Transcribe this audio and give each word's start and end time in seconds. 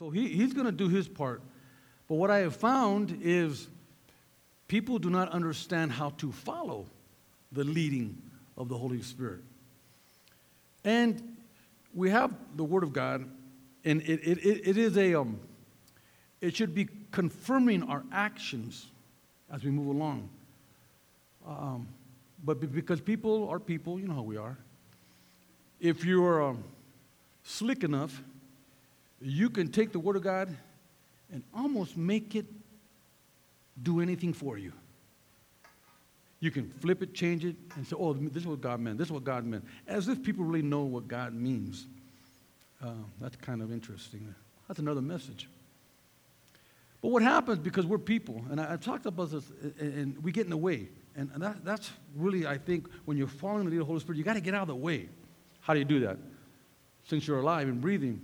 so 0.00 0.08
he, 0.08 0.28
he's 0.28 0.54
going 0.54 0.64
to 0.64 0.72
do 0.72 0.88
his 0.88 1.06
part. 1.06 1.42
But 2.08 2.14
what 2.14 2.30
I 2.30 2.38
have 2.38 2.56
found 2.56 3.20
is 3.22 3.68
people 4.66 4.98
do 4.98 5.10
not 5.10 5.28
understand 5.28 5.92
how 5.92 6.10
to 6.16 6.32
follow 6.32 6.86
the 7.52 7.64
leading 7.64 8.16
of 8.56 8.70
the 8.70 8.78
Holy 8.78 9.02
Spirit. 9.02 9.40
And 10.86 11.36
we 11.94 12.08
have 12.08 12.32
the 12.56 12.64
Word 12.64 12.82
of 12.82 12.94
God, 12.94 13.26
and 13.84 14.00
it, 14.00 14.20
it, 14.26 14.38
it, 14.68 14.78
is 14.78 14.96
a, 14.96 15.14
um, 15.16 15.38
it 16.40 16.56
should 16.56 16.74
be 16.74 16.88
confirming 17.10 17.82
our 17.82 18.02
actions 18.10 18.86
as 19.52 19.62
we 19.64 19.70
move 19.70 19.94
along. 19.94 20.30
Um, 21.46 21.86
but 22.42 22.72
because 22.72 23.02
people 23.02 23.50
are 23.50 23.60
people, 23.60 24.00
you 24.00 24.08
know 24.08 24.14
how 24.14 24.22
we 24.22 24.38
are. 24.38 24.56
If 25.78 26.06
you're 26.06 26.42
um, 26.42 26.64
slick 27.42 27.84
enough, 27.84 28.22
you 29.20 29.50
can 29.50 29.68
take 29.70 29.92
the 29.92 29.98
Word 29.98 30.16
of 30.16 30.22
God 30.22 30.54
and 31.32 31.42
almost 31.54 31.96
make 31.96 32.34
it 32.34 32.46
do 33.82 34.00
anything 34.00 34.32
for 34.32 34.58
you. 34.58 34.72
You 36.40 36.50
can 36.50 36.70
flip 36.70 37.02
it, 37.02 37.12
change 37.12 37.44
it, 37.44 37.54
and 37.76 37.86
say, 37.86 37.96
oh, 37.98 38.14
this 38.14 38.42
is 38.42 38.46
what 38.46 38.62
God 38.62 38.80
meant. 38.80 38.96
This 38.96 39.08
is 39.08 39.12
what 39.12 39.24
God 39.24 39.44
meant. 39.44 39.64
As 39.86 40.08
if 40.08 40.22
people 40.22 40.44
really 40.44 40.62
know 40.62 40.82
what 40.82 41.06
God 41.06 41.34
means. 41.34 41.86
Uh, 42.82 42.92
that's 43.20 43.36
kind 43.36 43.60
of 43.60 43.70
interesting. 43.70 44.34
That's 44.66 44.80
another 44.80 45.02
message. 45.02 45.48
But 47.02 47.08
what 47.08 47.22
happens 47.22 47.58
because 47.58 47.84
we're 47.84 47.98
people, 47.98 48.42
and 48.50 48.60
I, 48.60 48.70
have 48.70 48.80
talked 48.80 49.04
about 49.04 49.30
this, 49.30 49.44
and 49.78 50.22
we 50.22 50.32
get 50.32 50.44
in 50.44 50.50
the 50.50 50.56
way. 50.56 50.88
And 51.16 51.30
that, 51.36 51.64
that's 51.64 51.90
really, 52.16 52.46
I 52.46 52.56
think, 52.56 52.88
when 53.04 53.18
you're 53.18 53.26
following 53.26 53.64
the 53.64 53.70
lead 53.70 53.76
of 53.76 53.80
the 53.80 53.86
Holy 53.86 54.00
Spirit, 54.00 54.16
you 54.16 54.24
got 54.24 54.34
to 54.34 54.40
get 54.40 54.54
out 54.54 54.62
of 54.62 54.68
the 54.68 54.76
way. 54.76 55.08
How 55.60 55.74
do 55.74 55.78
you 55.78 55.84
do 55.84 56.00
that? 56.00 56.16
Since 57.04 57.26
you're 57.26 57.40
alive 57.40 57.68
and 57.68 57.80
breathing. 57.80 58.20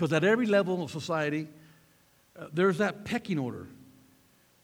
Because 0.00 0.14
at 0.14 0.24
every 0.24 0.46
level 0.46 0.82
of 0.82 0.90
society, 0.90 1.46
uh, 2.34 2.46
there's 2.54 2.78
that 2.78 3.04
pecking 3.04 3.38
order. 3.38 3.66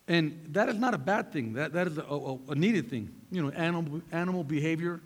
And 0.09 0.47
that 0.53 0.71
is 0.71 0.77
not 0.77 0.95
a 0.95 0.99
bad 0.99 1.31
thing. 1.31 1.53
That, 1.53 1.75
that 1.75 1.87
is 1.89 1.99
a, 1.99 2.03
a, 2.05 2.39
a 2.53 2.55
needed 2.55 2.89
thing. 2.89 3.13
You 3.31 3.43
know, 3.43 3.51
animal, 3.51 4.01
animal 4.13 4.45
behavior. 4.45 5.03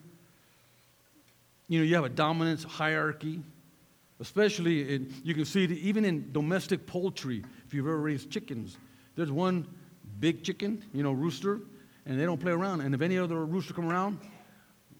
You 1.66 1.80
know, 1.80 1.84
you 1.84 1.96
have 1.96 2.04
a 2.04 2.08
dominance 2.08 2.62
hierarchy, 2.62 3.42
especially 4.20 4.94
in, 4.94 5.12
you 5.24 5.34
can 5.34 5.44
see 5.44 5.64
it 5.64 5.72
even 5.72 6.04
in 6.04 6.30
domestic 6.30 6.86
poultry. 6.86 7.42
If 7.66 7.74
you've 7.74 7.88
ever 7.88 7.98
raised 7.98 8.30
chickens, 8.30 8.76
there's 9.16 9.32
one 9.32 9.66
big 10.20 10.44
chicken, 10.44 10.84
you 10.94 11.02
know, 11.02 11.10
rooster, 11.10 11.58
and 12.06 12.20
they 12.20 12.24
don't 12.24 12.40
play 12.40 12.52
around. 12.52 12.82
And 12.82 12.94
if 12.94 13.00
any 13.00 13.18
other 13.18 13.44
rooster 13.44 13.74
come 13.74 13.90
around, 13.90 14.20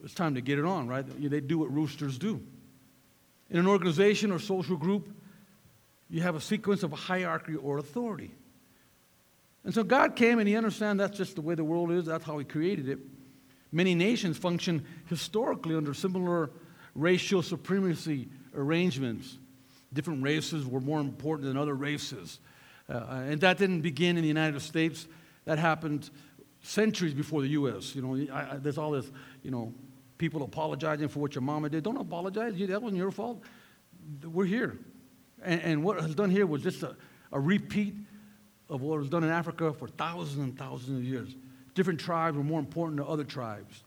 it's 0.03 0.13
time 0.13 0.35
to 0.35 0.41
get 0.41 0.59
it 0.59 0.65
on, 0.65 0.89
right? 0.89 1.05
They 1.07 1.41
do 1.41 1.61
what 1.61 1.73
roosters 1.73 2.19
do. 2.19 2.41
In 3.49 3.61
an 3.61 3.69
organization 3.69 4.33
or 4.33 4.41
social 4.41 4.77
group, 4.77 5.09
you 6.11 6.23
have 6.23 6.35
a 6.35 6.41
sequence 6.41 6.83
of 6.83 6.93
hierarchy 6.93 7.55
or 7.55 7.79
authority. 7.79 8.33
And 9.65 9.73
so 9.73 9.83
God 9.83 10.17
came 10.17 10.39
and 10.39 10.49
He 10.49 10.57
understands 10.57 11.01
that's 11.01 11.17
just 11.17 11.37
the 11.37 11.43
way 11.43 11.55
the 11.55 11.65
world 11.65 11.91
is, 11.93 12.07
that's 12.07 12.25
how 12.25 12.39
He 12.39 12.45
created 12.45 12.89
it. 12.89 12.99
Many 13.73 13.95
nations 13.95 14.37
function 14.37 14.85
historically 15.07 15.77
under 15.77 15.95
similar 15.95 16.51
racial 16.95 17.43
supremacy 17.43 18.29
arrangements. 18.55 19.39
Different 19.93 20.23
races 20.23 20.67
were 20.67 20.81
more 20.81 21.01
important 21.01 21.47
than 21.47 21.57
other 21.57 21.75
races. 21.75 22.41
Uh, 22.89 23.23
and 23.29 23.41
that 23.43 23.59
didn't 23.59 23.83
begin 23.83 24.17
in 24.17 24.23
the 24.23 24.29
United 24.29 24.61
States. 24.61 25.07
That 25.45 25.59
happened 25.59 26.11
centuries 26.63 27.15
before 27.15 27.43
the 27.43 27.49
U.S. 27.49 27.95
You 27.95 28.03
know, 28.03 28.35
I, 28.35 28.55
I, 28.55 28.57
there's 28.57 28.79
all 28.79 28.91
this, 28.91 29.11
you 29.43 29.51
know, 29.51 29.73
people 30.19 30.43
apologizing 30.43 31.09
for 31.09 31.21
what 31.21 31.35
your 31.35 31.43
mama 31.43 31.69
did. 31.69 31.85
Don't 31.85 31.97
apologize. 31.97 32.55
That 32.59 32.83
wasn't 32.83 32.99
your 32.99 33.11
fault. 33.11 33.43
We're 34.25 34.45
here. 34.45 34.79
And, 35.43 35.61
and 35.63 35.85
what 35.85 35.97
was 36.03 36.15
done 36.15 36.31
here 36.31 36.47
was 36.47 36.63
just 36.63 36.83
a, 36.83 36.97
a 37.33 37.41
repeat 37.41 37.95
of 38.69 38.83
what 38.83 38.99
was 38.99 39.09
done 39.09 39.25
in 39.25 39.31
Africa 39.31 39.73
for 39.73 39.89
thousands 39.89 40.39
and 40.39 40.59
thousands 40.59 40.99
of 40.99 41.05
years. 41.05 41.35
Different 41.75 42.01
tribes 42.01 42.37
were 42.37 42.45
more 42.45 42.61
important 42.61 42.99
than 42.99 43.07
other 43.07 43.25
tribes. 43.25 43.83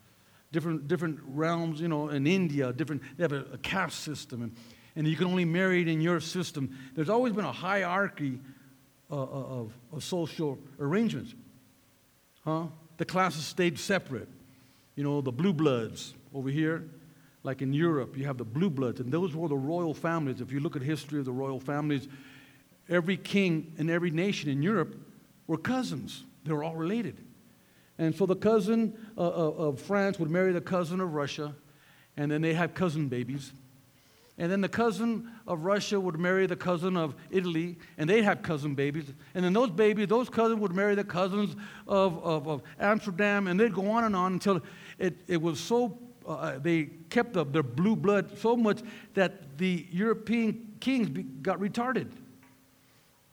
Different, 0.51 0.87
different 0.87 1.19
realms, 1.25 1.81
you 1.81 1.87
know, 1.87 2.09
in 2.09 2.27
India, 2.27 2.71
different, 2.73 3.01
they 3.17 3.23
have 3.23 3.31
a, 3.31 3.45
a 3.53 3.57
caste 3.57 4.01
system. 4.01 4.43
And, 4.43 4.55
and 4.95 5.07
you 5.07 5.15
can 5.15 5.27
only 5.27 5.45
marry 5.45 5.81
it 5.81 5.87
in 5.87 6.01
your 6.01 6.19
system. 6.19 6.77
There's 6.95 7.09
always 7.09 7.33
been 7.33 7.45
a 7.45 7.51
hierarchy 7.51 8.39
uh, 9.11 9.15
uh 9.15 9.25
of, 9.25 9.73
of 9.91 10.03
social 10.03 10.59
arrangements. 10.79 11.33
Huh? 12.45 12.67
The 12.97 13.05
classes 13.05 13.45
stayed 13.45 13.79
separate. 13.79 14.29
You 14.95 15.03
know, 15.03 15.21
the 15.21 15.31
blue 15.31 15.53
bloods 15.53 16.13
over 16.33 16.49
here, 16.49 16.87
like 17.43 17.61
in 17.61 17.73
Europe, 17.73 18.17
you 18.17 18.25
have 18.25 18.37
the 18.37 18.45
blue 18.45 18.69
bloods, 18.69 18.99
and 18.99 19.11
those 19.11 19.35
were 19.35 19.47
the 19.47 19.55
royal 19.55 19.93
families. 19.93 20.41
If 20.41 20.51
you 20.51 20.59
look 20.61 20.75
at 20.75 20.81
history 20.81 21.19
of 21.19 21.25
the 21.25 21.31
royal 21.31 21.59
families, 21.59 22.07
every 22.89 23.17
king 23.17 23.73
in 23.77 23.89
every 23.89 24.11
nation 24.11 24.49
in 24.49 24.63
Europe 24.63 24.95
were 25.47 25.57
cousins. 25.57 26.23
They 26.45 26.53
were 26.53 26.63
all 26.63 26.75
related. 26.75 27.17
And 27.97 28.15
so 28.15 28.25
the 28.25 28.35
cousin 28.35 28.97
uh, 29.17 29.21
uh 29.21 29.51
of 29.67 29.79
France 29.79 30.17
would 30.19 30.31
marry 30.31 30.51
the 30.51 30.61
cousin 30.61 30.99
of 30.99 31.13
Russia, 31.13 31.53
and 32.17 32.31
then 32.31 32.41
they 32.41 32.53
had 32.53 32.75
cousin 32.75 33.07
babies. 33.07 33.51
And 34.37 34.51
then 34.51 34.61
the 34.61 34.69
cousin 34.69 35.29
of 35.45 35.63
Russia 35.63 35.99
would 35.99 36.19
marry 36.19 36.47
the 36.47 36.55
cousin 36.55 36.97
of 36.97 37.13
Italy, 37.29 37.77
and 37.97 38.09
they'd 38.09 38.23
have 38.23 38.41
cousin 38.41 38.73
babies. 38.73 39.05
And 39.35 39.45
then 39.45 39.53
those 39.53 39.69
babies, 39.69 40.07
those 40.07 40.27
cousins 40.27 40.59
would 40.59 40.73
marry 40.73 40.95
the 40.95 41.03
cousins 41.03 41.55
of, 41.87 42.23
of, 42.23 42.47
of 42.47 42.63
Amsterdam, 42.79 43.47
and 43.47 43.59
they'd 43.59 43.73
go 43.73 43.91
on 43.91 44.05
and 44.05 44.15
on 44.15 44.33
until 44.33 44.61
it, 44.97 45.15
it 45.27 45.39
was 45.39 45.59
so, 45.59 45.99
uh, 46.27 46.57
they 46.59 46.85
kept 47.09 47.33
the, 47.33 47.45
their 47.45 47.63
blue 47.63 47.95
blood 47.95 48.37
so 48.37 48.55
much 48.55 48.81
that 49.13 49.57
the 49.57 49.85
European 49.91 50.75
kings 50.79 51.09
be, 51.09 51.23
got 51.23 51.59
retarded 51.59 52.09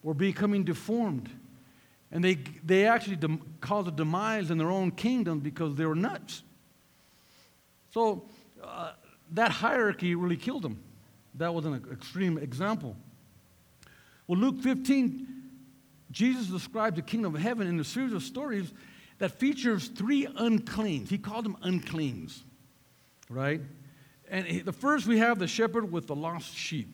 were 0.03 0.15
becoming 0.15 0.65
deformed. 0.65 1.29
And 2.13 2.25
they, 2.25 2.39
they 2.65 2.87
actually 2.87 3.19
caused 3.61 3.89
a 3.89 3.93
demise 3.93 4.51
in 4.51 4.59
their 4.59 4.71
own 4.71 4.91
kingdom 4.91 5.41
because 5.41 5.77
they 5.77 5.87
were 5.87 5.95
nuts. 5.95 6.43
So 7.93 8.25
uh, 8.63 8.93
that 9.33 9.51
hierarchy 9.51 10.15
really 10.15 10.37
killed 10.37 10.63
them. 10.63 10.83
That 11.35 11.55
was 11.55 11.65
an 11.65 11.85
extreme 11.93 12.39
example. 12.39 12.97
Well, 14.27 14.39
Luke 14.39 14.61
15, 14.61 15.27
Jesus 16.11 16.47
describes 16.47 16.97
the 16.97 17.03
kingdom 17.03 17.35
of 17.35 17.41
heaven 17.41 17.67
in 17.67 17.79
a 17.79 17.85
series 17.85 18.13
of 18.13 18.23
stories 18.23 18.73
that 19.19 19.33
features 19.33 19.89
three 19.89 20.27
uncleans. 20.37 21.11
He 21.11 21.19
called 21.19 21.45
them 21.45 21.57
uncleans, 21.63 22.43
right? 23.31 23.63
And 24.29 24.65
the 24.65 24.73
first 24.73 25.07
we 25.07 25.19
have 25.19 25.39
the 25.39 25.47
shepherd 25.47 25.91
with 25.91 26.07
the 26.07 26.15
lost 26.15 26.55
sheep. 26.55 26.89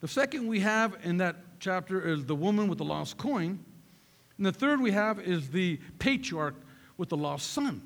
The 0.00 0.08
second 0.08 0.48
we 0.48 0.60
have 0.60 0.96
in 1.04 1.18
that 1.18 1.36
chapter 1.60 2.08
is 2.08 2.24
the 2.24 2.34
woman 2.34 2.68
with 2.68 2.78
the 2.78 2.84
lost 2.84 3.16
coin. 3.16 3.58
And 4.36 4.46
the 4.46 4.52
third 4.52 4.80
we 4.80 4.92
have 4.92 5.20
is 5.20 5.50
the 5.50 5.78
patriarch 5.98 6.54
with 6.96 7.08
the 7.08 7.16
lost 7.16 7.52
son. 7.52 7.82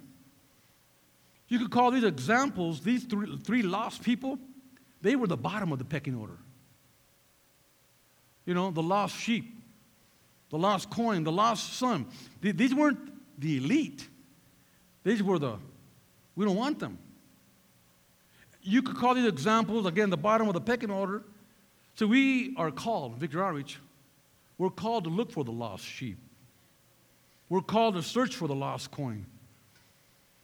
You 1.49 1.59
could 1.59 1.71
call 1.71 1.91
these 1.91 2.05
examples, 2.05 2.81
these 2.81 3.05
three, 3.05 3.37
three 3.39 3.63
lost 3.63 4.03
people, 4.03 4.39
they 5.03 5.17
were 5.17 5.27
the 5.27 5.37
bottom 5.37 5.73
of 5.73 5.79
the 5.79 5.85
pecking 5.85 6.15
order. 6.15 6.39
You 8.47 8.55
know, 8.55 8.71
the 8.71 8.83
lost 8.83 9.17
sheep, 9.17 9.57
the 10.51 10.59
lost 10.59 10.91
coin, 10.91 11.25
the 11.25 11.33
lost 11.33 11.75
son. 11.75 12.07
These 12.41 12.75
weren't 12.75 12.99
the 13.39 13.59
elite. 13.59 14.09
These 15.05 15.23
were 15.23 15.39
the, 15.39 15.59
we 16.37 16.45
don't 16.45 16.57
want 16.57 16.79
them. 16.79 16.99
You 18.63 18.83
could 18.83 18.97
call 18.97 19.15
these 19.15 19.27
examples, 19.27 19.87
again, 19.87 20.11
the 20.11 20.17
bottom 20.17 20.49
of 20.49 20.55
the 20.55 20.61
pecking 20.61 20.91
order. 20.91 21.23
So 21.95 22.07
we 22.07 22.55
are 22.57 22.71
called, 22.71 23.17
Victory 23.17 23.43
Outreach, 23.43 23.79
we're 24.57 24.71
called 24.71 25.05
to 25.05 25.11
look 25.11 25.33
for 25.33 25.45
the 25.45 25.51
lost 25.51 25.85
sheep. 25.85 26.19
We're 27.49 27.61
called 27.61 27.97
to 27.97 28.03
search 28.03 28.37
for 28.37 28.49
the 28.49 28.55
lost 28.55 28.91
coin. 28.91 29.27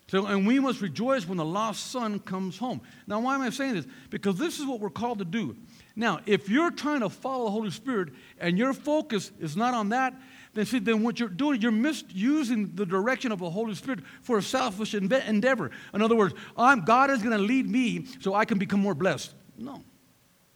So, 0.08 0.26
and 0.26 0.46
we 0.46 0.58
must 0.58 0.80
rejoice 0.80 1.28
when 1.28 1.36
the 1.36 1.44
lost 1.44 1.90
son 1.90 2.18
comes 2.18 2.56
home. 2.56 2.80
Now, 3.06 3.20
why 3.20 3.34
am 3.34 3.42
I 3.42 3.50
saying 3.50 3.74
this? 3.74 3.86
Because 4.08 4.36
this 4.36 4.58
is 4.58 4.66
what 4.66 4.80
we're 4.80 4.88
called 4.88 5.18
to 5.18 5.24
do. 5.24 5.54
Now, 5.94 6.20
if 6.24 6.48
you're 6.48 6.70
trying 6.70 7.00
to 7.00 7.10
follow 7.10 7.44
the 7.44 7.50
Holy 7.50 7.70
Spirit 7.70 8.10
and 8.40 8.58
your 8.58 8.72
focus 8.72 9.30
is 9.38 9.56
not 9.56 9.74
on 9.74 9.90
that, 9.90 10.14
then 10.54 10.66
see, 10.66 10.78
then 10.78 11.02
what 11.02 11.20
you're 11.20 11.28
doing, 11.28 11.60
you're 11.60 11.70
misusing 11.70 12.74
the 12.74 12.86
direction 12.86 13.32
of 13.32 13.38
the 13.38 13.50
Holy 13.50 13.74
Spirit 13.74 14.00
for 14.22 14.38
a 14.38 14.42
selfish 14.42 14.94
endeavor. 14.94 15.70
In 15.94 16.02
other 16.02 16.16
words, 16.16 16.34
I'm, 16.56 16.84
God 16.84 17.10
is 17.10 17.22
going 17.22 17.36
to 17.36 17.42
lead 17.42 17.68
me 17.68 18.06
so 18.20 18.34
I 18.34 18.44
can 18.44 18.58
become 18.58 18.80
more 18.80 18.94
blessed. 18.94 19.34
No, 19.56 19.82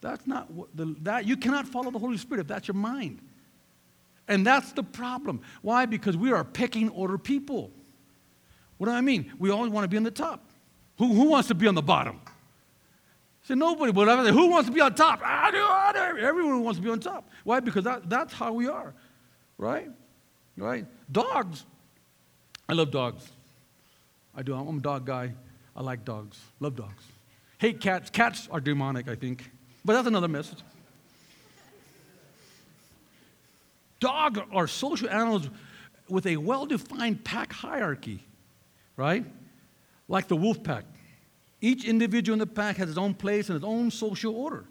that's 0.00 0.26
not 0.26 0.50
what 0.50 0.74
the, 0.74 0.96
that. 1.02 1.26
You 1.26 1.36
cannot 1.36 1.66
follow 1.66 1.90
the 1.90 1.98
Holy 1.98 2.16
Spirit 2.16 2.40
if 2.40 2.46
that's 2.48 2.68
your 2.68 2.74
mind. 2.74 3.20
And 4.28 4.46
that's 4.46 4.72
the 4.72 4.82
problem. 4.82 5.42
Why? 5.62 5.84
Because 5.86 6.16
we 6.16 6.32
are 6.32 6.44
pecking 6.44 6.88
order 6.90 7.18
people. 7.18 7.70
What 8.78 8.86
do 8.86 8.92
I 8.92 9.00
mean? 9.00 9.32
We 9.38 9.50
always 9.50 9.70
want 9.70 9.84
to 9.84 9.88
be 9.88 9.96
on 9.96 10.04
the 10.04 10.10
top. 10.10 10.48
Who, 10.98 11.08
who 11.08 11.24
wants 11.30 11.48
to 11.48 11.54
be 11.54 11.66
on 11.66 11.74
the 11.74 11.82
bottom? 11.82 12.20
Say 13.44 13.56
nobody, 13.56 13.90
but 13.90 14.06
who 14.30 14.46
wants 14.48 14.68
to 14.68 14.74
be 14.74 14.80
on 14.80 14.94
top? 14.94 15.20
Everyone 15.22 16.62
wants 16.62 16.78
to 16.78 16.84
be 16.84 16.90
on 16.90 17.00
top. 17.00 17.28
Why? 17.42 17.58
Because 17.58 17.82
that, 17.84 18.08
that's 18.08 18.32
how 18.32 18.52
we 18.52 18.68
are, 18.68 18.94
right? 19.62 19.88
Right? 20.56 20.84
Dogs. 21.10 21.64
I 22.68 22.72
love 22.74 22.90
dogs. 22.90 23.30
I 24.34 24.42
do. 24.42 24.54
I'm 24.54 24.78
a 24.78 24.80
dog 24.80 25.06
guy. 25.06 25.32
I 25.74 25.82
like 25.82 26.04
dogs. 26.04 26.38
Love 26.60 26.76
dogs. 26.76 27.04
Hate 27.58 27.80
cats. 27.80 28.10
Cats 28.10 28.48
are 28.50 28.60
demonic, 28.60 29.08
I 29.08 29.14
think. 29.14 29.50
But 29.84 29.94
that's 29.94 30.08
another 30.08 30.28
message. 30.28 30.58
Dogs 34.00 34.40
are 34.52 34.66
social 34.66 35.08
animals 35.08 35.48
with 36.08 36.26
a 36.26 36.36
well 36.36 36.66
defined 36.66 37.24
pack 37.24 37.52
hierarchy, 37.52 38.24
right? 38.96 39.24
Like 40.08 40.26
the 40.26 40.36
wolf 40.36 40.62
pack. 40.62 40.84
Each 41.60 41.84
individual 41.84 42.34
in 42.34 42.40
the 42.40 42.46
pack 42.46 42.76
has 42.78 42.88
its 42.88 42.98
own 42.98 43.14
place 43.14 43.48
and 43.48 43.56
its 43.56 43.64
own 43.64 43.92
social 43.92 44.34
order, 44.34 44.64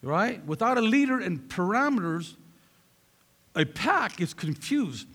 right? 0.00 0.44
Without 0.46 0.78
a 0.78 0.80
leader 0.80 1.18
and 1.18 1.40
parameters, 1.48 2.36
a 3.58 3.66
pack 3.66 4.20
is 4.20 4.32
confused, 4.32 5.08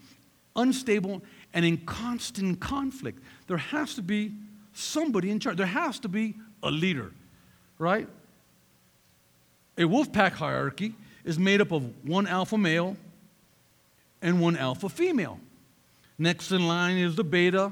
unstable, 0.56 1.24
and 1.54 1.66
in 1.66 1.78
constant 1.78 2.60
conflict. 2.60 3.24
There 3.48 3.58
has 3.58 3.96
to 3.96 4.02
be 4.02 4.34
somebody 4.74 5.32
in 5.32 5.40
charge, 5.40 5.58
there 5.58 5.66
has 5.66 5.98
to 6.00 6.10
be 6.10 6.36
a 6.62 6.70
leader, 6.70 7.14
right? 7.80 8.08
A 9.78 9.86
wolf 9.86 10.12
pack 10.12 10.34
hierarchy 10.34 10.94
is 11.24 11.40
made 11.40 11.62
up 11.62 11.72
of 11.72 12.06
one 12.06 12.28
alpha 12.28 12.58
male 12.58 12.98
and 14.22 14.42
one 14.42 14.58
alpha 14.58 14.90
female. 14.90 15.40
Next 16.18 16.52
in 16.52 16.68
line 16.68 16.98
is 16.98 17.16
the 17.16 17.24
beta, 17.24 17.72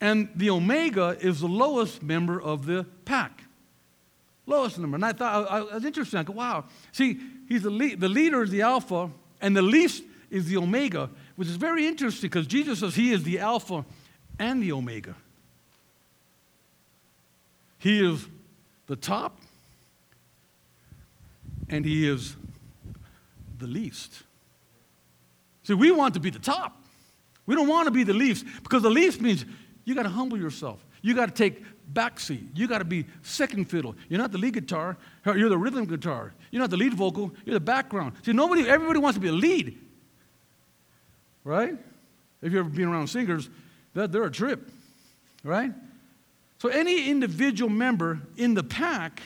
and 0.00 0.28
the 0.34 0.50
omega 0.50 1.16
is 1.20 1.40
the 1.40 1.48
lowest 1.48 2.02
member 2.02 2.40
of 2.40 2.64
the 2.64 2.86
pack. 3.04 3.42
Lowest 4.48 4.78
number. 4.78 4.94
And 4.94 5.04
I 5.04 5.12
thought, 5.12 5.46
I, 5.50 5.58
I 5.58 5.74
was 5.74 5.84
interested. 5.84 6.18
I 6.18 6.22
go, 6.22 6.32
wow. 6.32 6.64
See, 6.90 7.20
he's 7.48 7.62
the, 7.62 7.70
lead, 7.70 8.00
the 8.00 8.08
leader 8.08 8.42
is 8.42 8.50
the 8.50 8.62
alpha, 8.62 9.10
and 9.42 9.54
the 9.54 9.62
least 9.62 10.02
is 10.30 10.46
the 10.46 10.56
omega, 10.56 11.10
which 11.36 11.48
is 11.48 11.56
very 11.56 11.86
interesting 11.86 12.30
because 12.30 12.46
Jesus 12.46 12.80
says 12.80 12.94
he 12.94 13.12
is 13.12 13.22
the 13.24 13.40
alpha 13.40 13.84
and 14.38 14.62
the 14.62 14.72
omega. 14.72 15.14
He 17.78 18.04
is 18.04 18.26
the 18.86 18.96
top, 18.96 19.38
and 21.68 21.84
he 21.84 22.08
is 22.08 22.34
the 23.58 23.66
least. 23.66 24.22
See, 25.62 25.74
we 25.74 25.90
want 25.90 26.14
to 26.14 26.20
be 26.20 26.30
the 26.30 26.38
top. 26.38 26.82
We 27.44 27.54
don't 27.54 27.68
want 27.68 27.86
to 27.86 27.90
be 27.90 28.02
the 28.02 28.14
least 28.14 28.46
because 28.62 28.82
the 28.82 28.90
least 28.90 29.20
means 29.20 29.44
you 29.84 29.94
got 29.94 30.04
to 30.04 30.08
humble 30.08 30.38
yourself. 30.38 30.84
You 31.02 31.14
got 31.14 31.26
to 31.26 31.34
take 31.34 31.62
backseat. 31.92 32.48
You 32.54 32.68
got 32.68 32.78
to 32.78 32.84
be 32.84 33.06
second 33.22 33.66
fiddle. 33.66 33.94
You're 34.08 34.20
not 34.20 34.32
the 34.32 34.38
lead 34.38 34.54
guitar. 34.54 34.96
You're 35.24 35.48
the 35.48 35.58
rhythm 35.58 35.84
guitar. 35.86 36.34
You're 36.50 36.60
not 36.60 36.70
the 36.70 36.76
lead 36.76 36.94
vocal. 36.94 37.32
You're 37.44 37.54
the 37.54 37.60
background. 37.60 38.14
See, 38.22 38.32
nobody, 38.32 38.68
everybody 38.68 38.98
wants 38.98 39.16
to 39.16 39.20
be 39.20 39.28
a 39.28 39.32
lead, 39.32 39.78
right? 41.44 41.76
If 42.42 42.52
you've 42.52 42.66
ever 42.66 42.68
been 42.68 42.88
around 42.88 43.08
singers, 43.08 43.48
that 43.94 44.12
they're 44.12 44.24
a 44.24 44.30
trip, 44.30 44.70
right? 45.42 45.72
So 46.58 46.68
any 46.68 47.08
individual 47.10 47.70
member 47.70 48.20
in 48.36 48.54
the 48.54 48.62
pack 48.62 49.22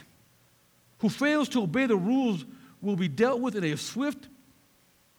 who 0.98 1.08
fails 1.08 1.48
to 1.50 1.62
obey 1.62 1.86
the 1.86 1.96
rules 1.96 2.44
will 2.80 2.96
be 2.96 3.08
dealt 3.08 3.40
with 3.40 3.56
in 3.56 3.64
a 3.64 3.76
swift 3.76 4.28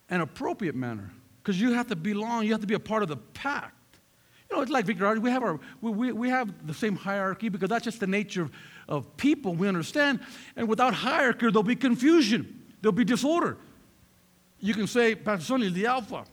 and 0.10 0.22
appropriate 0.22 0.76
manner 0.76 1.12
because 1.42 1.60
you 1.60 1.74
have 1.74 1.88
to 1.88 1.96
belong, 1.96 2.46
you 2.46 2.52
have 2.52 2.62
to 2.62 2.68
be 2.68 2.74
a 2.74 2.80
part 2.80 3.04
of 3.04 3.10
the 3.10 3.18
pack. 3.18 3.74
You 4.54 4.58
know, 4.58 4.62
it's 4.62 4.72
like 4.72 4.86
Victory, 4.86 5.18
we 5.18 5.32
have, 5.32 5.42
our, 5.42 5.60
we, 5.82 5.90
we, 5.90 6.12
we 6.12 6.30
have 6.30 6.68
the 6.68 6.76
same 6.76 6.96
hierarchy 6.96 7.50
because 7.50 7.70
that's 7.70 7.86
just 7.86 8.00
the 8.00 8.06
nature 8.06 8.44
of, 8.44 8.52
of 8.88 9.18
people, 9.18 9.56
we 9.56 9.68
understand. 9.68 10.20
And 10.56 10.68
without 10.68 10.94
hierarchy, 10.94 11.48
there'll 11.48 11.64
be 11.64 11.76
confusion, 11.76 12.62
there'll 12.80 12.94
be 12.94 13.04
disorder. 13.04 13.58
You 14.60 14.76
can 14.76 14.86
say, 14.86 15.16
Pastor 15.16 15.44
Sonny 15.44 15.66
is 15.66 15.74
the 15.74 15.88
alpha. 15.88 16.26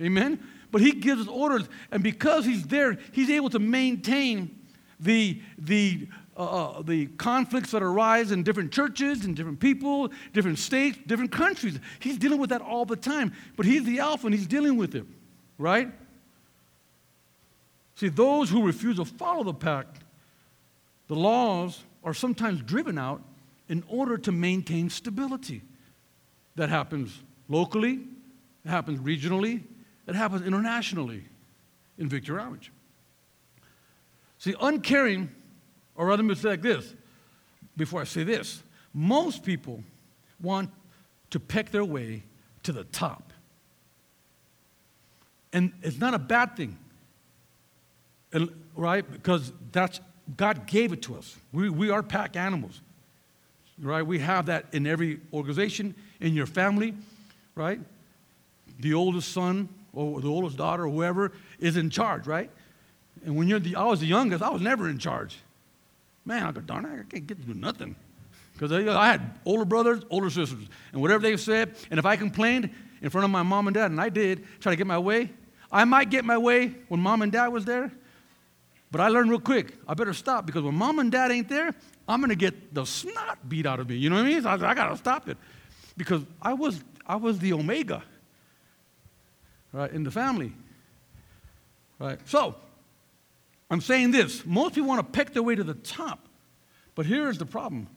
Amen? 0.00 0.44
But 0.72 0.80
he 0.80 0.90
gives 0.90 1.28
orders, 1.28 1.68
and 1.92 2.02
because 2.02 2.44
he's 2.44 2.64
there, 2.64 2.98
he's 3.12 3.30
able 3.30 3.50
to 3.50 3.60
maintain 3.60 4.58
the, 4.98 5.40
the 5.56 6.08
uh, 6.36 6.40
uh, 6.40 6.82
the 6.82 7.06
conflicts 7.06 7.70
that 7.70 7.82
arise 7.82 8.32
in 8.32 8.42
different 8.42 8.72
churches 8.72 9.24
and 9.24 9.36
different 9.36 9.60
people, 9.60 10.10
different 10.32 10.58
states, 10.58 10.98
different 11.06 11.30
countries. 11.30 11.78
He's 12.00 12.18
dealing 12.18 12.40
with 12.40 12.50
that 12.50 12.60
all 12.60 12.86
the 12.86 12.96
time. 12.96 13.32
But 13.54 13.66
he's 13.66 13.84
the 13.84 14.00
alpha 14.00 14.26
and 14.26 14.34
he's 14.34 14.46
dealing 14.46 14.76
with 14.76 14.94
it, 14.96 15.04
right? 15.58 15.92
See, 17.94 18.08
those 18.08 18.50
who 18.50 18.64
refuse 18.66 18.96
to 18.96 19.04
follow 19.04 19.44
the 19.44 19.54
pact, 19.54 20.02
the 21.08 21.14
laws 21.14 21.82
are 22.02 22.14
sometimes 22.14 22.62
driven 22.62 22.98
out 22.98 23.22
in 23.68 23.84
order 23.88 24.16
to 24.18 24.32
maintain 24.32 24.90
stability. 24.90 25.62
That 26.56 26.68
happens 26.68 27.22
locally, 27.48 28.00
it 28.64 28.68
happens 28.68 28.98
regionally, 29.00 29.62
it 30.06 30.14
happens 30.14 30.42
internationally 30.46 31.24
in 31.98 32.08
Victory 32.08 32.40
Outreach. 32.40 32.70
See, 34.38 34.54
uncaring 34.60 35.30
or 35.94 36.06
rather, 36.06 36.22
let 36.22 36.28
me 36.28 36.34
say 36.34 36.48
like 36.50 36.62
this 36.62 36.94
before 37.76 38.00
I 38.00 38.04
say 38.04 38.24
this. 38.24 38.62
Most 38.94 39.44
people 39.44 39.82
want 40.40 40.70
to 41.30 41.40
peck 41.40 41.70
their 41.70 41.84
way 41.84 42.22
to 42.62 42.72
the 42.72 42.84
top. 42.84 43.32
And 45.52 45.72
it's 45.82 45.98
not 45.98 46.14
a 46.14 46.18
bad 46.18 46.56
thing, 46.56 46.78
right? 48.76 49.10
Because 49.10 49.52
that's, 49.72 50.00
God 50.36 50.66
gave 50.66 50.92
it 50.92 51.02
to 51.02 51.16
us. 51.16 51.36
We, 51.52 51.68
we 51.68 51.90
are 51.90 52.02
pack 52.02 52.36
animals, 52.36 52.80
right? 53.80 54.02
We 54.02 54.18
have 54.20 54.46
that 54.46 54.66
in 54.72 54.86
every 54.86 55.20
organization, 55.32 55.94
in 56.20 56.34
your 56.34 56.46
family, 56.46 56.94
right? 57.54 57.80
The 58.80 58.94
oldest 58.94 59.32
son 59.32 59.68
or 59.92 60.20
the 60.20 60.28
oldest 60.28 60.56
daughter 60.56 60.86
or 60.86 60.90
whoever 60.90 61.32
is 61.58 61.76
in 61.76 61.90
charge, 61.90 62.26
right? 62.26 62.50
And 63.24 63.36
when 63.36 63.48
you're 63.48 63.60
the, 63.60 63.76
I 63.76 63.84
was 63.84 64.00
the 64.00 64.06
youngest, 64.06 64.42
I 64.42 64.48
was 64.50 64.62
never 64.62 64.88
in 64.88 64.98
charge. 64.98 65.38
Man, 66.24 66.44
I 66.44 66.52
go, 66.52 66.60
darn 66.60 66.84
it, 66.84 67.00
I 67.00 67.02
can't 67.10 67.26
get 67.26 67.40
to 67.40 67.46
do 67.46 67.54
nothing. 67.54 67.96
Because 68.54 68.72
I 68.72 69.06
had 69.06 69.38
older 69.44 69.64
brothers, 69.64 70.02
older 70.10 70.30
sisters, 70.30 70.68
and 70.92 71.00
whatever 71.00 71.22
they 71.22 71.36
said, 71.36 71.74
and 71.90 71.98
if 71.98 72.06
I 72.06 72.16
complained 72.16 72.70
in 73.00 73.10
front 73.10 73.24
of 73.24 73.30
my 73.30 73.42
mom 73.42 73.66
and 73.66 73.74
dad, 73.74 73.90
and 73.90 74.00
I 74.00 74.08
did, 74.08 74.44
try 74.60 74.70
to 74.70 74.76
get 74.76 74.86
my 74.86 74.98
way, 74.98 75.30
I 75.70 75.84
might 75.84 76.10
get 76.10 76.24
my 76.24 76.38
way 76.38 76.74
when 76.88 77.00
mom 77.00 77.22
and 77.22 77.32
dad 77.32 77.48
was 77.48 77.64
there, 77.64 77.90
but 78.92 79.00
I 79.00 79.08
learned 79.08 79.30
real 79.30 79.40
quick, 79.40 79.74
I 79.88 79.94
better 79.94 80.12
stop 80.12 80.44
because 80.44 80.62
when 80.62 80.74
mom 80.74 80.98
and 80.98 81.10
dad 81.10 81.32
ain't 81.32 81.48
there, 81.48 81.74
I'm 82.06 82.22
to 82.28 82.36
get 82.36 82.74
the 82.74 82.84
snot 82.84 83.48
beat 83.48 83.64
out 83.64 83.80
of 83.80 83.88
me. 83.88 83.96
You 83.96 84.10
know 84.10 84.16
what 84.16 84.26
I 84.26 84.28
mean? 84.28 84.42
So 84.42 84.50
I, 84.50 84.70
I 84.70 84.74
got 84.74 84.90
to 84.90 84.96
stop 84.98 85.28
it 85.30 85.38
because 85.96 86.22
I 86.42 86.52
was, 86.52 86.84
I 87.06 87.16
was 87.16 87.38
the 87.38 87.54
omega, 87.54 88.02
right, 89.72 89.90
in 89.90 90.04
the 90.04 90.10
family. 90.10 90.52
Right? 91.98 92.18
So, 92.26 92.54
I'm 93.70 93.80
saying 93.80 94.10
this 94.10 94.44
most 94.44 94.74
people 94.74 94.88
want 94.88 95.00
to 95.00 95.18
pick 95.18 95.32
their 95.32 95.42
way 95.42 95.54
to 95.54 95.64
the 95.64 95.74
top, 95.74 96.28
but 96.94 97.06
here's 97.06 97.38
the 97.38 97.46
problem. 97.46 97.88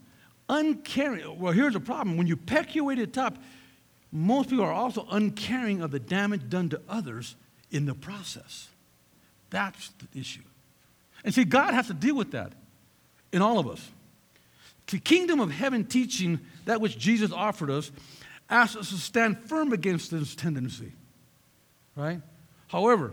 Uncaring, 0.48 1.38
well, 1.38 1.52
here's 1.52 1.74
the 1.74 1.80
problem. 1.80 2.16
When 2.16 2.26
you 2.26 2.38
peck 2.38 2.74
your 2.74 2.84
way 2.84 2.94
to 2.94 3.04
the 3.04 3.12
top, 3.12 3.36
most 4.10 4.48
people 4.48 4.64
are 4.64 4.72
also 4.72 5.06
uncaring 5.10 5.82
of 5.82 5.90
the 5.90 5.98
damage 5.98 6.48
done 6.48 6.70
to 6.70 6.80
others 6.88 7.36
in 7.70 7.84
the 7.84 7.94
process. 7.94 8.68
That's 9.50 9.90
the 9.90 10.18
issue. 10.18 10.42
And 11.26 11.34
see, 11.34 11.44
God 11.44 11.74
has 11.74 11.88
to 11.88 11.94
deal 11.94 12.14
with 12.14 12.30
that 12.30 12.52
in 13.32 13.42
all 13.42 13.58
of 13.58 13.68
us. 13.68 13.90
The 14.86 15.00
kingdom 15.00 15.40
of 15.40 15.50
heaven 15.50 15.84
teaching, 15.84 16.38
that 16.64 16.80
which 16.80 16.96
Jesus 16.96 17.32
offered 17.32 17.68
us, 17.68 17.90
asks 18.48 18.76
us 18.76 18.90
to 18.90 18.96
stand 18.96 19.40
firm 19.40 19.72
against 19.72 20.12
this 20.12 20.36
tendency. 20.36 20.92
Right? 21.96 22.20
However, 22.68 23.12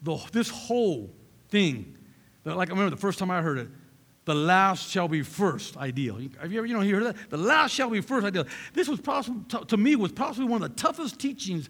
the, 0.00 0.16
this 0.30 0.48
whole 0.48 1.10
thing. 1.48 1.96
Like 2.44 2.68
I 2.68 2.72
remember 2.72 2.90
the 2.90 3.00
first 3.00 3.18
time 3.18 3.32
I 3.32 3.42
heard 3.42 3.58
it, 3.58 3.68
the 4.24 4.34
last 4.34 4.88
shall 4.88 5.08
be 5.08 5.22
first 5.22 5.76
ideal. 5.76 6.20
Have 6.40 6.52
you 6.52 6.58
ever, 6.58 6.66
you 6.66 6.74
know, 6.74 6.82
you 6.82 6.94
heard 6.94 7.04
that? 7.04 7.30
The 7.30 7.36
last 7.36 7.72
shall 7.72 7.90
be 7.90 8.00
first 8.00 8.24
ideal. 8.24 8.44
This 8.74 8.86
was 8.86 9.00
possible, 9.00 9.42
to 9.64 9.76
me, 9.76 9.96
was 9.96 10.12
possibly 10.12 10.46
one 10.46 10.62
of 10.62 10.70
the 10.70 10.80
toughest 10.80 11.18
teachings 11.18 11.68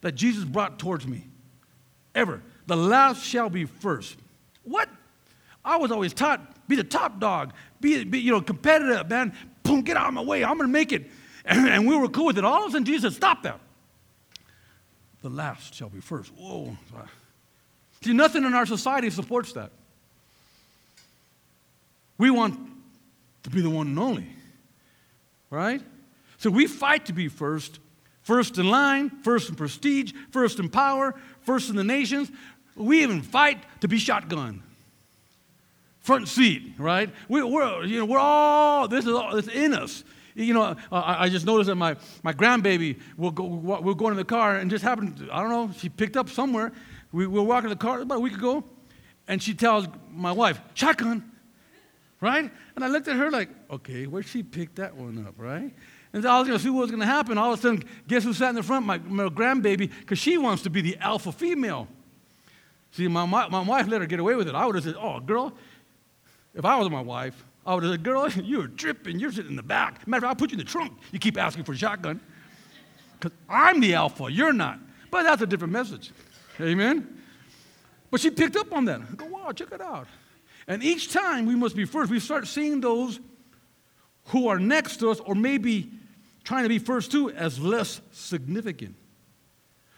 that 0.00 0.12
Jesus 0.12 0.44
brought 0.44 0.78
towards 0.78 1.06
me 1.06 1.26
ever. 2.14 2.40
The 2.66 2.76
last 2.76 3.22
shall 3.22 3.50
be 3.50 3.66
first. 3.66 4.16
What? 4.66 4.88
I 5.64 5.76
was 5.78 5.90
always 5.90 6.12
taught, 6.12 6.68
be 6.68 6.76
the 6.76 6.84
top 6.84 7.18
dog, 7.18 7.52
be, 7.80 8.04
be 8.04 8.20
you 8.20 8.32
know, 8.32 8.40
competitive, 8.40 9.08
man. 9.08 9.32
Boom, 9.62 9.82
get 9.82 9.96
out 9.96 10.08
of 10.08 10.14
my 10.14 10.22
way. 10.22 10.44
I'm 10.44 10.58
to 10.58 10.68
make 10.68 10.92
it. 10.92 11.10
And, 11.44 11.68
and, 11.68 11.86
we 11.86 11.96
were 11.96 12.08
cool 12.08 12.26
with 12.26 12.38
it. 12.38 12.44
All 12.44 12.62
of 12.62 12.68
a 12.68 12.72
sudden, 12.72 12.84
Jesus 12.84 13.14
said, 13.14 13.16
stop 13.16 13.42
that. 13.44 13.60
The 15.22 15.28
last 15.30 15.74
shall 15.74 15.88
be 15.88 16.00
first. 16.00 16.32
Whoa. 16.36 16.76
See, 18.02 18.12
nothing 18.12 18.44
in 18.44 18.54
our 18.54 18.66
society 18.66 19.10
supports 19.10 19.52
that. 19.54 19.70
We 22.18 22.30
want 22.30 22.58
to 23.42 23.50
be 23.50 23.60
the 23.60 23.70
one 23.70 23.88
and 23.88 23.98
only, 23.98 24.26
right? 25.50 25.82
So 26.38 26.50
we 26.50 26.66
fight 26.66 27.06
to 27.06 27.12
be 27.12 27.28
first, 27.28 27.78
first 28.22 28.58
in 28.58 28.68
line, 28.68 29.10
first 29.22 29.48
in 29.48 29.54
prestige, 29.54 30.12
first 30.30 30.58
in 30.58 30.68
power, 30.68 31.14
first 31.40 31.70
in 31.70 31.76
the 31.76 31.84
nations. 31.84 32.30
We 32.76 33.02
even 33.02 33.22
fight 33.22 33.64
to 33.80 33.88
be 33.88 33.98
shotgun. 33.98 34.62
Front 36.00 36.28
seat, 36.28 36.74
right? 36.78 37.10
We, 37.28 37.40
are 37.40 37.84
you 37.84 37.98
know, 37.98 38.04
we're 38.04 38.18
all, 38.18 38.86
this 38.86 39.06
is 39.06 39.12
all, 39.12 39.36
it's 39.36 39.48
in 39.48 39.74
us. 39.74 40.04
You 40.34 40.54
know, 40.54 40.76
I, 40.92 41.24
I 41.24 41.28
just 41.28 41.46
noticed 41.46 41.68
that 41.68 41.76
my, 41.76 41.96
my 42.22 42.32
grandbaby 42.32 43.00
will 43.16 43.30
go, 43.30 43.44
we're 43.44 43.94
going 43.94 44.12
in 44.12 44.18
the 44.18 44.24
car 44.24 44.56
and 44.56 44.70
just 44.70 44.84
happened, 44.84 45.28
I 45.32 45.40
don't 45.40 45.50
know, 45.50 45.70
she 45.76 45.88
picked 45.88 46.16
up 46.16 46.28
somewhere 46.28 46.72
we 47.12 47.26
were 47.26 47.42
walking 47.42 47.70
in 47.70 47.78
the 47.78 47.82
car 47.82 48.00
about 48.00 48.18
a 48.18 48.20
week 48.20 48.34
ago, 48.34 48.62
and 49.26 49.42
she 49.42 49.54
tells 49.54 49.86
my 50.10 50.32
wife, 50.32 50.60
shotgun. 50.74 51.24
right? 52.20 52.50
And 52.74 52.84
I 52.84 52.88
looked 52.88 53.08
at 53.08 53.16
her 53.16 53.30
like, 53.30 53.48
okay, 53.70 54.06
where'd 54.06 54.26
she 54.26 54.42
pick 54.42 54.74
that 54.76 54.96
one 54.96 55.24
up, 55.26 55.34
right? 55.38 55.74
And 56.12 56.26
I 56.26 56.38
was 56.38 56.48
going 56.48 56.58
to 56.58 56.62
see 56.64 56.70
what 56.70 56.82
was 56.82 56.90
going 56.90 57.00
to 57.00 57.06
happen. 57.06 57.38
All 57.38 57.52
of 57.52 57.58
a 57.58 57.62
sudden, 57.62 57.84
guess 58.06 58.24
who 58.24 58.32
sat 58.32 58.50
in 58.50 58.54
the 58.54 58.62
front? 58.62 58.86
My, 58.86 58.98
my 58.98 59.28
grandbaby, 59.28 59.90
because 60.00 60.18
she 60.18 60.38
wants 60.38 60.62
to 60.62 60.70
be 60.70 60.80
the 60.80 60.96
alpha 60.98 61.32
female. 61.32 61.88
See, 62.96 63.08
my, 63.08 63.26
my, 63.26 63.46
my 63.48 63.60
wife 63.60 63.88
let 63.88 64.00
her 64.00 64.06
get 64.06 64.20
away 64.20 64.36
with 64.36 64.48
it. 64.48 64.54
I 64.54 64.64
would 64.64 64.74
have 64.74 64.84
said, 64.84 64.94
oh, 64.98 65.20
girl, 65.20 65.52
if 66.54 66.64
I 66.64 66.78
was 66.78 66.88
my 66.88 67.02
wife, 67.02 67.44
I 67.66 67.74
would 67.74 67.82
have 67.82 67.92
said, 67.92 68.02
girl, 68.02 68.26
you're 68.42 68.68
tripping. 68.68 69.20
You're 69.20 69.32
sitting 69.32 69.50
in 69.50 69.56
the 69.56 69.62
back. 69.62 70.08
Matter 70.08 70.24
of 70.24 70.30
fact, 70.30 70.30
I'll 70.30 70.36
put 70.36 70.50
you 70.50 70.54
in 70.54 70.64
the 70.64 70.70
trunk. 70.70 70.94
You 71.12 71.18
keep 71.18 71.36
asking 71.36 71.64
for 71.64 71.72
a 71.72 71.76
shotgun. 71.76 72.20
Because 73.18 73.36
I'm 73.50 73.80
the 73.80 73.94
alpha, 73.94 74.32
you're 74.32 74.54
not. 74.54 74.78
But 75.10 75.24
that's 75.24 75.42
a 75.42 75.46
different 75.46 75.74
message. 75.74 76.10
Amen? 76.58 77.22
But 78.10 78.22
she 78.22 78.30
picked 78.30 78.56
up 78.56 78.72
on 78.72 78.86
that. 78.86 79.02
I 79.02 79.14
go, 79.14 79.26
wow, 79.26 79.52
check 79.52 79.72
it 79.72 79.82
out. 79.82 80.06
And 80.66 80.82
each 80.82 81.12
time 81.12 81.44
we 81.44 81.54
must 81.54 81.76
be 81.76 81.84
first, 81.84 82.10
we 82.10 82.18
start 82.18 82.46
seeing 82.46 82.80
those 82.80 83.20
who 84.28 84.48
are 84.48 84.58
next 84.58 84.96
to 84.98 85.10
us 85.10 85.20
or 85.20 85.34
maybe 85.34 85.90
trying 86.44 86.62
to 86.62 86.70
be 86.70 86.78
first 86.78 87.12
too 87.12 87.30
as 87.32 87.60
less 87.60 88.00
significant. 88.10 88.94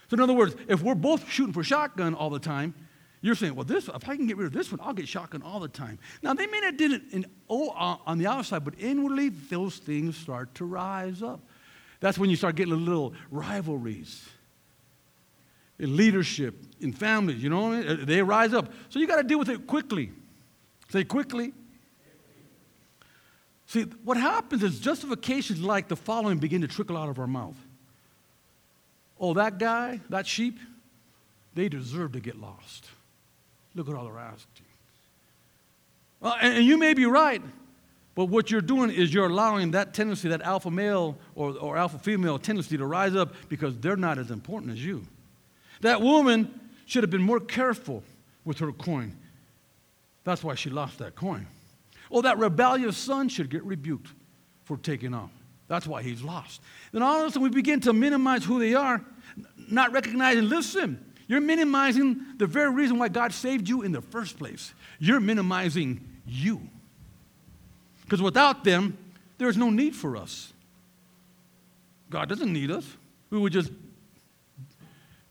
So, 0.09 0.15
in 0.15 0.19
other 0.19 0.33
words, 0.33 0.55
if 0.67 0.81
we're 0.81 0.95
both 0.95 1.29
shooting 1.29 1.53
for 1.53 1.63
shotgun 1.63 2.13
all 2.13 2.29
the 2.29 2.39
time, 2.39 2.73
you're 3.21 3.35
saying, 3.35 3.55
well, 3.55 3.65
this, 3.65 3.87
if 3.87 4.07
I 4.07 4.15
can 4.15 4.27
get 4.27 4.37
rid 4.37 4.47
of 4.47 4.53
this 4.53 4.71
one, 4.71 4.79
I'll 4.81 4.93
get 4.93 5.07
shotgun 5.07 5.41
all 5.41 5.59
the 5.59 5.67
time. 5.67 5.99
Now, 6.21 6.33
they 6.33 6.47
may 6.47 6.59
not 6.61 6.77
did 6.77 6.93
it 6.93 7.01
in, 7.11 7.25
oh, 7.49 7.69
uh, 7.69 7.97
on 8.05 8.17
the 8.17 8.27
outside, 8.27 8.63
but 8.63 8.75
inwardly, 8.79 9.29
those 9.29 9.77
things 9.77 10.15
start 10.15 10.55
to 10.55 10.65
rise 10.65 11.21
up. 11.21 11.41
That's 11.99 12.17
when 12.17 12.29
you 12.29 12.37
start 12.37 12.55
getting 12.55 12.85
little 12.85 13.13
rivalries 13.29 14.25
in 15.79 15.95
leadership, 15.95 16.55
in 16.79 16.93
families, 16.93 17.41
you 17.41 17.49
know, 17.49 17.73
I 17.73 17.81
mean? 17.81 18.05
they 18.05 18.21
rise 18.21 18.53
up. 18.53 18.71
So 18.89 18.99
you 18.99 19.07
got 19.07 19.17
to 19.17 19.23
deal 19.23 19.39
with 19.39 19.49
it 19.49 19.65
quickly. 19.65 20.11
Say 20.89 21.03
quickly. 21.03 21.53
See, 23.65 23.83
what 24.03 24.17
happens 24.17 24.63
is 24.63 24.79
justifications 24.79 25.61
like 25.61 25.87
the 25.87 25.95
following 25.95 26.39
begin 26.39 26.61
to 26.61 26.67
trickle 26.67 26.97
out 26.97 27.07
of 27.07 27.19
our 27.19 27.27
mouth. 27.27 27.57
Oh, 29.19 29.33
that 29.35 29.57
guy, 29.57 29.99
that 30.09 30.25
sheep, 30.25 30.57
they 31.53 31.69
deserve 31.69 32.13
to 32.13 32.19
get 32.19 32.39
lost. 32.39 32.89
Look 33.75 33.89
at 33.89 33.95
all 33.95 34.05
they're 34.05 34.17
asking. 34.17 34.65
Well, 36.19 36.35
and, 36.41 36.57
and 36.57 36.65
you 36.65 36.77
may 36.77 36.93
be 36.93 37.05
right, 37.05 37.41
but 38.15 38.25
what 38.25 38.51
you're 38.51 38.61
doing 38.61 38.91
is 38.91 39.13
you're 39.13 39.27
allowing 39.27 39.71
that 39.71 39.93
tendency, 39.93 40.29
that 40.29 40.41
alpha 40.41 40.69
male 40.69 41.17
or, 41.35 41.57
or 41.57 41.77
alpha 41.77 41.97
female 41.99 42.37
tendency 42.37 42.77
to 42.77 42.85
rise 42.85 43.15
up 43.15 43.33
because 43.47 43.77
they're 43.77 43.95
not 43.95 44.17
as 44.17 44.31
important 44.31 44.71
as 44.71 44.83
you. 44.83 45.05
That 45.81 46.01
woman 46.01 46.59
should 46.85 47.03
have 47.03 47.11
been 47.11 47.21
more 47.21 47.39
careful 47.39 48.03
with 48.43 48.59
her 48.59 48.71
coin. 48.71 49.15
That's 50.23 50.43
why 50.43 50.55
she 50.55 50.69
lost 50.69 50.97
that 50.99 51.15
coin. 51.15 51.47
Oh, 52.11 52.21
that 52.21 52.37
rebellious 52.37 52.97
son 52.97 53.29
should 53.29 53.49
get 53.49 53.63
rebuked 53.63 54.09
for 54.65 54.77
taking 54.77 55.13
off. 55.13 55.31
That's 55.67 55.85
why 55.85 56.01
he's 56.01 56.23
lost. 56.23 56.61
Then 56.91 57.03
all 57.03 57.21
of 57.21 57.27
a 57.27 57.31
sudden 57.31 57.43
we 57.43 57.49
begin 57.49 57.79
to 57.81 57.93
minimize 57.93 58.43
who 58.43 58.59
they 58.59 58.73
are, 58.73 59.05
not 59.69 59.91
recognizing, 59.91 60.49
listen, 60.49 61.08
you're 61.29 61.41
minimizing 61.41 62.25
the 62.37 62.47
very 62.47 62.71
reason 62.71 62.97
why 62.97 63.07
God 63.07 63.31
saved 63.31 63.69
you 63.69 63.83
in 63.83 63.91
the 63.91 64.01
first 64.01 64.39
place. 64.39 64.73
You're 64.97 65.19
minimizing 65.19 66.01
you. 66.25 66.59
Because 68.03 68.19
without 68.19 68.63
them, 68.63 68.97
there's 69.37 69.55
no 69.55 69.69
need 69.69 69.95
for 69.95 70.17
us. 70.17 70.51
God 72.09 72.27
doesn't 72.29 72.51
need 72.51 72.71
us. 72.71 72.85
We 73.29 73.37
would 73.37 73.53
just 73.53 73.71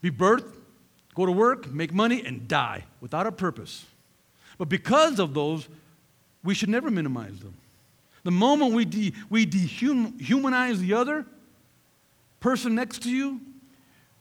be 0.01 0.13
birthed, 0.13 0.55
go 1.17 1.27
to 1.27 1.33
work, 1.33 1.69
make 1.73 1.93
money, 1.93 2.25
and 2.25 2.47
die 2.47 2.85
without 3.01 3.27
a 3.27 3.33
purpose. 3.33 3.85
But 4.57 4.69
because 4.69 5.19
of 5.19 5.35
those, 5.35 5.67
we 6.45 6.55
should 6.55 6.69
never 6.69 6.93
minimize 6.93 7.41
them. 7.41 7.55
The 8.23 8.31
moment 8.31 8.73
we, 8.73 8.85
de- 8.85 9.15
we 9.29 9.47
dehumanize 9.47 10.79
the 10.79 10.95
other 10.95 11.27
person 12.39 12.77
next 12.77 13.03
to 13.03 13.11
you, 13.11 13.41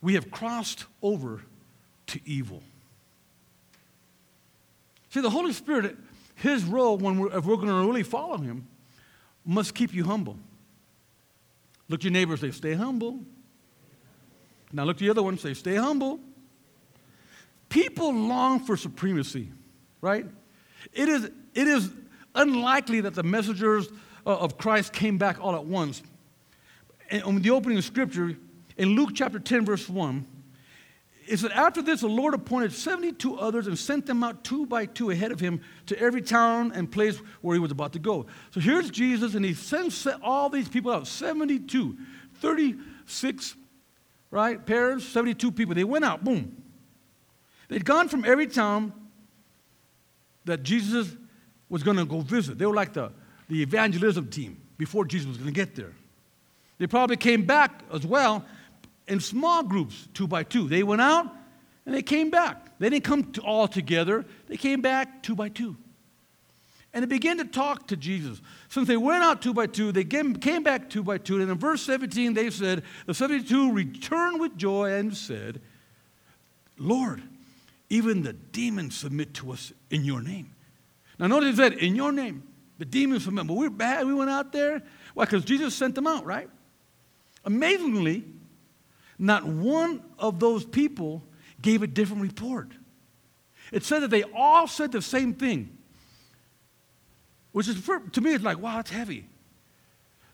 we 0.01 0.15
have 0.15 0.31
crossed 0.31 0.85
over 1.03 1.43
to 2.07 2.19
evil. 2.25 2.63
See, 5.09 5.21
the 5.21 5.29
Holy 5.29 5.53
Spirit 5.53 5.97
his 6.37 6.63
role, 6.63 6.97
when 6.97 7.17
we're, 7.17 7.35
if 7.35 7.45
we're 7.45 7.55
going 7.55 7.67
to 7.67 7.87
really 7.87 8.03
follow 8.03 8.37
him, 8.37 8.67
must 9.43 9.73
keep 9.73 9.93
you 9.93 10.03
humble. 10.03 10.37
Look 11.89 12.01
at 12.01 12.03
your 12.03 12.11
neighbor 12.11 12.33
and 12.33 12.41
say, 12.41 12.51
Stay 12.51 12.73
humble. 12.73 13.19
Now 14.71 14.83
look 14.83 14.97
at 14.97 14.99
the 14.99 15.09
other 15.09 15.23
one 15.23 15.33
and 15.33 15.41
say, 15.41 15.55
Stay 15.55 15.75
humble. 15.75 16.19
People 17.69 18.13
long 18.13 18.59
for 18.59 18.77
supremacy, 18.77 19.49
right? 19.99 20.25
It 20.93 21.09
is, 21.09 21.25
it 21.55 21.67
is 21.67 21.89
unlikely 22.35 23.01
that 23.01 23.15
the 23.15 23.23
messengers 23.23 23.87
uh, 24.25 24.37
of 24.37 24.57
Christ 24.57 24.93
came 24.93 25.17
back 25.17 25.39
all 25.41 25.55
at 25.55 25.65
once. 25.65 26.03
In 27.09 27.23
um, 27.23 27.41
the 27.41 27.49
opening 27.49 27.79
of 27.79 27.83
scripture, 27.83 28.37
in 28.77 28.89
Luke 28.89 29.11
chapter 29.15 29.39
10, 29.39 29.65
verse 29.65 29.89
1, 29.89 30.25
it 31.27 31.39
said, 31.39 31.51
After 31.51 31.81
this, 31.81 32.01
the 32.01 32.07
Lord 32.07 32.33
appointed 32.33 32.71
72 32.71 33.37
others 33.37 33.67
and 33.67 33.77
sent 33.77 34.05
them 34.05 34.23
out 34.23 34.43
two 34.43 34.65
by 34.65 34.85
two 34.85 35.11
ahead 35.11 35.31
of 35.31 35.39
him 35.39 35.61
to 35.87 35.99
every 35.99 36.21
town 36.21 36.71
and 36.73 36.89
place 36.89 37.17
where 37.41 37.53
he 37.53 37.59
was 37.59 37.71
about 37.71 37.93
to 37.93 37.99
go. 37.99 38.25
So 38.51 38.59
here's 38.59 38.89
Jesus, 38.89 39.35
and 39.35 39.43
he 39.43 39.53
sends 39.53 40.07
all 40.23 40.49
these 40.49 40.69
people 40.69 40.91
out 40.91 41.05
72, 41.05 41.97
36, 42.35 43.55
right? 44.31 44.65
Pairs, 44.65 45.05
72 45.07 45.51
people. 45.51 45.75
They 45.75 45.83
went 45.83 46.05
out, 46.05 46.23
boom. 46.23 46.63
They'd 47.67 47.85
gone 47.85 48.07
from 48.07 48.23
every 48.23 48.47
town 48.47 48.93
that 50.45 50.63
Jesus 50.63 51.13
was 51.67 51.83
going 51.83 51.97
to 51.97 52.05
go 52.05 52.21
visit. 52.21 52.57
They 52.57 52.65
were 52.65 52.73
like 52.73 52.93
the, 52.93 53.11
the 53.49 53.61
evangelism 53.61 54.29
team 54.29 54.61
before 54.77 55.03
Jesus 55.03 55.27
was 55.27 55.37
going 55.37 55.53
to 55.53 55.53
get 55.53 55.75
there. 55.75 55.91
They 56.77 56.87
probably 56.87 57.17
came 57.17 57.45
back 57.45 57.83
as 57.91 58.05
well 58.05 58.45
in 59.07 59.19
small 59.19 59.63
groups, 59.63 60.07
two 60.13 60.27
by 60.27 60.43
two. 60.43 60.67
They 60.67 60.83
went 60.83 61.01
out 61.01 61.27
and 61.85 61.95
they 61.95 62.01
came 62.01 62.29
back. 62.29 62.77
They 62.79 62.89
didn't 62.89 63.05
come 63.05 63.31
to 63.33 63.41
all 63.41 63.67
together, 63.67 64.25
they 64.47 64.57
came 64.57 64.81
back 64.81 65.23
two 65.23 65.35
by 65.35 65.49
two. 65.49 65.75
And 66.93 67.03
they 67.03 67.07
began 67.07 67.37
to 67.37 67.45
talk 67.45 67.87
to 67.87 67.97
Jesus. 67.97 68.41
Since 68.69 68.87
they 68.87 68.97
went 68.97 69.23
out 69.23 69.41
two 69.41 69.53
by 69.53 69.67
two, 69.67 69.91
they 69.91 70.03
came 70.03 70.63
back 70.63 70.89
two 70.89 71.03
by 71.03 71.17
two. 71.17 71.39
And 71.41 71.51
in 71.51 71.57
verse 71.57 71.81
17, 71.83 72.33
they 72.33 72.49
said, 72.49 72.81
The 73.05 73.13
72 73.13 73.71
returned 73.71 74.39
with 74.39 74.57
joy 74.57 74.93
and 74.93 75.15
said, 75.15 75.61
Lord, 76.77 77.21
even 77.89 78.23
the 78.23 78.33
demons 78.33 78.95
submit 78.95 79.33
to 79.35 79.51
us 79.51 79.73
in 79.91 80.05
your 80.05 80.21
name. 80.21 80.55
Now, 81.19 81.27
notice 81.27 81.57
that 81.57 81.73
in 81.73 81.95
your 81.95 82.11
name, 82.11 82.43
the 82.77 82.85
demons 82.85 83.25
submit. 83.25 83.47
But 83.47 83.55
we're 83.55 83.69
bad. 83.69 84.05
We 84.05 84.13
went 84.13 84.29
out 84.29 84.51
there. 84.51 84.81
Why? 85.13 85.25
Because 85.25 85.43
Jesus 85.43 85.75
sent 85.75 85.95
them 85.95 86.07
out, 86.07 86.25
right? 86.25 86.49
Amazingly, 87.45 88.23
not 89.19 89.45
one 89.45 90.03
of 90.19 90.39
those 90.39 90.65
people 90.65 91.23
gave 91.61 91.81
a 91.83 91.87
different 91.87 92.23
report. 92.23 92.71
It 93.71 93.83
said 93.83 93.99
that 94.03 94.09
they 94.09 94.23
all 94.23 94.67
said 94.67 94.91
the 94.91 95.01
same 95.01 95.33
thing, 95.33 95.77
which 97.51 97.67
is, 97.67 97.83
to 98.11 98.21
me, 98.21 98.33
it's 98.33 98.43
like, 98.43 98.59
wow, 98.59 98.77
that's 98.77 98.91
heavy. 98.91 99.27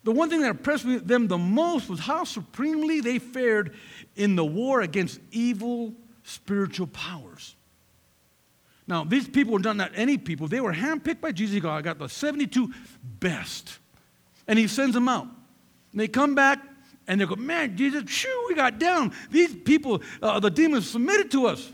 The 0.04 0.12
one 0.12 0.28
thing 0.28 0.42
that 0.42 0.50
impressed 0.50 0.84
them 1.06 1.28
the 1.28 1.38
most 1.38 1.88
was 1.88 1.98
how 1.98 2.24
supremely 2.24 3.00
they 3.00 3.18
fared 3.18 3.74
in 4.16 4.36
the 4.36 4.44
war 4.44 4.82
against 4.82 5.18
evil 5.32 5.94
spiritual 6.22 6.86
powers. 6.88 7.56
Now, 8.86 9.02
these 9.02 9.26
people 9.26 9.54
were 9.54 9.60
not 9.60 9.92
any 9.94 10.18
people. 10.18 10.46
They 10.46 10.60
were 10.60 10.74
handpicked 10.74 11.22
by 11.22 11.32
Jesus. 11.32 11.58
God, 11.60 11.82
got 11.84 11.98
the 11.98 12.08
72 12.08 12.70
best. 13.02 13.78
And 14.46 14.58
he 14.58 14.68
sends 14.68 14.92
them 14.94 15.08
out. 15.08 15.26
And 15.92 16.00
they 16.00 16.08
come 16.08 16.34
back 16.34 16.60
and 17.06 17.20
they 17.20 17.26
go, 17.26 17.36
man, 17.36 17.76
Jesus, 17.76 18.08
shoo, 18.10 18.44
we 18.48 18.54
got 18.54 18.78
down. 18.78 19.12
These 19.30 19.54
people, 19.56 20.02
uh, 20.22 20.40
the 20.40 20.50
demons 20.50 20.90
submitted 20.90 21.30
to 21.32 21.46
us. 21.46 21.72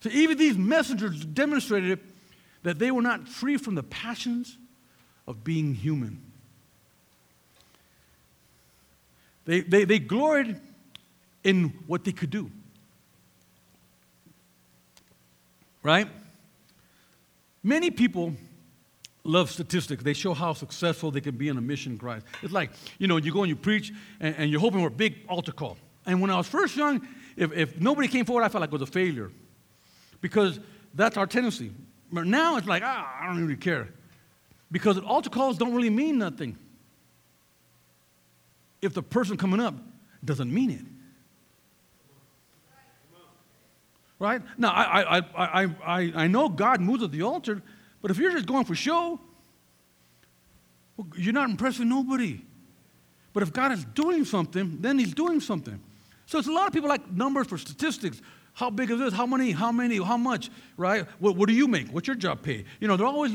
So 0.00 0.08
even 0.10 0.38
these 0.38 0.56
messengers 0.56 1.24
demonstrated 1.24 2.00
that 2.62 2.78
they 2.78 2.90
were 2.90 3.02
not 3.02 3.28
free 3.28 3.56
from 3.56 3.74
the 3.74 3.82
passions 3.82 4.56
of 5.26 5.44
being 5.44 5.74
human. 5.74 6.22
They, 9.44 9.60
they, 9.60 9.84
they 9.84 9.98
gloried 9.98 10.60
in 11.44 11.70
what 11.86 12.04
they 12.04 12.12
could 12.12 12.30
do. 12.30 12.50
Right? 15.82 16.08
Many 17.62 17.90
people 17.90 18.34
love 19.24 19.50
statistics. 19.50 20.02
They 20.02 20.12
show 20.12 20.34
how 20.34 20.52
successful 20.52 21.10
they 21.10 21.20
can 21.20 21.36
be 21.36 21.48
in 21.48 21.58
a 21.58 21.60
mission 21.60 21.98
Christ. 21.98 22.26
It's 22.42 22.52
like, 22.52 22.70
you 22.98 23.06
know, 23.06 23.16
you 23.16 23.32
go 23.32 23.42
and 23.42 23.48
you 23.48 23.56
preach 23.56 23.92
and, 24.20 24.34
and 24.36 24.50
you're 24.50 24.60
hoping 24.60 24.80
for 24.80 24.88
a 24.88 24.90
big 24.90 25.18
altar 25.28 25.52
call. 25.52 25.76
And 26.06 26.20
when 26.20 26.30
I 26.30 26.36
was 26.36 26.46
first 26.46 26.76
young, 26.76 27.06
if, 27.36 27.52
if 27.52 27.80
nobody 27.80 28.08
came 28.08 28.24
forward, 28.24 28.42
I 28.42 28.48
felt 28.48 28.60
like 28.60 28.70
it 28.70 28.72
was 28.72 28.82
a 28.82 28.86
failure 28.86 29.30
because 30.20 30.60
that's 30.94 31.16
our 31.16 31.26
tendency. 31.26 31.72
But 32.12 32.26
now 32.26 32.56
it's 32.56 32.66
like, 32.66 32.82
ah, 32.84 33.18
I 33.20 33.26
don't 33.26 33.40
really 33.40 33.56
care 33.56 33.88
because 34.72 34.98
altar 34.98 35.30
calls 35.30 35.58
don't 35.58 35.74
really 35.74 35.90
mean 35.90 36.18
nothing 36.18 36.56
if 38.82 38.94
the 38.94 39.02
person 39.02 39.36
coming 39.36 39.60
up 39.60 39.74
doesn't 40.24 40.52
mean 40.52 40.70
it. 40.70 40.84
Right? 44.18 44.42
Now, 44.58 44.70
I, 44.70 45.18
I, 45.18 45.22
I, 45.34 45.62
I, 45.84 46.12
I 46.14 46.26
know 46.26 46.50
God 46.50 46.80
moves 46.80 47.02
at 47.02 47.10
the 47.10 47.22
altar, 47.22 47.62
but 48.02 48.10
if 48.10 48.18
you're 48.18 48.32
just 48.32 48.46
going 48.46 48.64
for 48.64 48.74
show, 48.74 49.20
Well, 51.00 51.08
you're 51.16 51.32
not 51.32 51.48
impressing 51.48 51.88
nobody. 51.88 52.42
But 53.32 53.42
if 53.42 53.52
God 53.52 53.72
is 53.72 53.84
doing 53.84 54.24
something, 54.24 54.78
then 54.80 54.98
He's 54.98 55.14
doing 55.14 55.40
something. 55.40 55.80
So 56.26 56.38
it's 56.38 56.48
a 56.48 56.52
lot 56.52 56.66
of 56.66 56.72
people 56.72 56.88
like 56.88 57.10
numbers 57.10 57.46
for 57.46 57.56
statistics. 57.58 58.20
How 58.52 58.68
big 58.68 58.90
is 58.90 58.98
this? 58.98 59.14
How 59.14 59.26
many? 59.26 59.52
How 59.52 59.72
many? 59.72 60.02
How 60.02 60.16
much? 60.16 60.50
Right? 60.76 61.06
What, 61.18 61.36
what 61.36 61.48
do 61.48 61.54
you 61.54 61.66
make? 61.66 61.88
What's 61.88 62.06
your 62.06 62.16
job 62.16 62.42
pay? 62.42 62.64
You 62.80 62.88
know, 62.88 62.96
they're 62.96 63.06
always 63.06 63.32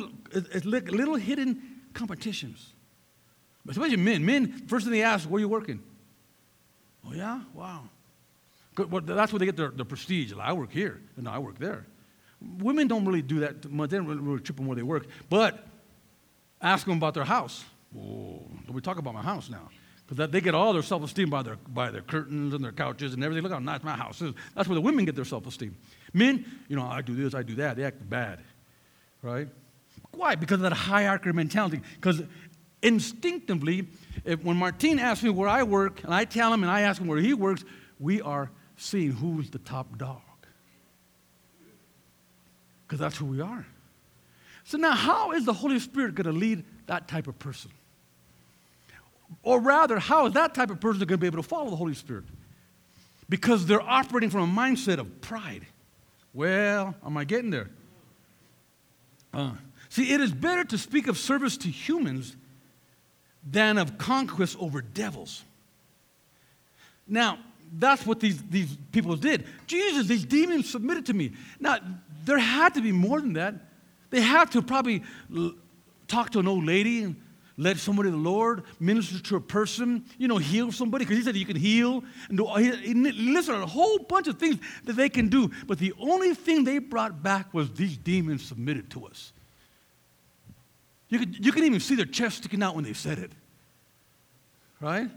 little 0.63 1.15
hidden 1.15 1.61
competitions. 1.93 2.73
Especially 3.67 3.97
men. 3.97 4.23
Men, 4.23 4.67
first 4.67 4.85
thing 4.85 4.93
they 4.93 5.01
ask, 5.01 5.27
where 5.27 5.37
are 5.37 5.39
you 5.39 5.49
working? 5.49 5.81
Oh, 7.07 7.13
yeah? 7.13 7.41
Wow. 7.53 7.89
Well, 8.77 9.01
that's 9.01 9.31
where 9.31 9.39
they 9.39 9.45
get 9.45 9.57
their, 9.57 9.69
their 9.69 9.85
prestige. 9.85 10.33
Like, 10.33 10.47
I 10.47 10.53
work 10.53 10.71
here. 10.71 11.01
No, 11.17 11.31
I 11.31 11.39
work 11.39 11.57
there. 11.57 11.87
Women 12.59 12.87
don't 12.87 13.05
really 13.05 13.21
do 13.21 13.39
that 13.41 13.69
much. 13.71 13.89
They 13.89 13.97
don't 13.97 14.07
really, 14.07 14.21
really 14.21 14.41
trip 14.41 14.57
them 14.57 14.67
where 14.67 14.75
they 14.75 14.83
work. 14.83 15.07
But 15.29 15.67
ask 16.61 16.85
them 16.85 16.97
about 16.97 17.13
their 17.13 17.25
house. 17.25 17.63
Oh, 17.97 18.41
don't 18.65 18.73
we 18.73 18.81
talk 18.81 18.97
about 18.97 19.13
my 19.13 19.21
house 19.21 19.49
now. 19.49 19.69
Because 20.07 20.29
they 20.29 20.41
get 20.41 20.53
all 20.53 20.73
their 20.73 20.83
self 20.83 21.03
esteem 21.03 21.29
by 21.29 21.41
their, 21.41 21.55
by 21.55 21.89
their 21.89 22.01
curtains 22.01 22.53
and 22.53 22.63
their 22.63 22.71
couches 22.71 23.13
and 23.13 23.23
everything. 23.23 23.43
Look 23.43 23.51
how 23.51 23.59
nice 23.59 23.83
my 23.83 23.95
house 23.95 24.21
is. 24.21 24.33
That's 24.55 24.67
where 24.67 24.75
the 24.75 24.81
women 24.81 25.05
get 25.05 25.15
their 25.15 25.25
self 25.25 25.47
esteem. 25.47 25.75
Men, 26.13 26.45
you 26.67 26.75
know, 26.75 26.85
I 26.85 27.01
do 27.01 27.15
this, 27.15 27.33
I 27.33 27.43
do 27.43 27.55
that. 27.55 27.75
They 27.75 27.83
act 27.83 28.07
bad, 28.07 28.39
right? 29.21 29.47
Why? 30.11 30.35
Because 30.35 30.55
of 30.55 30.61
that 30.61 30.73
hierarchy 30.73 31.31
mentality. 31.31 31.81
Because 31.95 32.21
instinctively, 32.81 33.87
if, 34.23 34.43
when 34.43 34.57
Martin 34.57 34.99
asks 34.99 35.23
me 35.23 35.29
where 35.31 35.49
I 35.49 35.63
work, 35.63 36.03
and 36.03 36.13
I 36.13 36.25
tell 36.25 36.53
him 36.53 36.63
and 36.63 36.71
I 36.71 36.81
ask 36.81 37.01
him 37.01 37.07
where 37.07 37.19
he 37.19 37.33
works, 37.33 37.65
we 37.99 38.21
are 38.21 38.51
seeing 38.77 39.11
who's 39.11 39.49
the 39.49 39.59
top 39.59 39.97
dog. 39.97 40.21
Because 42.85 42.99
that's 42.99 43.17
who 43.17 43.25
we 43.25 43.41
are. 43.41 43.65
So 44.63 44.77
now, 44.77 44.93
how 44.93 45.31
is 45.31 45.45
the 45.45 45.53
Holy 45.53 45.79
Spirit 45.79 46.15
going 46.15 46.25
to 46.25 46.31
lead 46.31 46.63
that 46.87 47.07
type 47.07 47.27
of 47.27 47.37
person? 47.37 47.71
Or 49.43 49.59
rather, 49.59 49.99
how 49.99 50.25
is 50.27 50.33
that 50.33 50.53
type 50.53 50.69
of 50.69 50.79
person 50.79 50.99
going 50.99 51.07
to 51.09 51.17
be 51.17 51.27
able 51.27 51.41
to 51.41 51.47
follow 51.47 51.69
the 51.69 51.75
Holy 51.75 51.93
Spirit? 51.93 52.25
Because 53.29 53.65
they're 53.65 53.81
operating 53.81 54.29
from 54.29 54.49
a 54.49 54.61
mindset 54.61 54.97
of 54.97 55.21
pride. 55.21 55.65
Well, 56.33 56.95
am 57.05 57.17
I 57.17 57.23
getting 57.23 57.49
there? 57.49 57.69
Uh, 59.33 59.51
see, 59.89 60.13
it 60.13 60.21
is 60.21 60.31
better 60.31 60.63
to 60.63 60.77
speak 60.77 61.07
of 61.07 61.17
service 61.17 61.57
to 61.57 61.69
humans 61.69 62.35
than 63.45 63.77
of 63.77 63.97
conquest 63.97 64.57
over 64.59 64.81
devils. 64.81 65.43
Now, 67.07 67.39
that's 67.77 68.05
what 68.05 68.19
these, 68.19 68.41
these 68.43 68.77
people 68.91 69.15
did. 69.15 69.45
Jesus, 69.67 70.07
these 70.07 70.25
demons 70.25 70.69
submitted 70.69 71.05
to 71.07 71.13
me. 71.13 71.33
Now, 71.59 71.77
there 72.25 72.39
had 72.39 72.73
to 72.73 72.81
be 72.81 72.91
more 72.91 73.21
than 73.21 73.33
that. 73.33 73.55
They 74.09 74.21
had 74.21 74.51
to 74.51 74.61
probably 74.61 75.03
talk 76.07 76.31
to 76.31 76.39
an 76.39 76.47
old 76.47 76.65
lady 76.65 77.03
and 77.03 77.15
led 77.57 77.79
somebody 77.79 78.09
the 78.09 78.17
Lord, 78.17 78.63
minister 78.79 79.19
to 79.19 79.35
a 79.37 79.41
person, 79.41 80.05
you 80.17 80.27
know, 80.27 80.37
heal 80.37 80.71
somebody, 80.71 81.05
because 81.05 81.17
he 81.17 81.23
said 81.23 81.35
you 81.37 81.45
can 81.45 81.55
heal. 81.55 82.03
And 82.27 82.37
do, 82.37 82.45
he, 82.55 82.93
listed 82.93 83.55
a 83.55 83.65
whole 83.65 83.99
bunch 83.99 84.27
of 84.27 84.37
things 84.37 84.57
that 84.83 84.93
they 84.93 85.07
can 85.07 85.29
do. 85.29 85.51
But 85.65 85.79
the 85.79 85.93
only 85.99 86.33
thing 86.33 86.63
they 86.63 86.79
brought 86.79 87.23
back 87.23 87.53
was 87.53 87.71
these 87.71 87.97
demons 87.97 88.43
submitted 88.43 88.89
to 88.91 89.05
us. 89.05 89.31
You 91.07 91.19
could, 91.19 91.45
you 91.45 91.51
can 91.51 91.63
even 91.63 91.79
see 91.79 91.95
their 91.95 92.05
chest 92.05 92.37
sticking 92.37 92.61
out 92.61 92.75
when 92.75 92.83
they 92.83 92.93
said 92.93 93.19
it. 93.19 93.31
Right? 94.81 95.09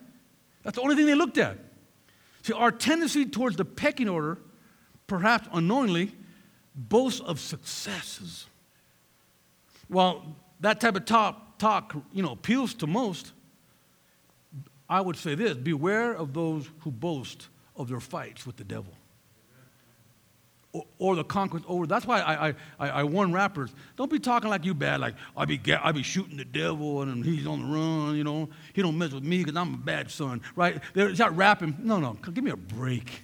That's 0.62 0.76
the 0.76 0.82
only 0.82 0.94
thing 0.94 1.06
they 1.06 1.14
looked 1.14 1.38
at. 1.38 1.58
See, 2.42 2.52
our 2.52 2.70
tendency 2.70 3.26
towards 3.26 3.56
the 3.56 3.64
pecking 3.64 4.08
order, 4.08 4.38
perhaps 5.06 5.48
unknowingly, 5.52 6.12
boasts 6.78 7.20
of 7.20 7.40
successes. 7.40 8.46
Well, 9.90 10.36
that 10.60 10.80
type 10.80 10.96
of 10.96 11.04
talk, 11.04 11.58
talk, 11.58 11.94
you 12.12 12.22
know, 12.22 12.32
appeals 12.32 12.74
to 12.74 12.86
most. 12.86 13.32
I 14.88 15.00
would 15.00 15.16
say 15.16 15.34
this 15.34 15.56
beware 15.56 16.12
of 16.12 16.32
those 16.32 16.70
who 16.80 16.90
boast 16.90 17.48
of 17.76 17.88
their 17.88 18.00
fights 18.00 18.46
with 18.46 18.56
the 18.56 18.64
devil 18.64 18.92
or, 20.72 20.84
or 20.98 21.16
the 21.16 21.24
conquest 21.24 21.64
over. 21.68 21.86
That's 21.86 22.06
why 22.06 22.20
I, 22.20 22.48
I, 22.78 22.88
I, 22.90 23.04
warn 23.04 23.32
rappers 23.32 23.70
don't 23.96 24.10
be 24.10 24.18
talking 24.18 24.50
like 24.50 24.64
you 24.64 24.74
bad, 24.74 25.00
like 25.00 25.14
I 25.36 25.44
be, 25.44 25.60
I 25.72 25.92
be 25.92 26.02
shooting 26.02 26.36
the 26.36 26.44
devil 26.44 27.02
and 27.02 27.24
he's 27.24 27.46
on 27.46 27.60
the 27.60 27.66
run, 27.66 28.16
you 28.16 28.24
know. 28.24 28.48
He 28.72 28.82
don't 28.82 28.96
mess 28.96 29.12
with 29.12 29.24
me 29.24 29.38
because 29.38 29.56
I'm 29.56 29.74
a 29.74 29.78
bad 29.78 30.10
son, 30.10 30.40
right? 30.56 30.80
They're 30.94 31.10
not 31.10 31.36
rapping. 31.36 31.76
No, 31.80 31.98
no, 31.98 32.14
give 32.14 32.44
me 32.44 32.50
a 32.50 32.56
break. 32.56 33.22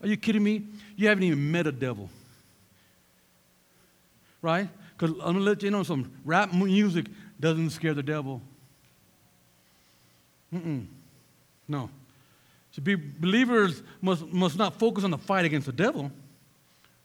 Are 0.00 0.06
you 0.08 0.16
kidding 0.16 0.42
me? 0.42 0.66
You 0.96 1.08
haven't 1.08 1.24
even 1.24 1.50
met 1.50 1.66
a 1.66 1.72
devil, 1.72 2.10
right? 4.44 4.68
Because 4.96 5.10
I'm 5.12 5.32
going 5.32 5.36
to 5.36 5.40
let 5.40 5.62
you 5.62 5.70
know 5.70 5.82
some 5.82 6.12
rap 6.24 6.52
music 6.52 7.06
doesn't 7.40 7.70
scare 7.70 7.94
the 7.94 8.02
devil. 8.02 8.42
Mm-mm. 10.54 10.86
No. 11.66 11.88
So 12.70 12.82
be, 12.82 12.94
believers 12.94 13.82
must, 14.02 14.26
must 14.26 14.58
not 14.58 14.78
focus 14.78 15.02
on 15.02 15.10
the 15.10 15.18
fight 15.18 15.46
against 15.46 15.66
the 15.66 15.72
devil. 15.72 16.12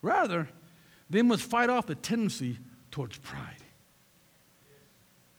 Rather, 0.01 0.49
they 1.09 1.21
must 1.21 1.43
fight 1.43 1.69
off 1.69 1.87
the 1.87 1.95
tendency 1.95 2.57
towards 2.91 3.17
pride. 3.17 3.55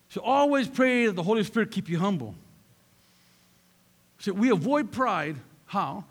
So 0.08 0.22
always 0.22 0.68
pray 0.68 1.06
that 1.06 1.14
the 1.14 1.22
Holy 1.22 1.44
Spirit 1.44 1.70
keep 1.70 1.88
you 1.88 1.98
humble. 1.98 2.34
So 4.18 4.32
we 4.32 4.50
avoid 4.50 4.90
pride. 4.90 5.36
How? 5.66 6.04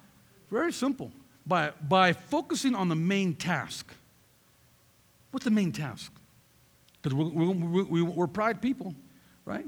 Very 0.51 0.71
simple. 0.71 1.11
By, 1.47 1.71
by 1.81 2.13
focusing 2.13 2.75
on 2.75 2.89
the 2.89 2.95
main 2.95 3.33
task. 3.33 3.91
What's 5.31 5.45
the 5.45 5.51
main 5.51 5.71
task? 5.71 6.11
Because 7.01 7.15
we're, 7.15 7.51
we're, 7.51 8.03
we're, 8.03 8.27
pride 8.27 8.61
people, 8.61 8.93
right? 9.45 9.65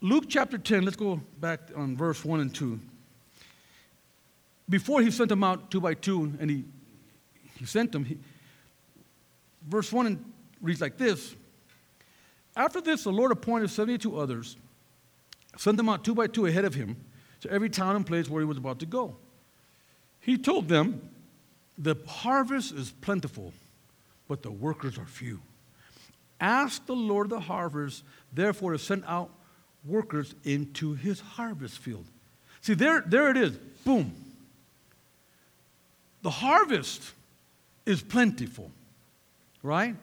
Luke 0.00 0.24
chapter 0.28 0.58
10, 0.58 0.84
let's 0.84 0.96
go 0.96 1.20
back 1.40 1.60
on 1.76 1.96
verse 1.96 2.24
1 2.24 2.40
and 2.40 2.54
2. 2.54 2.80
Before 4.68 5.02
he 5.02 5.10
sent 5.10 5.28
them 5.28 5.44
out 5.44 5.70
two 5.70 5.80
by 5.80 5.94
two, 5.94 6.32
and 6.40 6.48
he 6.48 6.64
he 7.62 7.66
sent 7.66 7.92
them. 7.92 8.04
He, 8.04 8.18
verse 9.68 9.92
1 9.92 10.24
reads 10.60 10.80
like 10.80 10.98
this 10.98 11.36
After 12.56 12.80
this, 12.80 13.04
the 13.04 13.12
Lord 13.12 13.30
appointed 13.30 13.70
72 13.70 14.18
others, 14.18 14.56
sent 15.56 15.76
them 15.76 15.88
out 15.88 16.04
two 16.04 16.14
by 16.14 16.26
two 16.26 16.46
ahead 16.46 16.64
of 16.64 16.74
him 16.74 16.96
to 17.40 17.50
every 17.50 17.70
town 17.70 17.94
and 17.94 18.04
place 18.04 18.28
where 18.28 18.40
he 18.40 18.46
was 18.46 18.58
about 18.58 18.80
to 18.80 18.86
go. 18.86 19.16
He 20.18 20.36
told 20.36 20.68
them, 20.68 21.08
The 21.78 21.94
harvest 22.06 22.72
is 22.72 22.90
plentiful, 23.00 23.52
but 24.32 24.40
the 24.40 24.50
workers 24.50 24.96
are 24.96 25.04
few. 25.04 25.38
Ask 26.40 26.86
the 26.86 26.94
Lord 26.94 27.26
of 27.26 27.30
the 27.32 27.40
harvest, 27.40 28.02
therefore, 28.32 28.72
to 28.72 28.78
send 28.78 29.04
out 29.06 29.28
workers 29.84 30.34
into 30.42 30.94
his 30.94 31.20
harvest 31.20 31.76
field. 31.76 32.06
See, 32.62 32.72
there, 32.72 33.04
there 33.06 33.28
it 33.28 33.36
is. 33.36 33.58
Boom. 33.84 34.14
The 36.22 36.30
harvest 36.30 37.12
is 37.84 38.00
plentiful, 38.00 38.70
right? 39.62 39.96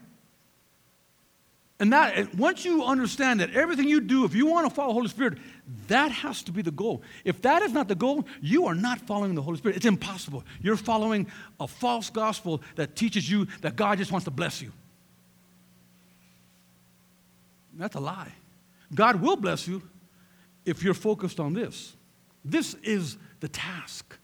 And 1.80 1.94
that 1.94 2.36
once 2.36 2.66
you 2.66 2.84
understand 2.84 3.40
that 3.40 3.54
everything 3.54 3.88
you 3.88 4.02
do, 4.02 4.26
if 4.26 4.36
you 4.36 4.46
want 4.46 4.68
to 4.68 4.74
follow 4.74 4.90
the 4.90 4.96
Holy 4.96 5.08
Spirit, 5.08 5.38
that 5.88 6.12
has 6.12 6.44
to 6.44 6.52
be 6.52 6.62
the 6.62 6.72
goal. 6.72 7.02
If 7.24 7.42
that 7.44 7.62
is 7.62 7.72
not 7.72 7.88
the 7.88 7.96
goal, 7.96 8.26
you 8.42 8.66
are 8.66 8.76
not 8.76 9.00
following 9.00 9.34
the 9.34 9.42
Holy 9.42 9.58
Spirit. 9.58 9.78
It's 9.78 9.86
impossible. 9.86 10.44
You're 10.62 10.76
following 10.76 11.28
a 11.58 11.68
false 11.68 12.10
gospel 12.10 12.62
that 12.76 12.98
teaches 12.98 13.32
you 13.32 13.48
that 13.62 13.78
God 13.78 13.98
just 13.98 14.12
wants 14.12 14.26
to 14.26 14.32
bless 14.32 14.62
you. 14.62 14.74
That's 17.76 17.96
a 17.96 18.02
lie. 18.02 18.34
God 18.94 19.22
will 19.22 19.38
bless 19.38 19.66
you 19.66 19.82
if 20.66 20.84
you're 20.84 20.94
focused 20.94 21.40
on 21.40 21.54
this. 21.54 21.96
This 22.44 22.74
is 22.84 23.18
the 23.40 23.48
task. 23.48 24.18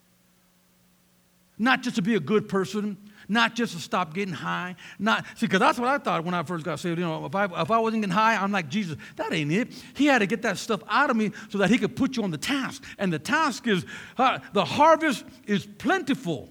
Not 1.57 1.83
just 1.83 1.95
to 1.95 2.01
be 2.01 2.15
a 2.15 2.19
good 2.19 2.49
person, 2.49 2.97
not 3.27 3.55
just 3.55 3.73
to 3.73 3.79
stop 3.79 4.13
getting 4.13 4.33
high. 4.33 4.75
Not 4.99 5.25
see, 5.35 5.45
because 5.45 5.59
that's 5.59 5.79
what 5.79 5.87
I 5.87 5.97
thought 5.97 6.23
when 6.23 6.33
I 6.33 6.43
first 6.43 6.65
got 6.65 6.79
saved. 6.79 6.99
You 6.99 7.05
know, 7.05 7.25
if 7.25 7.35
I 7.35 7.45
if 7.45 7.71
I 7.71 7.79
wasn't 7.79 8.03
getting 8.03 8.13
high, 8.13 8.35
I'm 8.35 8.51
like 8.51 8.69
Jesus. 8.69 8.97
That 9.15 9.33
ain't 9.33 9.51
it. 9.51 9.69
He 9.95 10.05
had 10.05 10.19
to 10.19 10.27
get 10.27 10.41
that 10.43 10.57
stuff 10.57 10.81
out 10.89 11.09
of 11.09 11.15
me 11.15 11.31
so 11.49 11.57
that 11.59 11.69
he 11.69 11.77
could 11.77 11.95
put 11.95 12.17
you 12.17 12.23
on 12.23 12.31
the 12.31 12.37
task. 12.37 12.83
And 12.97 13.11
the 13.11 13.19
task 13.19 13.67
is 13.67 13.85
uh, 14.17 14.39
the 14.53 14.65
harvest 14.65 15.25
is 15.45 15.65
plentiful. 15.65 16.49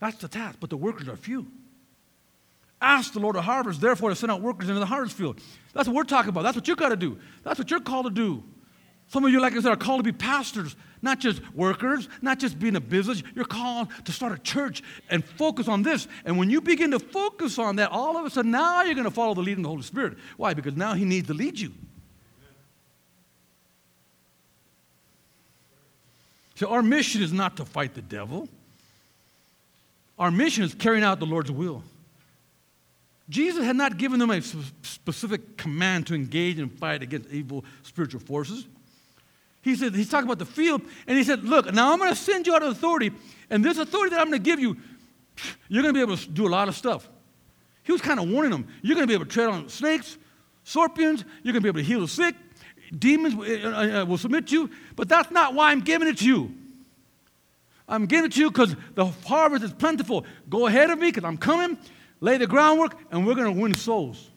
That's 0.00 0.16
the 0.18 0.28
task, 0.28 0.58
but 0.60 0.70
the 0.70 0.76
workers 0.76 1.08
are 1.08 1.16
few. 1.16 1.46
Ask 2.80 3.14
the 3.14 3.20
Lord 3.20 3.36
of 3.36 3.44
harvest, 3.44 3.80
therefore, 3.80 4.10
to 4.10 4.16
send 4.16 4.30
out 4.30 4.42
workers 4.42 4.68
into 4.68 4.80
the 4.80 4.86
harvest 4.86 5.16
field. 5.16 5.40
That's 5.72 5.88
what 5.88 5.96
we're 5.96 6.04
talking 6.04 6.28
about. 6.28 6.42
That's 6.42 6.56
what 6.56 6.68
you 6.68 6.76
got 6.76 6.90
to 6.90 6.96
do. 6.96 7.18
That's 7.42 7.58
what 7.58 7.70
you're 7.70 7.80
called 7.80 8.06
to 8.06 8.10
do. 8.10 8.44
Some 9.08 9.24
of 9.24 9.30
you, 9.30 9.40
like 9.40 9.52
I 9.54 9.60
said, 9.60 9.72
are 9.72 9.76
called 9.76 10.00
to 10.00 10.04
be 10.04 10.16
pastors 10.16 10.76
not 11.02 11.20
just 11.20 11.40
workers, 11.54 12.08
not 12.20 12.38
just 12.38 12.58
being 12.58 12.76
a 12.76 12.80
business. 12.80 13.22
You're 13.34 13.44
called 13.44 13.88
to 14.04 14.12
start 14.12 14.32
a 14.32 14.38
church 14.38 14.82
and 15.08 15.24
focus 15.24 15.68
on 15.68 15.82
this. 15.82 16.08
And 16.24 16.38
when 16.38 16.50
you 16.50 16.60
begin 16.60 16.90
to 16.90 16.98
focus 16.98 17.58
on 17.58 17.76
that, 17.76 17.90
all 17.90 18.16
of 18.16 18.26
a 18.26 18.30
sudden 18.30 18.50
now 18.50 18.82
you're 18.82 18.94
going 18.94 19.04
to 19.04 19.10
follow 19.10 19.34
the 19.34 19.40
leading 19.40 19.60
of 19.60 19.64
the 19.64 19.68
Holy 19.68 19.82
Spirit. 19.82 20.18
Why? 20.36 20.54
Because 20.54 20.76
now 20.76 20.94
He 20.94 21.04
needs 21.04 21.28
to 21.28 21.34
lead 21.34 21.58
you. 21.58 21.72
So 26.56 26.68
our 26.68 26.82
mission 26.82 27.22
is 27.22 27.32
not 27.32 27.58
to 27.58 27.64
fight 27.64 27.94
the 27.94 28.02
devil. 28.02 28.48
Our 30.18 30.30
mission 30.30 30.64
is 30.64 30.74
carrying 30.74 31.04
out 31.04 31.20
the 31.20 31.26
Lord's 31.26 31.52
will. 31.52 31.82
Jesus 33.28 33.64
had 33.64 33.76
not 33.76 33.98
given 33.98 34.18
them 34.18 34.30
a 34.30 34.40
specific 34.40 35.56
command 35.58 36.06
to 36.06 36.14
engage 36.14 36.58
and 36.58 36.72
fight 36.78 37.02
against 37.02 37.30
evil 37.30 37.64
spiritual 37.82 38.20
forces. 38.20 38.66
He 39.66 39.74
said, 39.74 39.96
he's 39.96 40.08
talking 40.08 40.28
about 40.28 40.38
the 40.38 40.46
field, 40.46 40.80
and 41.08 41.18
he 41.18 41.24
said, 41.24 41.42
Look, 41.42 41.74
now 41.74 41.92
I'm 41.92 41.98
going 41.98 42.10
to 42.10 42.14
send 42.14 42.46
you 42.46 42.54
out 42.54 42.62
of 42.62 42.70
authority, 42.70 43.10
and 43.50 43.64
this 43.64 43.78
authority 43.78 44.14
that 44.14 44.20
I'm 44.20 44.28
going 44.28 44.40
to 44.40 44.44
give 44.44 44.60
you, 44.60 44.76
you're 45.68 45.82
going 45.82 45.92
to 45.92 45.98
be 45.98 46.02
able 46.02 46.16
to 46.16 46.28
do 46.28 46.46
a 46.46 46.48
lot 46.48 46.68
of 46.68 46.76
stuff. 46.76 47.08
He 47.82 47.90
was 47.90 48.00
kind 48.00 48.20
of 48.20 48.30
warning 48.30 48.52
them. 48.52 48.68
You're 48.80 48.94
going 48.94 49.08
to 49.08 49.10
be 49.10 49.14
able 49.14 49.24
to 49.24 49.30
tread 49.32 49.48
on 49.48 49.68
snakes, 49.68 50.18
scorpions, 50.62 51.24
you're 51.42 51.52
going 51.52 51.62
to 51.64 51.64
be 51.64 51.68
able 51.68 51.80
to 51.80 51.84
heal 51.84 52.00
the 52.00 52.06
sick, 52.06 52.36
demons 52.96 53.34
uh, 53.34 53.68
uh, 53.68 54.02
uh, 54.02 54.04
will 54.04 54.18
submit 54.18 54.46
to 54.46 54.54
you, 54.54 54.70
but 54.94 55.08
that's 55.08 55.32
not 55.32 55.52
why 55.52 55.72
I'm 55.72 55.80
giving 55.80 56.06
it 56.06 56.18
to 56.18 56.24
you. 56.24 56.54
I'm 57.88 58.06
giving 58.06 58.26
it 58.26 58.34
to 58.34 58.40
you 58.42 58.52
because 58.52 58.76
the 58.94 59.06
harvest 59.06 59.64
is 59.64 59.72
plentiful. 59.72 60.26
Go 60.48 60.68
ahead 60.68 60.90
of 60.90 61.00
me 61.00 61.08
because 61.08 61.24
I'm 61.24 61.38
coming, 61.38 61.76
lay 62.20 62.38
the 62.38 62.46
groundwork, 62.46 62.96
and 63.10 63.26
we're 63.26 63.34
going 63.34 63.52
to 63.52 63.60
win 63.60 63.74
souls. 63.74 64.30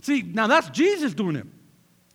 See, 0.00 0.22
now 0.22 0.48
that's 0.48 0.70
Jesus 0.70 1.14
doing 1.14 1.36
it. 1.36 1.46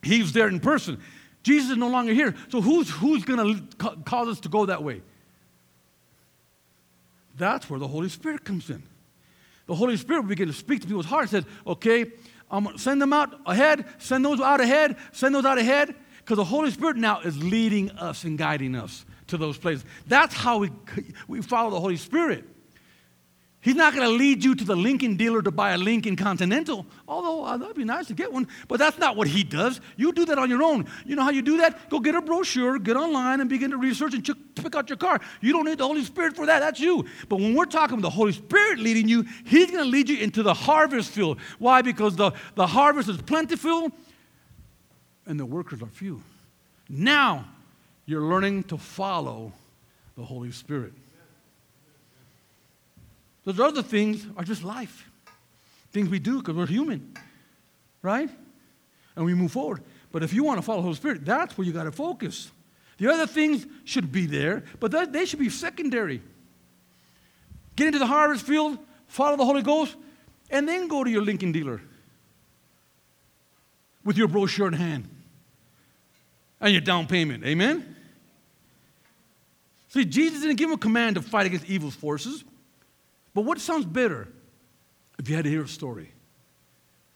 He's 0.04 0.34
there 0.34 0.50
in 0.50 0.60
person. 0.60 1.00
Jesus 1.48 1.72
is 1.72 1.78
no 1.78 1.88
longer 1.88 2.12
here. 2.12 2.36
So 2.50 2.60
who's, 2.60 2.90
who's 2.90 3.24
going 3.24 3.58
to 3.58 3.96
cause 4.04 4.28
us 4.28 4.42
to 4.42 4.50
go 4.50 4.66
that 4.66 4.84
way? 4.84 5.02
That's 7.38 7.70
where 7.70 7.80
the 7.80 7.88
Holy 7.88 8.10
Spirit 8.10 8.44
comes 8.44 8.70
in. 8.70 8.84
The 9.66 9.76
Holy 9.76 9.96
Spirit 9.96 10.24
will 10.24 10.30
begin 10.30 10.48
to 10.48 10.54
speak 10.54 10.82
to 10.82 10.88
people's 10.88 11.06
hearts 11.06 11.32
and 11.32 11.46
says, 11.46 11.54
okay, 11.66 12.12
I'm 12.52 12.66
going 12.66 12.76
to 12.76 12.82
send 12.82 13.02
them 13.02 13.14
out 13.14 13.40
ahead, 13.46 13.86
send 13.98 14.26
those 14.26 14.42
out 14.42 14.60
ahead, 14.60 14.98
send 15.14 15.34
those 15.34 15.46
out 15.46 15.58
ahead, 15.58 15.96
because 16.18 16.36
the 16.36 16.44
Holy 16.44 16.70
Spirit 16.70 16.98
now 16.98 17.22
is 17.22 17.42
leading 17.42 17.92
us 17.92 18.26
and 18.26 18.38
guiding 18.38 18.76
us 18.76 19.06
to 19.28 19.38
those 19.38 19.58
places. 19.58 19.86
That's 20.06 20.34
how 20.34 20.58
we, 20.58 20.72
we 21.30 21.42
follow 21.42 21.70
the 21.70 21.80
Holy 21.80 21.96
Spirit. 21.96 22.44
He's 23.60 23.76
not 23.76 23.93
going 23.93 24.08
to 24.08 24.13
lead 24.13 24.43
you 24.43 24.56
to 24.56 24.63
the 24.63 24.76
Lincoln 24.76 25.17
dealer 25.17 25.41
to 25.41 25.52
buy 25.52 25.72
a 25.72 25.78
Lincoln 25.78 26.15
Continental, 26.15 26.86
although 27.08 27.43
uh, 27.43 27.58
that'd 27.58 27.76
be 27.76 27.84
nice 27.84 28.08
to 28.08 28.13
get 28.13 28.32
one, 28.32 28.48
but 28.67 28.78
that's 28.78 28.98
not 28.98 29.15
what 29.15 29.28
he 29.28 29.43
does. 29.43 29.82
You 29.98 30.13
do 30.13 30.26
that 30.26 30.38
on 30.38 30.50
your 30.50 30.62
own. 30.62 30.86
You 31.06 31.15
know 31.15 31.24
how 31.24 31.32
you 31.32 31.41
do 31.41 31.58
that? 31.58 31.89
Go 31.89 32.00
get 32.00 32.15
a 32.15 32.22
brochure, 32.22 32.78
get 32.78 32.96
online, 32.96 33.41
and 33.41 33.50
begin 33.50 33.72
to 33.72 33.78
research 33.78 34.13
and 34.13 34.24
ch- 34.24 34.38
pick 34.56 34.76
out 34.76 34.89
your 34.89 34.98
car. 34.98 35.20
You 35.41 35.54
don't 35.54 35.65
need 35.65 35.80
the 35.80 35.88
Holy 35.88 36.04
Spirit 36.04 36.36
for 36.36 36.46
that. 36.46 36.60
That's 36.60 36.80
you. 36.80 37.06
But 37.28 37.38
when 37.38 37.56
we're 37.56 37.65
talking 37.65 37.96
about 37.98 38.04
the 38.04 38.15
Holy 38.15 38.32
Spirit 38.32 38.80
leading 38.80 39.10
you, 39.10 39.26
he's 39.43 39.72
going 39.72 39.84
to 39.84 39.89
lead 39.89 40.08
you 40.08 40.17
into 40.20 40.43
the 40.43 40.54
harvest 40.54 41.10
field. 41.10 41.39
Why? 41.58 41.82
Because 41.82 42.15
the, 42.15 42.32
the 42.56 42.67
harvest 42.67 43.10
is 43.10 43.22
plentiful 43.22 43.91
and 45.26 45.39
the 45.39 45.46
workers 45.46 45.82
are 45.82 45.88
few. 45.88 46.22
Now 46.88 47.46
you're 48.06 48.22
learning 48.22 48.63
to 48.65 48.78
follow 48.78 49.52
the 50.15 50.24
Holy 50.24 50.52
Spirit. 50.52 50.93
Those 53.48 53.62
other 53.62 53.82
things 53.82 54.28
are 54.36 54.44
just 54.44 54.62
life. 54.62 55.10
Things 55.94 56.10
we 56.10 56.20
do 56.20 56.40
because 56.40 56.54
we're 56.54 56.66
human, 56.66 57.14
right? 58.02 58.30
And 59.16 59.24
we 59.24 59.34
move 59.34 59.54
forward. 59.54 59.84
But 60.12 60.22
if 60.22 60.34
you 60.34 60.44
want 60.44 60.58
to 60.58 60.62
follow 60.62 60.80
the 60.80 60.84
Holy 60.84 60.96
Spirit, 60.96 61.24
that's 61.24 61.58
where 61.58 61.66
you 61.66 61.72
got 61.72 61.86
to 61.86 61.94
focus. 61.94 62.52
The 62.98 63.10
other 63.10 63.26
things 63.26 63.66
should 63.86 64.12
be 64.12 64.26
there, 64.26 64.66
but 64.82 64.92
that, 64.92 65.14
they 65.14 65.24
should 65.24 65.40
be 65.40 65.50
secondary. 65.50 66.22
Get 67.78 67.88
into 67.88 68.00
the 68.00 68.06
harvest 68.06 68.46
field, 68.46 68.80
follow 69.08 69.38
the 69.38 69.46
Holy 69.46 69.62
Ghost, 69.62 69.96
and 70.50 70.68
then 70.68 70.90
go 70.90 71.06
to 71.06 71.10
your 71.10 71.22
Lincoln 71.22 71.54
dealer 71.54 71.80
with 74.04 74.18
your 74.18 74.28
brochure 74.28 74.68
in 74.68 74.74
hand 74.74 75.08
and 76.60 76.74
your 76.74 76.82
down 76.82 77.08
payment. 77.08 77.46
Amen? 77.46 77.96
See, 79.88 80.04
Jesus 80.04 80.42
didn't 80.42 80.58
give 80.58 80.68
him 80.68 80.76
a 80.76 80.78
command 80.78 81.16
to 81.16 81.22
fight 81.22 81.46
against 81.46 81.70
evil 81.70 81.92
forces. 81.92 82.44
But 83.38 83.45
what 83.45 83.60
sounds 83.60 83.86
better 83.86 84.28
if 85.19 85.30
you 85.30 85.36
had 85.36 85.43
to 85.43 85.52
hear 85.52 85.62
a 85.62 85.67
story? 85.67 86.12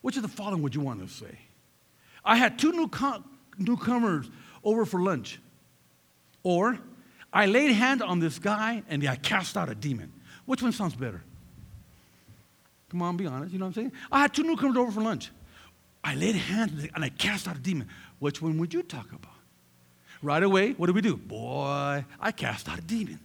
Which 0.02 0.18
of 0.18 0.22
the 0.22 0.28
following 0.28 0.62
would 0.62 0.76
you 0.76 0.82
want 0.82 1.02
to 1.02 1.12
say? 1.12 1.40
I 2.24 2.36
had 2.36 2.60
two 2.60 2.72
new 2.74 2.88
newcomers 3.58 4.30
over 4.64 4.86
for 4.86 5.02
lunch. 5.02 5.40
Or 6.44 6.78
I 7.34 7.48
laid 7.48 7.72
hands 7.72 8.04
on 8.04 8.20
this 8.20 8.38
guy 8.38 8.84
and 8.88 9.04
I 9.10 9.16
cast 9.16 9.58
out 9.58 9.70
a 9.70 9.74
demon. 9.74 10.14
Which 10.46 10.62
one 10.62 10.72
sounds 10.74 10.94
better? 10.94 11.24
Come 12.90 13.02
on, 13.02 13.18
be 13.18 13.26
honest. 13.26 13.52
You 13.52 13.58
know 13.58 13.66
what 13.66 13.70
I'm 13.70 13.74
saying? 13.74 13.92
I 14.12 14.20
had 14.20 14.32
two 14.32 14.44
newcomers 14.44 14.78
over 14.78 14.92
for 14.92 15.02
lunch. 15.02 15.32
I 16.04 16.14
laid 16.14 16.36
hands 16.36 16.88
and 16.94 17.04
I 17.04 17.10
cast 17.10 17.48
out 17.48 17.56
a 17.56 17.60
demon. 17.60 17.90
Which 18.20 18.44
one 18.44 18.60
would 18.60 18.76
you 18.76 18.84
talk 18.84 19.12
about? 19.12 19.34
Right 20.22 20.44
away, 20.44 20.74
what 20.74 20.86
do 20.86 20.94
we 20.94 21.02
do? 21.02 21.18
Boy, 21.18 22.06
I 22.20 22.32
cast 22.32 22.70
out 22.70 22.78
a 22.78 22.84
demon. 22.84 23.20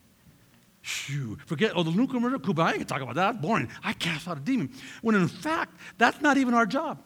Shoo. 0.87 1.37
Forget, 1.47 1.73
oh, 1.75 1.83
the 1.83 1.91
newcomer, 1.91 2.29
I 2.29 2.31
ain't 2.31 2.49
gonna 2.53 2.85
talk 2.85 3.01
about 3.01 3.17
that. 3.17 3.33
That's 3.33 3.43
boring. 3.43 3.69
I 3.83 3.93
cast 3.93 4.29
out 4.29 4.37
a 4.37 4.41
demon. 4.41 4.71
When 5.03 5.17
in 5.17 5.27
fact, 5.27 5.77
that's 5.99 6.21
not 6.21 6.37
even 6.37 6.55
our 6.55 6.65
job. 6.65 7.03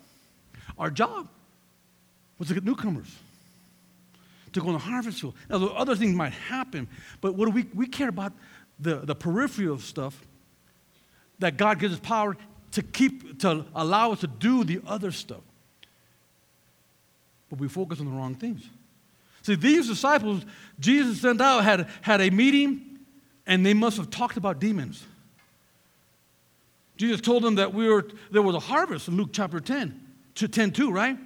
Our 0.79 0.91
job 0.91 1.31
was 2.39 2.49
to 2.49 2.55
get 2.55 2.63
newcomers, 2.63 3.09
to 4.53 4.61
go 4.61 4.67
in 4.67 4.73
the 4.75 4.79
harvest 4.79 5.23
field. 5.23 5.33
Now, 5.49 5.57
the 5.57 5.69
other 5.69 5.97
things 5.97 6.15
might 6.15 6.35
happen, 6.35 6.89
but 7.23 7.37
what 7.37 7.47
do 7.47 7.53
we, 7.53 7.65
we 7.73 7.87
care 7.87 8.11
about 8.11 8.35
the, 8.79 8.97
the 8.97 9.15
periphery 9.15 9.67
of 9.67 9.83
stuff 9.83 10.27
that 11.39 11.57
God 11.57 11.79
gives 11.79 11.95
us 11.95 12.01
power 12.01 12.37
to 12.73 12.83
keep, 12.83 13.41
to 13.41 13.65
allow 13.75 14.13
us 14.13 14.21
to 14.21 14.27
do 14.27 14.63
the 14.63 14.83
other 14.87 15.11
stuff. 15.11 15.41
But 17.49 17.59
we 17.59 17.67
focus 17.67 17.99
on 17.99 18.05
the 18.05 18.13
wrong 18.13 18.35
things. 18.35 18.63
See, 19.41 19.55
these 19.55 19.89
disciples 19.89 20.45
Jesus 20.79 21.23
sent 21.23 21.41
out 21.41 21.65
had, 21.65 21.89
had 22.03 22.21
a 22.21 22.29
meeting 22.29 22.90
and 23.51 23.67
they 23.67 23.75
must 23.75 23.97
have 23.97 24.11
talked 24.11 24.37
about 24.37 24.61
demons. 24.61 25.05
Jesus 26.97 27.21
told 27.21 27.43
them 27.43 27.57
that 27.57 27.75
we 27.75 27.89
were, 27.89 28.07
there 28.31 28.43
was 28.43 28.55
a 28.55 28.61
harvest 28.61 29.09
in 29.09 29.17
Luke 29.17 29.31
chapter 29.33 29.59
10, 29.59 30.01
to 30.37 30.47
10 30.47 30.71
2, 30.71 30.93
right? 30.93 31.19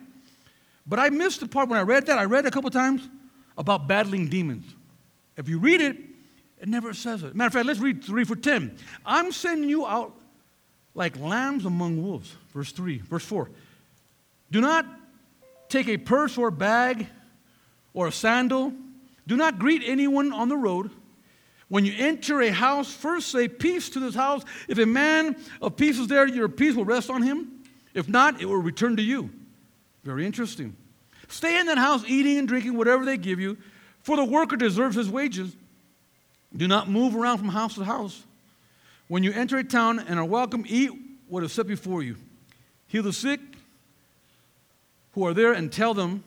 But 0.87 0.99
I 0.99 1.11
missed 1.11 1.41
the 1.41 1.47
part 1.47 1.69
when 1.69 1.79
I 1.79 1.83
read 1.83 2.07
that. 2.07 2.19
I 2.19 2.25
read 2.25 2.47
a 2.47 2.51
couple 2.51 2.71
times 2.71 3.07
about 3.59 3.87
battling 3.87 4.29
demons. 4.29 4.65
If 5.37 5.51
you 5.51 5.59
read 5.59 5.83
it, 5.83 5.99
it 6.61 6.69
never 6.69 6.95
says 6.95 7.23
it. 7.23 7.37
Matter 7.37 7.49
of 7.49 7.53
fact, 7.53 7.67
let's 7.67 7.81
read 7.81 8.03
3 8.03 8.25
for 8.25 8.37
10. 8.37 8.75
I'm 9.05 9.31
sending 9.31 9.69
you 9.69 9.87
out 9.87 10.15
like 10.95 11.19
lambs 11.19 11.67
among 11.67 12.03
wolves. 12.03 12.35
Verse 12.55 12.73
3, 12.73 12.99
verse 13.01 13.25
4. 13.25 13.51
Do 14.51 14.63
not 14.63 14.87
take 15.69 15.89
a 15.89 15.99
purse 15.99 16.39
or 16.39 16.49
a 16.49 16.53
bag 16.53 17.07
or 17.93 18.07
a 18.07 18.13
sandal. 18.13 18.73
Do 19.27 19.37
not 19.37 19.59
greet 19.59 19.83
anyone 19.85 20.33
on 20.33 20.49
the 20.49 20.57
road. 20.57 20.91
When 21.75 21.85
you 21.85 21.93
enter 21.99 22.41
a 22.41 22.53
house, 22.53 22.95
first 22.95 23.33
say 23.33 23.49
peace 23.49 23.89
to 23.91 23.99
this 23.99 24.15
house. 24.15 24.45
If 24.69 24.79
a 24.79 24.87
man 24.87 25.35
of 25.61 25.75
peace 25.75 25.99
is 25.99 26.07
there, 26.07 26.25
your 26.25 26.49
peace 26.49 26.77
will 26.77 26.85
rest 26.85 27.11
on 27.11 27.21
him. 27.21 27.65
If 27.95 28.09
not, 28.09 28.41
it 28.41 28.47
will 28.47 28.63
return 28.63 28.95
to 28.95 29.03
you. 29.03 29.29
Very 30.05 30.25
interesting. 30.25 30.77
Stay 31.27 31.59
in 31.59 31.67
that 31.67 31.77
house, 31.77 32.05
eating 32.07 32.39
and 32.39 32.47
drinking 32.47 32.77
whatever 32.77 33.05
they 33.05 33.17
give 33.17 33.41
you, 33.41 33.59
for 34.03 34.17
the 34.17 34.25
worker 34.25 34.55
deserves 34.55 34.95
his 34.95 35.11
wages. 35.11 35.57
Do 36.57 36.69
not 36.69 36.89
move 36.89 37.17
around 37.17 37.39
from 37.39 37.49
house 37.49 37.75
to 37.75 37.83
house. 37.83 38.23
When 39.09 39.25
you 39.25 39.33
enter 39.33 39.59
a 39.59 39.65
town 39.65 39.99
and 39.99 40.21
are 40.21 40.25
welcome, 40.25 40.65
eat 40.69 40.93
what 41.27 41.43
is 41.43 41.51
set 41.51 41.67
before 41.67 42.05
you. 42.05 42.15
Heal 42.87 43.03
the 43.03 43.13
sick 43.13 43.41
who 45.15 45.27
are 45.27 45.35
there 45.35 45.53
and 45.53 45.73
tell 45.73 45.93
them 45.93 46.23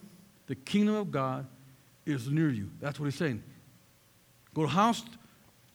the 0.47 0.55
kingdom 0.55 0.95
of 0.95 1.09
God 1.09 1.47
is 2.05 2.27
near 2.27 2.49
you. 2.49 2.69
That's 2.81 2.99
what 2.99 3.05
he's 3.05 3.15
saying. 3.15 3.41
Go 4.53 4.63
to 4.63 4.67
house 4.67 5.05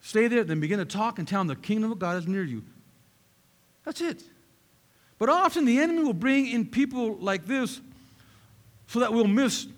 Stay 0.02 0.26
there, 0.26 0.44
then 0.44 0.60
begin 0.60 0.80
to 0.80 0.84
talk 0.84 1.18
and 1.18 1.26
tell 1.26 1.40
them 1.40 1.46
the 1.46 1.56
kingdom 1.56 1.92
of 1.92 1.98
God 1.98 2.18
is 2.18 2.26
near 2.26 2.42
you. 2.42 2.62
That's 3.84 4.00
it. 4.00 4.22
But 5.18 5.28
often 5.28 5.64
the 5.64 5.78
enemy 5.78 6.02
will 6.02 6.12
bring 6.12 6.48
in 6.48 6.66
people 6.66 7.16
like 7.16 7.46
this 7.46 7.80
so 8.88 8.98
that 9.00 9.12
we'll 9.12 9.28
miss 9.28 9.68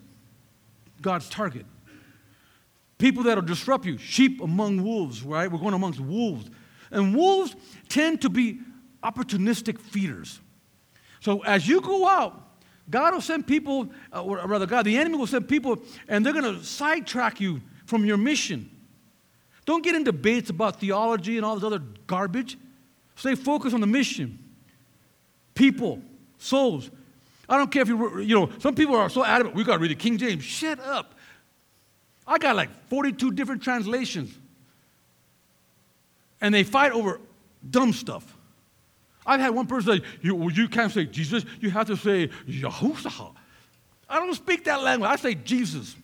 God's 1.03 1.29
target. 1.29 1.67
People 2.97 3.25
that 3.25 3.37
will 3.37 3.43
disrupt 3.43 3.85
you, 3.85 3.99
sheep 3.99 4.41
among 4.41 4.83
wolves, 4.83 5.23
right? 5.23 5.51
We're 5.51 5.59
going 5.59 5.75
amongst 5.75 6.01
wolves. 6.01 6.49
And 6.91 7.15
wolves 7.15 7.55
tend 7.91 8.23
to 8.23 8.31
be 8.31 8.61
opportunistic 9.03 9.79
feeders. 9.79 10.41
So 11.21 11.43
as 11.45 11.69
you 11.69 11.83
go 11.83 12.09
out, 12.09 12.41
God 12.89 13.13
will 13.13 13.21
send 13.21 13.47
people, 13.47 13.91
uh, 14.13 14.23
or 14.23 14.47
rather, 14.47 14.67
God, 14.67 14.85
the 14.85 14.97
enemy 14.97 15.17
will 15.17 15.27
send 15.27 15.49
people, 15.49 15.83
and 16.09 16.25
they're 16.25 16.33
going 16.33 16.55
to 16.55 16.65
sidetrack 16.65 17.41
you 17.41 17.61
from 17.87 18.05
your 18.05 18.17
mission. 18.17 18.71
Don't 19.65 19.83
get 19.83 19.95
in 19.95 20.05
debates 20.05 20.51
about 20.51 20.81
theology 20.81 21.37
and 21.37 21.45
all 21.45 21.55
this 21.55 21.65
other 21.65 21.83
garbage. 22.07 22.59
Stay 23.17 23.35
focused 23.35 23.75
on 23.75 23.81
the 23.81 23.87
mission. 23.87 24.39
People, 25.55 26.03
souls. 26.39 26.91
I 27.49 27.57
don't 27.57 27.71
care 27.71 27.83
if 27.83 27.89
you, 27.89 28.19
you 28.21 28.35
know, 28.35 28.51
some 28.59 28.75
people 28.75 28.97
are 28.97 29.09
so 29.09 29.25
adamant, 29.25 29.55
we 29.55 29.65
got 29.65 29.75
to 29.75 29.79
read 29.79 29.91
the 29.91 29.97
King 29.97 30.19
James. 30.19 30.43
Shut 30.45 30.81
up. 30.81 31.15
I 32.27 32.39
got 32.39 32.57
like 32.57 32.71
42 32.89 33.33
different 33.33 33.63
translations. 33.63 34.35
And 36.41 36.55
they 36.55 36.63
fight 36.63 36.93
over 36.93 37.21
dumb 37.69 37.93
stuff. 37.93 38.37
I've 39.27 39.41
had 39.41 39.51
one 39.51 39.67
person 39.67 39.99
say, 39.99 40.07
you, 40.21 40.51
you 40.51 40.69
can't 40.69 40.93
say 40.93 41.07
Jesus, 41.07 41.45
you 41.61 41.71
have 41.71 41.87
to 41.87 41.97
say 41.97 42.29
Yahushua. 42.47 43.35
I 44.09 44.19
don't 44.19 44.35
speak 44.35 44.65
that 44.65 44.83
language. 44.83 45.11
I 45.11 45.17
say 45.17 45.35
Jesus. 45.35 45.97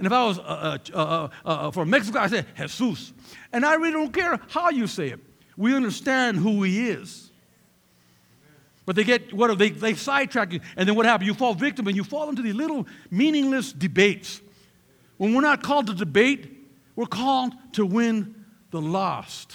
And 0.00 0.06
if 0.06 0.14
I 0.14 0.24
was 0.24 0.38
uh, 0.38 0.78
uh, 0.94 0.98
uh, 0.98 1.28
uh, 1.44 1.70
from 1.72 1.90
Mexico, 1.90 2.20
I 2.20 2.28
say 2.28 2.46
Jesus. 2.56 3.12
And 3.52 3.66
I 3.66 3.74
really 3.74 3.92
don't 3.92 4.14
care 4.14 4.40
how 4.48 4.70
you 4.70 4.86
say 4.86 5.08
it. 5.08 5.20
We 5.58 5.74
understand 5.74 6.38
who 6.38 6.62
he 6.62 6.88
is. 6.88 7.30
But 8.86 8.96
they 8.96 9.04
get 9.04 9.30
what 9.34 9.58
they, 9.58 9.68
they 9.68 9.92
sidetrack 9.92 10.54
you, 10.54 10.60
and 10.74 10.88
then 10.88 10.96
what 10.96 11.04
happens? 11.04 11.28
You 11.28 11.34
fall 11.34 11.52
victim 11.52 11.86
and 11.86 11.94
you 11.94 12.02
fall 12.02 12.30
into 12.30 12.40
these 12.40 12.54
little 12.54 12.86
meaningless 13.10 13.72
debates. 13.72 14.40
When 15.18 15.34
we're 15.34 15.42
not 15.42 15.62
called 15.62 15.88
to 15.88 15.94
debate, 15.94 16.50
we're 16.96 17.04
called 17.04 17.52
to 17.74 17.84
win 17.84 18.46
the 18.70 18.80
lost. 18.80 19.54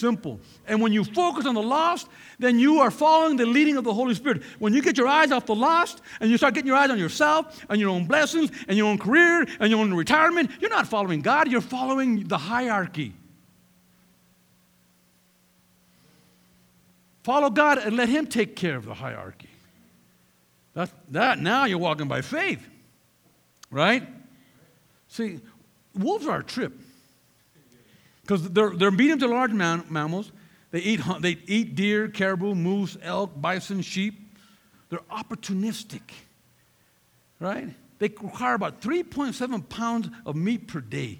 Simple. 0.00 0.40
And 0.66 0.80
when 0.80 0.94
you 0.94 1.04
focus 1.04 1.44
on 1.44 1.54
the 1.54 1.62
lost, 1.62 2.08
then 2.38 2.58
you 2.58 2.80
are 2.80 2.90
following 2.90 3.36
the 3.36 3.44
leading 3.44 3.76
of 3.76 3.84
the 3.84 3.92
Holy 3.92 4.14
Spirit. 4.14 4.42
When 4.58 4.72
you 4.72 4.80
get 4.80 4.96
your 4.96 5.06
eyes 5.06 5.30
off 5.30 5.44
the 5.44 5.54
lost 5.54 6.00
and 6.20 6.30
you 6.30 6.38
start 6.38 6.54
getting 6.54 6.68
your 6.68 6.76
eyes 6.76 6.88
on 6.88 6.98
yourself 6.98 7.66
and 7.68 7.78
your 7.78 7.90
own 7.90 8.06
blessings 8.06 8.50
and 8.66 8.78
your 8.78 8.86
own 8.86 8.96
career 8.96 9.46
and 9.60 9.70
your 9.70 9.78
own 9.78 9.92
retirement, 9.92 10.50
you're 10.58 10.70
not 10.70 10.88
following 10.88 11.20
God, 11.20 11.52
you're 11.52 11.60
following 11.60 12.26
the 12.26 12.38
hierarchy. 12.38 13.12
Follow 17.22 17.50
God 17.50 17.76
and 17.76 17.94
let 17.94 18.08
Him 18.08 18.26
take 18.26 18.56
care 18.56 18.76
of 18.76 18.86
the 18.86 18.94
hierarchy. 18.94 19.50
That, 20.72 20.90
that 21.10 21.38
now 21.38 21.66
you're 21.66 21.76
walking 21.76 22.08
by 22.08 22.22
faith, 22.22 22.66
right? 23.70 24.08
See, 25.08 25.40
wolves 25.94 26.26
are 26.26 26.38
a 26.38 26.44
trip 26.44 26.72
because 28.30 28.48
they're, 28.50 28.70
they're 28.70 28.92
medium 28.92 29.18
to 29.18 29.26
large 29.26 29.50
man, 29.50 29.84
mammals. 29.90 30.30
They 30.70 30.78
eat, 30.78 31.00
they 31.18 31.36
eat 31.48 31.74
deer, 31.74 32.06
caribou, 32.06 32.54
moose, 32.54 32.96
elk, 33.02 33.32
bison, 33.34 33.82
sheep. 33.82 34.38
They're 34.88 35.00
opportunistic, 35.10 36.02
right? 37.40 37.74
They 37.98 38.06
require 38.06 38.54
about 38.54 38.80
3.7 38.82 39.68
pounds 39.68 40.10
of 40.24 40.36
meat 40.36 40.68
per 40.68 40.80
day. 40.80 41.18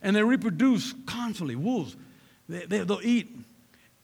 And 0.00 0.14
they 0.14 0.22
reproduce 0.22 0.94
constantly. 1.06 1.56
Wolves, 1.56 1.96
they, 2.48 2.66
they, 2.66 2.84
will 2.84 3.00
eat. 3.02 3.36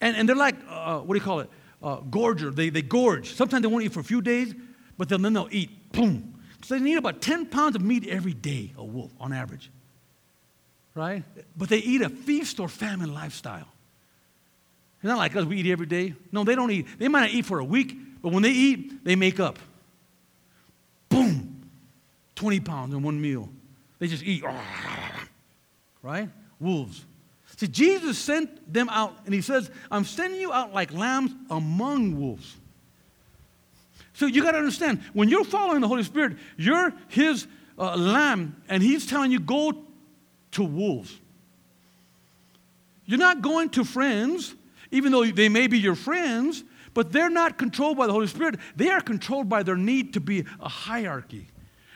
And, 0.01 0.17
and 0.17 0.29
they're 0.29 0.35
like, 0.35 0.57
uh, 0.69 0.99
what 0.99 1.15
do 1.15 1.21
you 1.21 1.25
call 1.25 1.39
it? 1.39 1.51
Uh, 1.81 1.99
gorger. 2.01 2.53
They, 2.53 2.69
they 2.71 2.83
gorge. 2.83 3.33
Sometimes 3.33 3.63
they 3.63 3.69
won't 3.69 3.85
eat 3.85 3.93
for 3.93 4.01
a 4.01 4.05
few 4.05 4.21
days, 4.23 4.57
but 4.99 5.09
then, 5.09 5.23
then 5.23 5.35
they'll 5.35 5.49
eat. 5.53 5.93
Boom. 5.93 6.35
So 6.65 6.75
they 6.75 6.81
need 6.81 6.99
about 6.99 7.23
10 7.23 7.47
pounds 7.47 7.77
of 7.77 7.83
meat 7.83 8.09
every 8.09 8.35
day, 8.35 8.73
a 8.77 8.85
wolf, 8.85 9.13
on 9.21 9.33
average. 9.33 9.71
Right? 10.95 11.25
But 11.57 11.69
they 11.69 11.79
eat 11.79 12.03
a 12.03 12.09
feast 12.09 12.61
or 12.61 12.69
famine 12.69 13.15
lifestyle. 13.15 13.69
It's 14.97 15.09
not 15.09 15.19
like 15.19 15.35
us, 15.35 15.45
we 15.45 15.59
eat 15.59 15.67
every 15.67 15.87
day. 15.87 16.15
No, 16.31 16.45
they 16.45 16.55
don't 16.55 16.71
eat. 16.71 16.87
They 16.99 17.09
might 17.09 17.21
not 17.21 17.31
eat 17.31 17.47
for 17.47 17.59
a 17.59 17.65
week, 17.65 17.97
but 18.23 18.33
when 18.33 18.43
they 18.43 18.51
eat, 18.51 19.05
they 19.05 19.17
make 19.17 19.41
up. 19.41 19.59
Boom! 21.09 21.69
20 22.37 22.61
pounds 22.61 22.95
in 22.95 23.03
one 23.03 23.21
meal. 23.21 23.49
They 23.99 24.07
just 24.07 24.23
eat. 24.23 24.45
Right? 26.05 26.29
Wolves. 26.59 27.05
See, 27.57 27.69
Jesus 27.69 28.19
sent 28.19 28.73
them 28.73 28.89
out, 28.89 29.17
and 29.25 29.33
he 29.33 29.41
says, 29.41 29.71
I'm 29.89 30.05
sending 30.05 30.41
you 30.41 30.53
out 30.53 30.75
like 30.75 30.93
lambs 30.93 31.31
among 31.49 32.19
wolves. 32.19 32.57
So 34.15 34.27
you 34.27 34.43
got 34.43 34.51
to 34.51 34.59
understand, 34.59 35.01
when 35.13 35.29
you're 35.29 35.45
following 35.45 35.81
the 35.81 35.87
Holy 35.87 36.03
Spirit, 36.03 36.39
you're 36.57 36.93
his 37.07 37.47
uh, 37.79 37.95
lamb, 37.95 38.57
and 38.69 38.83
he's 38.83 39.07
telling 39.07 39.31
you, 39.31 39.39
go 39.39 39.85
to 40.53 40.65
wolves. 40.65 41.19
You're 43.05 43.19
not 43.19 43.43
going 43.43 43.71
to 43.71 43.85
friends, 43.85 44.55
even 44.91 45.13
though 45.13 45.25
they 45.25 45.49
may 45.49 45.67
be 45.67 45.79
your 45.79 45.95
friends, 45.95 46.65
but 46.95 47.13
they're 47.13 47.31
not 47.31 47.59
controlled 47.59 47.97
by 47.97 48.07
the 48.07 48.13
Holy 48.13 48.27
Spirit. 48.27 48.57
They 48.77 48.91
are 48.91 49.01
controlled 49.01 49.49
by 49.49 49.63
their 49.63 49.77
need 49.77 50.15
to 50.15 50.21
be 50.21 50.45
a 50.61 50.69
hierarchy. 50.69 51.49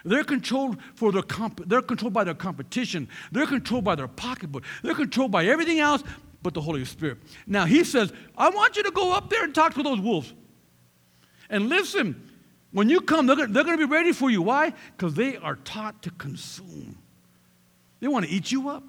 They're 0.05 0.25
controlled 0.25 0.79
for 0.95 1.13
their 1.13 1.23
comp- 1.23 1.69
they're 1.69 1.83
controlled 1.83 2.15
by 2.15 2.25
their 2.25 2.35
competition. 2.35 3.09
They're 3.33 3.47
controlled 3.47 3.85
by 3.85 3.97
their 3.97 4.09
pocketbook. 4.09 4.65
They're 4.83 4.95
controlled 4.95 5.33
by 5.33 5.47
everything 5.47 5.81
else 5.81 6.03
but 6.43 6.55
the 6.55 6.61
Holy 6.61 6.85
Spirit. 6.85 7.19
Now 7.47 7.65
he 7.65 7.83
says, 7.83 8.13
I 8.39 8.51
want 8.51 8.77
you 8.77 8.85
to 8.85 8.93
go 8.93 9.13
up 9.13 9.31
there 9.31 9.43
and 9.43 9.55
talk 9.55 9.75
to 9.75 9.83
those 9.83 9.99
wolves. 9.99 10.33
And 11.51 11.69
listen, 11.69 12.31
when 12.71 12.89
you 12.89 13.01
come, 13.01 13.27
they're 13.27 13.37
going 13.47 13.67
to 13.67 13.77
be 13.79 13.85
ready 13.85 14.13
for 14.13 14.31
you. 14.31 14.43
Why? 14.43 14.73
Because 14.97 15.15
they 15.15 15.37
are 15.37 15.57
taught 15.57 16.03
to 16.03 16.11
consume. 16.11 16.99
They 18.07 18.13
want 18.13 18.25
to 18.25 18.31
eat 18.31 18.53
you 18.53 18.69
up. 18.69 18.85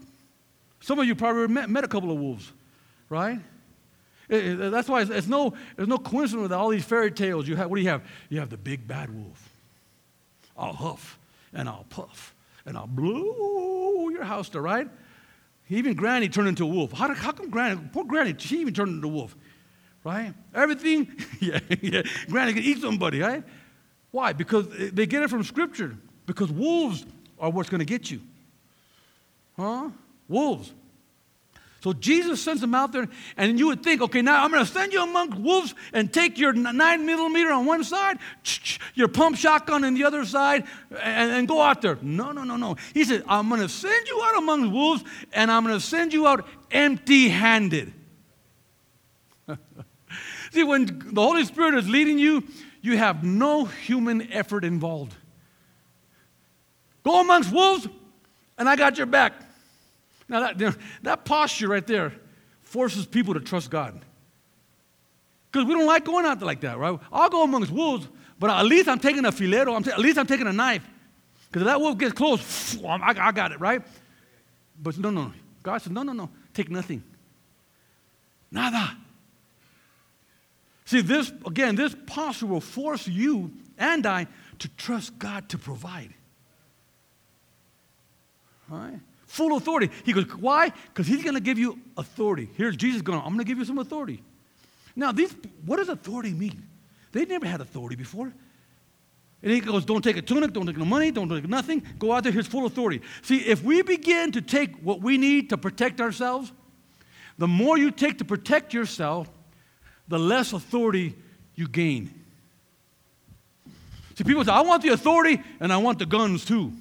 Some 0.80 0.99
of 0.99 1.08
you 1.08 1.15
probably 1.15 1.47
met, 1.47 1.71
met 1.71 1.84
a 1.84 1.88
couple 1.88 2.12
of 2.12 2.19
wolves, 2.19 2.53
right? 3.10 3.39
Eh, 4.30 4.36
eh, 4.36 4.38
it, 4.38 4.62
it, 4.62 4.71
that's 4.71 4.88
why 4.88 5.01
it's, 5.01 5.10
it's, 5.10 5.25
no, 5.25 5.56
there's 5.75 5.88
no 5.88 5.97
coincidence 5.97 6.43
with 6.43 6.53
all 6.53 6.69
these 6.69 6.86
fairy 6.86 7.10
tales. 7.10 7.47
You 7.47 7.56
have, 7.56 7.67
what 7.67 7.77
do 7.77 7.82
you 7.82 7.89
have? 7.89 8.03
You 8.30 8.39
have 8.41 8.51
the 8.51 8.58
big 8.58 8.88
bad 8.88 9.10
wolf. 9.10 9.49
I'll 10.56 10.73
huff 10.73 11.17
and 11.51 11.67
I'll 11.67 11.88
puff 11.89 12.36
and 12.67 12.77
I'll 12.77 12.86
blow 12.86 14.10
your 14.10 14.23
house 14.23 14.49
to, 14.49 14.62
right? 14.62 14.88
Even 15.67 15.95
Granny 15.95 16.30
turned 16.30 16.49
into 16.49 16.65
a 16.65 16.67
wolf. 16.67 16.91
How, 16.91 17.12
how 17.15 17.32
come 17.32 17.49
Granny, 17.49 17.82
poor 17.91 18.03
Granny, 18.03 18.36
she 18.38 18.62
even 18.62 18.75
turned 18.75 18.97
into 18.97 19.08
a 19.08 19.12
wolf, 19.12 19.36
right? 20.03 20.32
Everything, 20.53 21.12
yeah, 21.39 21.60
yeah. 21.82 22.03
Granny 22.30 22.53
can 22.53 22.62
eat 22.62 22.82
somebody, 22.82 23.21
right? 23.21 23.43
Why? 24.12 24.34
Because 24.34 24.67
they 24.93 25.08
get 25.08 25.23
it 25.23 25.32
from 25.32 25.43
Scripture. 25.43 25.97
Because 26.27 26.51
wolves 26.51 27.03
are 27.39 27.49
what's 27.49 27.71
going 27.71 27.80
to 27.80 27.86
get 27.86 28.12
you. 28.12 28.21
Huh? 29.57 29.89
Wolves. 30.27 30.71
So 31.81 31.93
Jesus 31.93 32.41
sends 32.41 32.59
them 32.59 32.73
out 32.75 32.91
there, 32.91 33.07
and 33.37 33.59
you 33.59 33.67
would 33.67 33.83
think, 33.83 34.01
okay, 34.01 34.21
now 34.21 34.43
I'm 34.43 34.51
going 34.51 34.65
to 34.65 34.69
send 34.69 34.93
you 34.93 35.03
among 35.03 35.43
wolves 35.43 35.75
and 35.93 36.11
take 36.11 36.37
your 36.37 36.51
nine 36.51 37.05
millimeter 37.05 37.51
on 37.51 37.65
one 37.65 37.83
side, 37.83 38.17
your 38.95 39.07
pump 39.07 39.37
shotgun 39.37 39.83
on 39.83 39.93
the 39.93 40.03
other 40.03 40.25
side, 40.25 40.65
and, 40.89 41.31
and 41.31 41.47
go 41.47 41.61
out 41.61 41.81
there. 41.81 41.97
No, 42.01 42.31
no, 42.31 42.43
no, 42.43 42.57
no. 42.57 42.75
He 42.93 43.03
said, 43.03 43.23
I'm 43.27 43.47
going 43.47 43.61
to 43.61 43.69
send 43.69 44.07
you 44.07 44.21
out 44.23 44.37
among 44.37 44.71
wolves, 44.71 45.03
and 45.31 45.51
I'm 45.51 45.63
going 45.63 45.75
to 45.75 45.85
send 45.85 46.13
you 46.13 46.27
out 46.27 46.47
empty 46.71 47.29
handed. 47.29 47.93
See, 50.51 50.63
when 50.63 51.13
the 51.13 51.21
Holy 51.21 51.45
Spirit 51.45 51.75
is 51.75 51.87
leading 51.87 52.17
you, 52.17 52.43
you 52.81 52.97
have 52.97 53.23
no 53.23 53.65
human 53.65 54.31
effort 54.33 54.65
involved. 54.65 55.13
Go 57.03 57.21
amongst 57.21 57.51
wolves, 57.53 57.87
and 58.57 58.67
I 58.67 58.75
got 58.75 58.97
your 58.97 59.07
back. 59.07 59.46
Now, 60.29 60.51
that, 60.51 60.77
that 61.03 61.25
posture 61.25 61.69
right 61.69 61.85
there 61.85 62.13
forces 62.63 63.05
people 63.05 63.33
to 63.33 63.39
trust 63.39 63.69
God. 63.69 63.99
Because 65.51 65.65
we 65.67 65.73
don't 65.73 65.85
like 65.85 66.03
going 66.03 66.25
out 66.25 66.39
there 66.39 66.45
like 66.45 66.61
that, 66.61 66.77
right? 66.77 66.99
I'll 67.11 67.29
go 67.29 67.43
amongst 67.43 67.71
wolves, 67.71 68.07
but 68.37 68.49
at 68.49 68.65
least 68.65 68.87
I'm 68.87 68.99
taking 68.99 69.25
a 69.25 69.31
filero, 69.31 69.75
I'm 69.75 69.87
at 69.89 69.99
least 69.99 70.17
I'm 70.17 70.27
taking 70.27 70.47
a 70.47 70.53
knife. 70.53 70.87
Because 71.47 71.61
if 71.61 71.67
that 71.67 71.79
wolf 71.79 71.97
gets 71.97 72.13
close, 72.13 72.77
I, 72.85 73.31
got 73.31 73.51
it, 73.51 73.59
right? 73.59 73.81
But 74.81 74.97
no, 74.97 75.09
no. 75.09 75.31
God 75.63 75.81
said, 75.81 75.93
no, 75.93 76.03
no, 76.03 76.13
no. 76.13 76.29
Take 76.53 76.69
nothing. 76.69 77.03
Nada. 78.51 78.95
See, 80.85 81.01
this, 81.01 81.31
again, 81.45 81.75
this 81.75 81.95
posture 82.05 82.45
will 82.45 82.61
force 82.61 83.07
you 83.07 83.51
and 83.77 84.05
I 84.05 84.27
to 84.59 84.69
trust 84.77 85.17
God 85.19 85.49
to 85.49 85.57
provide. 85.57 86.13
Right? 88.69 88.99
Full 89.38 89.56
authority. 89.56 89.89
He 90.04 90.12
goes, 90.12 90.26
why? 90.36 90.69
Because 90.69 91.08
he's 91.08 91.23
going 91.23 91.36
to 91.36 91.39
give 91.39 91.58
you 91.58 91.80
authority. 91.95 92.50
Here's 92.56 92.76
Jesus 92.76 93.02
going, 93.02 93.19
I'm 93.19 93.28
going 93.28 93.39
to 93.39 93.45
give 93.45 93.60
you 93.60 93.65
some 93.65 93.78
authority. 93.78 94.23
Now, 94.95 95.12
these, 95.12 95.34
what 95.65 95.78
does 95.78 95.89
authority 95.89 96.34
mean? 96.34 96.67
They 97.12 97.23
never 97.26 97.45
had 97.45 97.62
authority 97.62 97.95
before. 97.95 98.34
And 99.43 99.52
he 99.52 99.60
goes, 99.60 99.86
don't 99.86 100.02
take 100.02 100.17
a 100.17 100.21
tunic, 100.21 100.52
don't 100.52 100.65
take 100.65 100.78
no 100.78 100.86
money, 100.86 101.12
don't 101.12 101.30
take 101.30 101.47
nothing. 101.47 101.84
Go 102.00 102.12
out 102.12 102.23
there, 102.23 102.32
here's 102.32 102.47
full 102.47 102.65
authority. 102.65 103.02
See, 103.21 103.38
if 103.38 103.63
we 103.63 103.84
begin 103.84 104.32
to 104.32 104.41
take 104.41 104.76
what 104.82 105.02
we 105.02 105.19
need 105.19 105.52
to 105.52 105.58
protect 105.58 106.02
ourselves, 106.02 106.52
the 107.38 107.47
more 107.47 107.78
you 107.78 107.91
take 107.91 108.17
to 108.17 108.26
protect 108.26 108.73
yourself, 108.73 109.30
the 110.08 110.17
less 110.17 110.54
authority 110.54 111.15
you 111.54 111.67
gain. 111.67 112.12
See, 114.15 114.23
people 114.23 114.43
say, 114.43 114.52
I 114.52 114.62
want 114.62 114.82
the 114.82 114.89
authority 114.89 115.39
and 115.60 115.71
I 115.71 115.78
want 115.78 116.00
the 116.00 116.08
guns 116.08 116.43
too. 116.43 116.73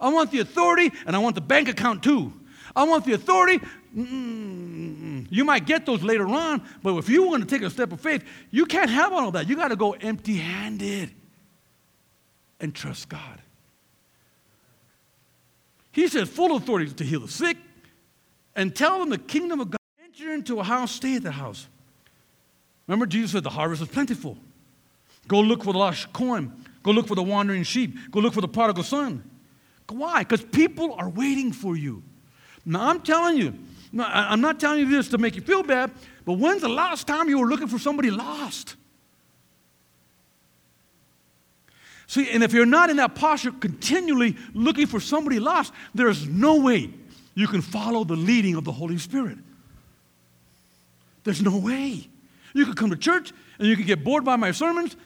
I 0.00 0.10
want 0.10 0.30
the 0.30 0.40
authority 0.40 0.92
and 1.06 1.16
I 1.16 1.18
want 1.18 1.34
the 1.34 1.40
bank 1.40 1.68
account 1.68 2.02
too. 2.02 2.32
I 2.74 2.84
want 2.84 3.04
the 3.04 3.12
authority. 3.12 3.64
Mm, 3.96 5.26
you 5.30 5.44
might 5.44 5.66
get 5.66 5.86
those 5.86 6.02
later 6.02 6.26
on, 6.26 6.62
but 6.82 6.96
if 6.96 7.08
you 7.08 7.26
want 7.26 7.48
to 7.48 7.48
take 7.48 7.66
a 7.66 7.70
step 7.70 7.92
of 7.92 8.00
faith, 8.00 8.24
you 8.50 8.66
can't 8.66 8.90
have 8.90 9.12
all 9.12 9.28
of 9.28 9.32
that. 9.32 9.48
You 9.48 9.56
got 9.56 9.68
to 9.68 9.76
go 9.76 9.92
empty 9.92 10.36
handed 10.36 11.10
and 12.60 12.74
trust 12.74 13.08
God. 13.08 13.40
He 15.92 16.06
says, 16.06 16.28
full 16.28 16.54
authority 16.56 16.92
to 16.92 17.04
heal 17.04 17.20
the 17.20 17.28
sick 17.28 17.56
and 18.54 18.74
tell 18.74 19.00
them 19.00 19.10
the 19.10 19.18
kingdom 19.18 19.60
of 19.60 19.70
God. 19.70 19.78
Enter 20.04 20.32
into 20.32 20.60
a 20.60 20.62
house, 20.62 20.92
stay 20.92 21.16
at 21.16 21.22
the 21.22 21.32
house. 21.32 21.66
Remember, 22.86 23.06
Jesus 23.06 23.32
said 23.32 23.42
the 23.42 23.50
harvest 23.50 23.82
is 23.82 23.88
plentiful. 23.88 24.38
Go 25.26 25.40
look 25.40 25.64
for 25.64 25.72
the 25.72 25.78
lost 25.78 26.12
coin. 26.12 26.52
Go 26.82 26.90
look 26.90 27.06
for 27.06 27.14
the 27.14 27.22
wandering 27.22 27.62
sheep. 27.62 27.96
Go 28.10 28.20
look 28.20 28.32
for 28.32 28.40
the 28.40 28.48
prodigal 28.48 28.84
son. 28.84 29.28
Why? 29.90 30.20
Because 30.20 30.42
people 30.42 30.94
are 30.94 31.08
waiting 31.08 31.52
for 31.52 31.76
you. 31.76 32.02
Now, 32.64 32.90
I'm 32.90 33.00
telling 33.00 33.38
you, 33.38 33.54
I'm 33.98 34.40
not 34.40 34.60
telling 34.60 34.80
you 34.80 34.88
this 34.88 35.08
to 35.08 35.18
make 35.18 35.34
you 35.34 35.42
feel 35.42 35.62
bad, 35.62 35.90
but 36.24 36.34
when's 36.34 36.60
the 36.60 36.68
last 36.68 37.06
time 37.06 37.28
you 37.28 37.38
were 37.38 37.46
looking 37.46 37.68
for 37.68 37.78
somebody 37.78 38.10
lost? 38.10 38.76
See, 42.06 42.30
and 42.30 42.42
if 42.42 42.52
you're 42.52 42.66
not 42.66 42.90
in 42.90 42.96
that 42.96 43.14
posture, 43.14 43.50
continually 43.50 44.36
looking 44.54 44.86
for 44.86 45.00
somebody 45.00 45.38
lost, 45.38 45.72
there's 45.94 46.26
no 46.26 46.60
way 46.60 46.90
you 47.34 47.46
can 47.46 47.62
follow 47.62 48.04
the 48.04 48.16
leading 48.16 48.56
of 48.56 48.64
the 48.64 48.72
Holy 48.72 48.98
Spirit. 48.98 49.38
There's 51.24 51.42
no 51.42 51.56
way. 51.56 52.08
You 52.54 52.64
could 52.64 52.76
come 52.76 52.90
to 52.90 52.96
church 52.96 53.32
and 53.58 53.68
you 53.68 53.76
could 53.76 53.86
get 53.86 54.02
bored 54.02 54.24
by 54.24 54.36
my 54.36 54.52
sermons. 54.52 54.96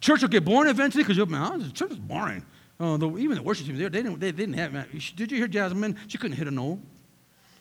Church 0.00 0.22
will 0.22 0.28
get 0.28 0.44
boring 0.44 0.68
eventually 0.68 1.04
because 1.04 1.16
you'll 1.16 1.26
be, 1.26 1.36
oh, 1.36 1.68
church 1.72 1.92
is 1.92 1.98
boring. 1.98 2.44
Oh, 2.80 2.96
the, 2.96 3.08
even 3.18 3.36
the 3.36 3.42
worship 3.42 3.66
team 3.66 3.76
there, 3.78 3.88
they 3.88 4.02
didn't, 4.02 4.18
they 4.18 4.32
didn't 4.32 4.54
have, 4.54 4.72
man. 4.72 4.86
Did 5.16 5.30
you 5.30 5.38
hear 5.38 5.46
Jasmine? 5.46 5.96
She 6.08 6.18
couldn't 6.18 6.36
hit 6.36 6.48
a 6.48 6.50
note. 6.50 6.80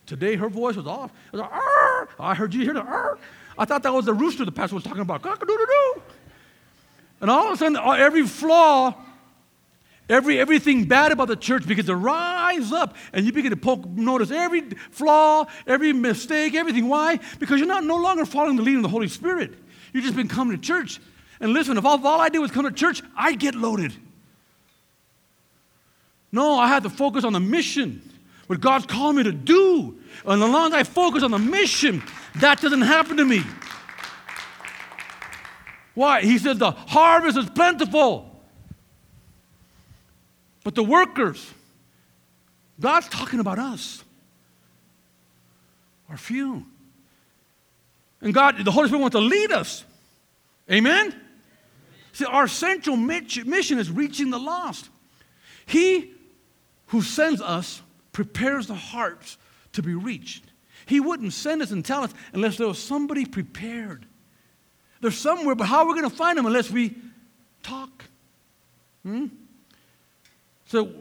Today, 0.05 0.35
her 0.35 0.49
voice 0.49 0.75
was 0.75 0.87
off. 0.87 1.11
Was 1.31 1.41
like, 1.41 1.51
I 2.19 2.33
heard 2.33 2.53
you 2.53 2.63
hear 2.63 2.73
the, 2.73 2.81
Arr. 2.81 3.17
I 3.57 3.65
thought 3.65 3.83
that 3.83 3.93
was 3.93 4.05
the 4.05 4.13
rooster 4.13 4.43
the 4.43 4.51
pastor 4.51 4.75
was 4.75 4.83
talking 4.83 5.01
about. 5.01 5.21
Cock-a-doodle-doo. 5.21 6.01
And 7.21 7.29
all 7.29 7.47
of 7.47 7.53
a 7.53 7.57
sudden, 7.57 7.77
uh, 7.77 7.91
every 7.91 8.27
flaw, 8.27 8.95
every, 10.09 10.39
everything 10.39 10.85
bad 10.85 11.11
about 11.11 11.29
the 11.29 11.35
church 11.35 11.65
begins 11.65 11.87
to 11.87 11.95
rise 11.95 12.73
up, 12.73 12.97
and 13.13 13.25
you 13.25 13.31
begin 13.31 13.51
to 13.51 13.57
poke, 13.57 13.85
notice 13.85 14.31
every 14.31 14.61
flaw, 14.91 15.45
every 15.67 15.93
mistake, 15.93 16.55
everything. 16.55 16.89
Why? 16.89 17.19
Because 17.39 17.59
you're 17.59 17.67
not 17.67 17.85
no 17.85 17.97
longer 17.97 18.25
following 18.25 18.57
the 18.57 18.63
leading 18.63 18.79
of 18.79 18.83
the 18.83 18.89
Holy 18.89 19.07
Spirit. 19.07 19.53
You've 19.93 20.03
just 20.03 20.17
been 20.17 20.27
coming 20.27 20.57
to 20.57 20.61
church. 20.61 20.99
And 21.39 21.53
listen, 21.53 21.77
if 21.77 21.85
all, 21.85 21.97
if 21.97 22.03
all 22.03 22.19
I 22.19 22.29
did 22.29 22.39
was 22.39 22.51
come 22.51 22.65
to 22.65 22.71
church, 22.71 23.01
I'd 23.15 23.39
get 23.39 23.55
loaded. 23.55 23.93
No, 26.33 26.57
I 26.57 26.67
had 26.67 26.81
to 26.81 26.89
focus 26.89 27.23
on 27.23 27.31
the 27.31 27.39
mission, 27.39 28.01
what 28.47 28.59
God's 28.59 28.87
called 28.87 29.15
me 29.15 29.23
to 29.23 29.31
do. 29.31 29.95
And 30.25 30.41
as 30.41 30.49
long 30.49 30.73
as 30.73 30.73
I 30.73 30.83
focus 30.83 31.21
on 31.21 31.29
the 31.29 31.37
mission, 31.37 32.01
that 32.37 32.59
doesn't 32.59 32.81
happen 32.81 33.17
to 33.17 33.23
me. 33.23 33.43
Why? 35.93 36.21
He 36.21 36.39
says 36.39 36.57
the 36.57 36.71
harvest 36.71 37.37
is 37.37 37.47
plentiful. 37.51 38.31
But 40.63 40.73
the 40.73 40.83
workers, 40.83 41.53
God's 42.79 43.07
talking 43.09 43.39
about 43.39 43.59
us, 43.59 44.03
are 46.09 46.17
few. 46.17 46.65
And 48.21 48.33
God, 48.33 48.57
the 48.65 48.71
Holy 48.71 48.87
Spirit 48.87 49.01
wants 49.01 49.15
to 49.15 49.21
lead 49.21 49.51
us. 49.51 49.83
Amen? 50.71 51.13
See, 52.13 52.25
our 52.25 52.47
central 52.47 52.97
mission 52.97 53.77
is 53.77 53.91
reaching 53.91 54.31
the 54.31 54.39
lost. 54.39 54.89
He 55.67 56.12
who 56.93 57.01
sends 57.01 57.41
us 57.41 57.81
prepares 58.11 58.67
the 58.67 58.75
hearts 58.75 59.39
to 59.71 59.81
be 59.81 59.95
reached. 59.95 60.43
He 60.85 60.99
wouldn't 60.99 61.33
send 61.33 61.63
us 61.63 61.71
and 61.71 61.83
tell 61.83 62.03
us 62.03 62.13
unless 62.33 62.57
there 62.57 62.67
was 62.67 62.77
somebody 62.77 63.25
prepared. 63.25 64.05
They're 65.01 65.09
somewhere, 65.09 65.55
but 65.55 65.65
how 65.65 65.79
are 65.79 65.87
we 65.87 65.99
going 65.99 66.07
to 66.07 66.15
find 66.15 66.37
them 66.37 66.45
unless 66.45 66.69
we 66.69 66.95
talk? 67.63 68.05
Hmm? 69.01 69.25
So 70.67 70.91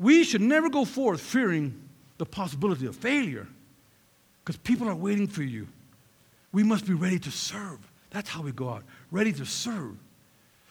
we 0.00 0.24
should 0.24 0.40
never 0.40 0.68
go 0.68 0.84
forth 0.84 1.20
fearing 1.20 1.80
the 2.18 2.26
possibility 2.26 2.86
of 2.86 2.96
failure 2.96 3.46
because 4.44 4.56
people 4.56 4.88
are 4.88 4.94
waiting 4.96 5.28
for 5.28 5.44
you. 5.44 5.68
We 6.50 6.64
must 6.64 6.84
be 6.84 6.94
ready 6.94 7.20
to 7.20 7.30
serve. 7.30 7.78
That's 8.10 8.28
how 8.28 8.42
we 8.42 8.50
go 8.50 8.70
out, 8.70 8.82
ready 9.12 9.32
to 9.34 9.46
serve. 9.46 9.98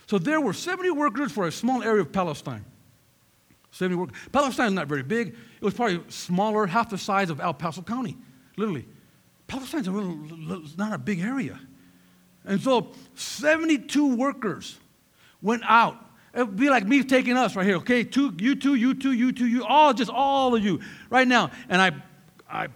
So 0.08 0.18
there 0.18 0.42
were 0.42 0.52
70 0.52 0.92
workers 0.92 1.32
for 1.32 1.48
a 1.48 1.54
small 1.54 1.82
area 1.82 2.02
of 2.02 2.12
Palestine. 2.12 2.66
70 3.76 3.96
workers. 3.98 4.16
Palestine 4.32 4.68
is 4.68 4.74
not 4.74 4.88
very 4.88 5.04
big. 5.04 5.28
It 5.28 5.62
was 5.62 5.74
probably 5.74 6.02
smaller, 6.08 6.66
half 6.66 6.90
the 6.90 6.98
size 6.98 7.30
of 7.30 7.42
El 7.42 7.54
Paso 7.54 7.82
County, 7.82 8.16
literally. 8.56 8.86
Palestine's 9.48 9.88
a 9.90 9.92
little, 9.92 10.64
not 10.78 10.94
a 10.94 10.98
big 10.98 11.20
area. 11.20 11.60
And 12.46 12.62
so 12.62 12.92
72 13.16 14.16
workers 14.16 14.78
went 15.42 15.64
out. 15.66 15.98
It 16.34 16.40
would 16.40 16.56
be 16.56 16.70
like 16.70 16.88
me 16.88 17.04
taking 17.04 17.36
us 17.36 17.54
right 17.58 17.66
here, 17.66 17.76
okay? 17.78 18.06
Two, 18.06 18.34
you 18.40 18.56
two, 18.56 18.76
you 18.76 18.94
two, 18.94 19.12
you 19.12 19.34
two, 19.34 19.46
you, 19.46 19.66
all, 19.66 19.94
just 19.94 20.10
all 20.10 20.56
of 20.56 20.64
you 20.64 20.80
right 21.10 21.28
now. 21.28 21.52
And 21.68 21.82
I, 21.82 21.92
I, 22.50 22.68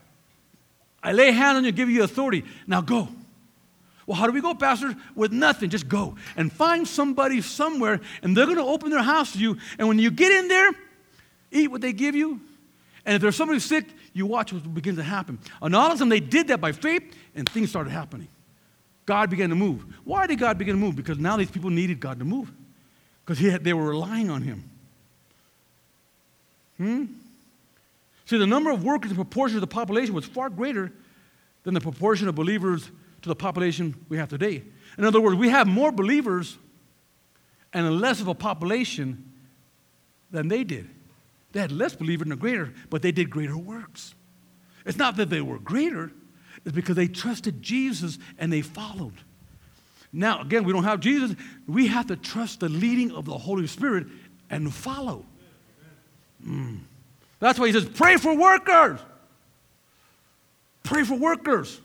I 1.01 1.13
lay 1.13 1.31
hand 1.31 1.57
on 1.57 1.63
you, 1.63 1.71
give 1.71 1.89
you 1.89 2.03
authority. 2.03 2.43
Now 2.67 2.81
go. 2.81 3.07
Well, 4.05 4.17
how 4.17 4.25
do 4.25 4.33
we 4.33 4.41
go, 4.41 4.53
Pastor? 4.53 4.97
With 5.15 5.31
nothing, 5.31 5.69
just 5.69 5.87
go 5.87 6.17
and 6.35 6.51
find 6.51 6.85
somebody 6.85 7.41
somewhere, 7.41 8.01
and 8.21 8.35
they're 8.35 8.47
going 8.47 8.57
to 8.57 8.63
open 8.63 8.89
their 8.89 9.03
house 9.03 9.31
to 9.31 9.39
you. 9.39 9.57
And 9.77 9.87
when 9.87 9.97
you 9.97 10.11
get 10.11 10.33
in 10.33 10.49
there, 10.49 10.71
eat 11.51 11.69
what 11.69 11.81
they 11.81 11.93
give 11.93 12.15
you. 12.15 12.41
And 13.05 13.15
if 13.15 13.21
there's 13.21 13.35
somebody 13.35 13.59
sick, 13.59 13.85
you 14.13 14.25
watch 14.25 14.53
what 14.53 14.73
begins 14.73 14.97
to 14.97 15.03
happen. 15.03 15.39
And 15.61 15.75
all 15.75 15.87
of 15.87 15.93
a 15.93 15.97
sudden, 15.97 16.09
they 16.09 16.19
did 16.19 16.47
that 16.49 16.61
by 16.61 16.71
faith, 16.71 17.15
and 17.35 17.47
things 17.49 17.69
started 17.69 17.91
happening. 17.91 18.27
God 19.05 19.29
began 19.29 19.49
to 19.49 19.55
move. 19.55 19.83
Why 20.03 20.27
did 20.27 20.39
God 20.39 20.57
begin 20.57 20.75
to 20.75 20.79
move? 20.79 20.95
Because 20.95 21.17
now 21.17 21.37
these 21.37 21.49
people 21.49 21.69
needed 21.69 21.99
God 21.99 22.19
to 22.19 22.25
move. 22.25 22.51
Because 23.25 23.39
they 23.61 23.73
were 23.73 23.89
relying 23.89 24.29
on 24.29 24.41
Him. 24.41 24.63
Hmm? 26.77 27.05
See, 28.25 28.37
the 28.37 28.45
number 28.45 28.69
of 28.69 28.83
workers 28.83 29.09
in 29.09 29.15
proportion 29.15 29.55
to 29.55 29.59
the 29.59 29.67
population 29.67 30.13
was 30.13 30.25
far 30.25 30.49
greater 30.49 30.91
than 31.63 31.73
the 31.73 31.81
proportion 31.81 32.27
of 32.27 32.35
believers 32.35 32.91
to 33.21 33.29
the 33.29 33.35
population 33.35 33.95
we 34.07 34.17
have 34.17 34.29
today. 34.29 34.63
In 34.97 35.05
other 35.05 35.19
words, 35.19 35.35
we 35.35 35.49
have 35.49 35.67
more 35.67 35.91
believers 35.91 36.57
and 37.73 37.99
less 37.99 38.21
of 38.21 38.27
a 38.27 38.35
population 38.35 39.31
than 40.31 40.47
they 40.47 40.63
did. 40.63 40.87
They 41.51 41.59
had 41.59 41.71
less 41.71 41.95
believers 41.95 42.27
the 42.27 42.35
greater, 42.35 42.73
but 42.89 43.01
they 43.01 43.11
did 43.11 43.29
greater 43.29 43.57
works. 43.57 44.13
It's 44.85 44.97
not 44.97 45.17
that 45.17 45.29
they 45.29 45.41
were 45.41 45.59
greater, 45.59 46.11
it's 46.65 46.75
because 46.75 46.95
they 46.95 47.07
trusted 47.07 47.61
Jesus 47.61 48.19
and 48.37 48.51
they 48.51 48.61
followed. 48.61 49.13
Now, 50.11 50.41
again, 50.41 50.63
we 50.63 50.73
don't 50.73 50.83
have 50.83 50.99
Jesus. 50.99 51.35
We 51.67 51.87
have 51.87 52.07
to 52.07 52.15
trust 52.15 52.61
the 52.61 52.69
leading 52.69 53.11
of 53.11 53.25
the 53.25 53.37
Holy 53.37 53.67
Spirit 53.67 54.07
and 54.49 54.73
follow. 54.73 55.25
Mm. 56.45 56.79
That's 57.39 57.59
why 57.59 57.67
he 57.67 57.73
says, 57.73 57.85
pray 57.85 58.17
for 58.17 58.35
workers. 58.35 58.99
Pray 60.83 61.03
for 61.03 61.15
workers. 61.15 61.79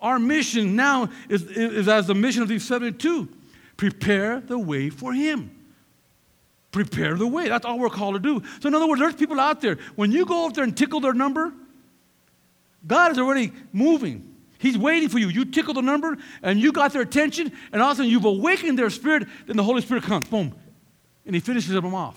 Our 0.00 0.18
mission 0.18 0.76
now 0.76 1.10
is, 1.28 1.42
is 1.44 1.88
as 1.88 2.06
the 2.06 2.14
mission 2.14 2.42
of 2.42 2.48
these 2.48 2.66
72 2.66 3.28
prepare 3.76 4.40
the 4.40 4.58
way 4.58 4.90
for 4.90 5.14
him. 5.14 5.50
Prepare 6.72 7.16
the 7.16 7.26
way. 7.26 7.48
That's 7.48 7.64
all 7.64 7.78
we're 7.78 7.90
called 7.90 8.14
to 8.14 8.20
do. 8.20 8.46
So, 8.60 8.68
in 8.68 8.74
other 8.74 8.86
words, 8.86 9.00
there's 9.00 9.14
people 9.14 9.40
out 9.40 9.60
there. 9.60 9.78
When 9.96 10.12
you 10.12 10.24
go 10.24 10.46
up 10.46 10.54
there 10.54 10.64
and 10.64 10.76
tickle 10.76 11.00
their 11.00 11.12
number, 11.12 11.52
God 12.86 13.12
is 13.12 13.18
already 13.18 13.52
moving. 13.72 14.26
He's 14.58 14.78
waiting 14.78 15.08
for 15.08 15.18
you. 15.18 15.28
You 15.28 15.46
tickle 15.46 15.74
the 15.74 15.80
number 15.82 16.18
and 16.42 16.60
you 16.60 16.70
got 16.70 16.92
their 16.92 17.02
attention, 17.02 17.50
and 17.72 17.82
all 17.82 17.90
of 17.90 17.94
a 17.94 17.96
sudden 17.96 18.10
you've 18.10 18.24
awakened 18.24 18.78
their 18.78 18.90
spirit, 18.90 19.26
then 19.46 19.56
the 19.56 19.64
Holy 19.64 19.80
Spirit 19.80 20.04
comes, 20.04 20.28
boom, 20.28 20.54
and 21.26 21.34
He 21.34 21.40
finishes 21.40 21.72
them 21.72 21.94
off. 21.94 22.16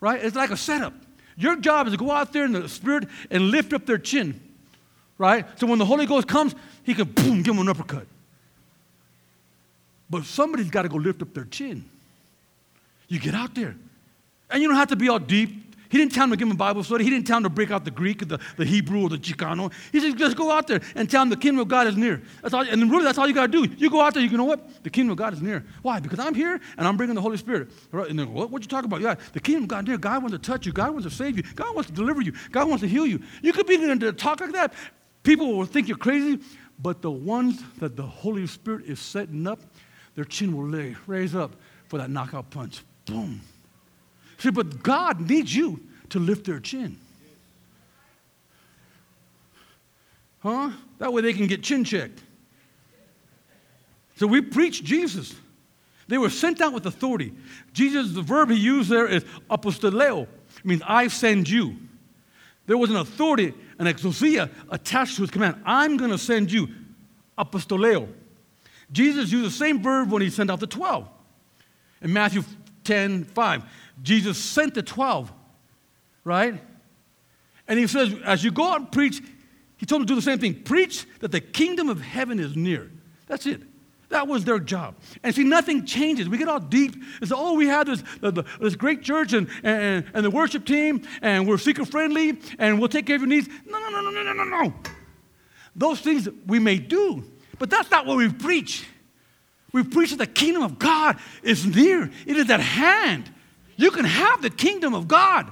Right? 0.00 0.22
It's 0.22 0.36
like 0.36 0.50
a 0.50 0.56
setup. 0.56 0.92
Your 1.36 1.56
job 1.56 1.86
is 1.86 1.92
to 1.92 1.96
go 1.96 2.10
out 2.10 2.32
there 2.32 2.44
in 2.44 2.52
the 2.52 2.68
Spirit 2.68 3.08
and 3.30 3.50
lift 3.50 3.72
up 3.72 3.86
their 3.86 3.98
chin. 3.98 4.40
Right? 5.18 5.46
So 5.58 5.66
when 5.66 5.78
the 5.78 5.84
Holy 5.84 6.04
Ghost 6.04 6.26
comes, 6.26 6.54
He 6.82 6.94
can 6.94 7.04
boom, 7.04 7.42
give 7.42 7.54
them 7.54 7.60
an 7.60 7.68
uppercut. 7.68 8.06
But 10.10 10.24
somebody's 10.24 10.68
got 10.68 10.82
to 10.82 10.88
go 10.88 10.96
lift 10.96 11.22
up 11.22 11.32
their 11.32 11.44
chin. 11.44 11.88
You 13.12 13.20
get 13.20 13.34
out 13.34 13.54
there. 13.54 13.76
And 14.50 14.62
you 14.62 14.68
don't 14.68 14.76
have 14.76 14.88
to 14.88 14.96
be 14.96 15.08
all 15.08 15.18
deep 15.18 15.72
he 15.92 15.98
didn't 15.98 16.12
tell 16.12 16.24
him 16.24 16.30
to 16.30 16.38
give 16.38 16.48
him 16.48 16.56
Bible 16.56 16.82
study. 16.82 17.04
He 17.04 17.10
didn't 17.10 17.26
tell 17.26 17.36
him 17.36 17.42
to 17.42 17.50
break 17.50 17.70
out 17.70 17.84
the 17.84 17.90
Greek, 17.90 18.22
or 18.22 18.24
the, 18.24 18.38
the 18.56 18.64
Hebrew, 18.64 19.02
or 19.02 19.10
the 19.10 19.18
Chicano. 19.18 19.70
He 19.92 20.00
said, 20.00 20.16
just 20.16 20.38
go 20.38 20.50
out 20.50 20.66
there 20.66 20.80
and 20.94 21.08
tell 21.08 21.20
him 21.20 21.28
the 21.28 21.36
kingdom 21.36 21.60
of 21.60 21.68
God 21.68 21.86
is 21.86 21.98
near. 21.98 22.22
That's 22.40 22.54
all, 22.54 22.62
and 22.62 22.90
really, 22.90 23.04
that's 23.04 23.18
all 23.18 23.28
you 23.28 23.34
got 23.34 23.52
to 23.52 23.66
do. 23.66 23.74
You 23.76 23.90
go 23.90 24.00
out 24.00 24.14
there, 24.14 24.22
you 24.22 24.38
know 24.38 24.44
what? 24.44 24.82
The 24.84 24.88
kingdom 24.88 25.10
of 25.10 25.18
God 25.18 25.34
is 25.34 25.42
near. 25.42 25.66
Why? 25.82 26.00
Because 26.00 26.18
I'm 26.18 26.34
here 26.34 26.58
and 26.78 26.88
I'm 26.88 26.96
bringing 26.96 27.14
the 27.14 27.20
Holy 27.20 27.36
Spirit. 27.36 27.68
And 27.92 28.32
what, 28.32 28.50
what 28.50 28.62
you 28.62 28.68
talking 28.68 28.86
about? 28.86 29.02
Yeah, 29.02 29.16
the 29.34 29.40
kingdom 29.40 29.64
of 29.64 29.68
God 29.68 29.86
near. 29.86 29.98
God 29.98 30.22
wants 30.22 30.32
to 30.32 30.38
touch 30.38 30.64
you. 30.64 30.72
God 30.72 30.92
wants 30.92 31.06
to 31.06 31.14
save 31.14 31.36
you. 31.36 31.42
God 31.54 31.74
wants 31.74 31.90
to 31.90 31.94
deliver 31.94 32.22
you. 32.22 32.32
God 32.50 32.70
wants 32.70 32.80
to 32.80 32.88
heal 32.88 33.06
you. 33.06 33.20
You 33.42 33.52
could 33.52 33.66
be 33.66 33.76
going 33.76 33.98
to 33.98 34.12
talk 34.14 34.40
like 34.40 34.52
that. 34.52 34.72
People 35.24 35.58
will 35.58 35.66
think 35.66 35.88
you're 35.88 35.98
crazy, 35.98 36.42
but 36.78 37.02
the 37.02 37.10
ones 37.10 37.62
that 37.80 37.96
the 37.96 38.06
Holy 38.06 38.46
Spirit 38.46 38.86
is 38.86 38.98
setting 38.98 39.46
up, 39.46 39.60
their 40.14 40.24
chin 40.24 40.56
will 40.56 40.66
lay, 40.66 40.96
raise 41.06 41.34
up 41.34 41.54
for 41.88 41.98
that 41.98 42.08
knockout 42.08 42.48
punch. 42.48 42.82
Boom. 43.06 43.40
See, 44.38 44.50
but 44.50 44.82
God 44.82 45.20
needs 45.28 45.54
you 45.54 45.80
to 46.10 46.18
lift 46.18 46.44
their 46.44 46.60
chin. 46.60 46.98
Huh? 50.40 50.70
That 50.98 51.12
way 51.12 51.22
they 51.22 51.32
can 51.32 51.46
get 51.46 51.62
chin 51.62 51.84
checked. 51.84 52.22
So 54.16 54.26
we 54.26 54.40
preach 54.40 54.82
Jesus. 54.82 55.34
They 56.08 56.18
were 56.18 56.30
sent 56.30 56.60
out 56.60 56.72
with 56.72 56.86
authority. 56.86 57.32
Jesus, 57.72 58.12
the 58.12 58.22
verb 58.22 58.50
he 58.50 58.56
used 58.56 58.90
there 58.90 59.06
is 59.06 59.24
apostoleo, 59.48 60.22
it 60.22 60.64
means 60.64 60.82
I 60.86 61.08
send 61.08 61.48
you. 61.48 61.76
There 62.66 62.76
was 62.76 62.90
an 62.90 62.96
authority, 62.96 63.54
an 63.78 63.86
exousia 63.86 64.50
attached 64.70 65.16
to 65.16 65.22
his 65.22 65.30
command. 65.30 65.62
I'm 65.64 65.96
going 65.96 66.10
to 66.10 66.18
send 66.18 66.52
you, 66.52 66.68
apostoleo. 67.38 68.08
Jesus 68.90 69.32
used 69.32 69.46
the 69.46 69.50
same 69.50 69.82
verb 69.82 70.10
when 70.10 70.22
he 70.22 70.30
sent 70.30 70.50
out 70.50 70.60
the 70.60 70.66
12. 70.66 71.08
In 72.02 72.12
Matthew 72.12 72.42
10 72.84 73.24
5, 73.24 73.62
Jesus 74.02 74.38
sent 74.38 74.74
the 74.74 74.82
12 74.82 75.32
right? 76.24 76.60
And 77.68 77.78
he 77.78 77.86
says, 77.86 78.14
as 78.24 78.44
you 78.44 78.50
go 78.50 78.64
out 78.64 78.80
and 78.80 78.92
preach, 78.92 79.22
he 79.76 79.86
told 79.86 80.02
them 80.02 80.06
to 80.06 80.12
do 80.12 80.14
the 80.16 80.22
same 80.22 80.38
thing 80.38 80.62
preach 80.62 81.06
that 81.20 81.32
the 81.32 81.40
kingdom 81.40 81.88
of 81.88 82.00
heaven 82.00 82.38
is 82.38 82.56
near. 82.56 82.90
That's 83.26 83.46
it. 83.46 83.62
That 84.10 84.28
was 84.28 84.44
their 84.44 84.58
job. 84.58 84.94
And 85.22 85.34
see, 85.34 85.42
nothing 85.42 85.86
changes. 85.86 86.28
We 86.28 86.36
get 86.36 86.46
all 86.46 86.60
deep 86.60 86.94
and 87.20 87.28
say, 87.28 87.34
oh, 87.36 87.54
we 87.54 87.66
have 87.68 87.86
this, 87.86 88.04
the, 88.20 88.44
this 88.60 88.76
great 88.76 89.02
church 89.02 89.32
and, 89.32 89.48
and, 89.62 90.04
and 90.12 90.24
the 90.24 90.30
worship 90.30 90.66
team, 90.66 91.02
and 91.22 91.48
we're 91.48 91.56
seeker 91.56 91.86
friendly, 91.86 92.38
and 92.58 92.78
we'll 92.78 92.90
take 92.90 93.06
care 93.06 93.16
of 93.16 93.22
your 93.22 93.28
needs. 93.28 93.48
No, 93.66 93.78
no, 93.78 93.88
no, 93.88 94.02
no, 94.02 94.10
no, 94.10 94.32
no, 94.32 94.44
no, 94.44 94.44
no. 94.44 94.74
Those 95.74 96.00
things 96.00 96.28
we 96.46 96.58
may 96.58 96.76
do, 96.76 97.24
But 97.58 97.70
that's 97.70 97.90
not 97.90 98.04
what 98.04 98.18
we 98.18 98.28
preach. 98.28 98.84
We 99.72 99.82
preach 99.82 100.10
that 100.10 100.18
the 100.18 100.26
kingdom 100.26 100.62
of 100.62 100.78
God 100.78 101.18
is 101.42 101.64
near, 101.64 102.10
it 102.26 102.36
is 102.36 102.50
at 102.50 102.60
hand. 102.60 103.32
You 103.76 103.90
can 103.90 104.04
have 104.04 104.42
the 104.42 104.50
kingdom 104.50 104.94
of 104.94 105.08
God. 105.08 105.50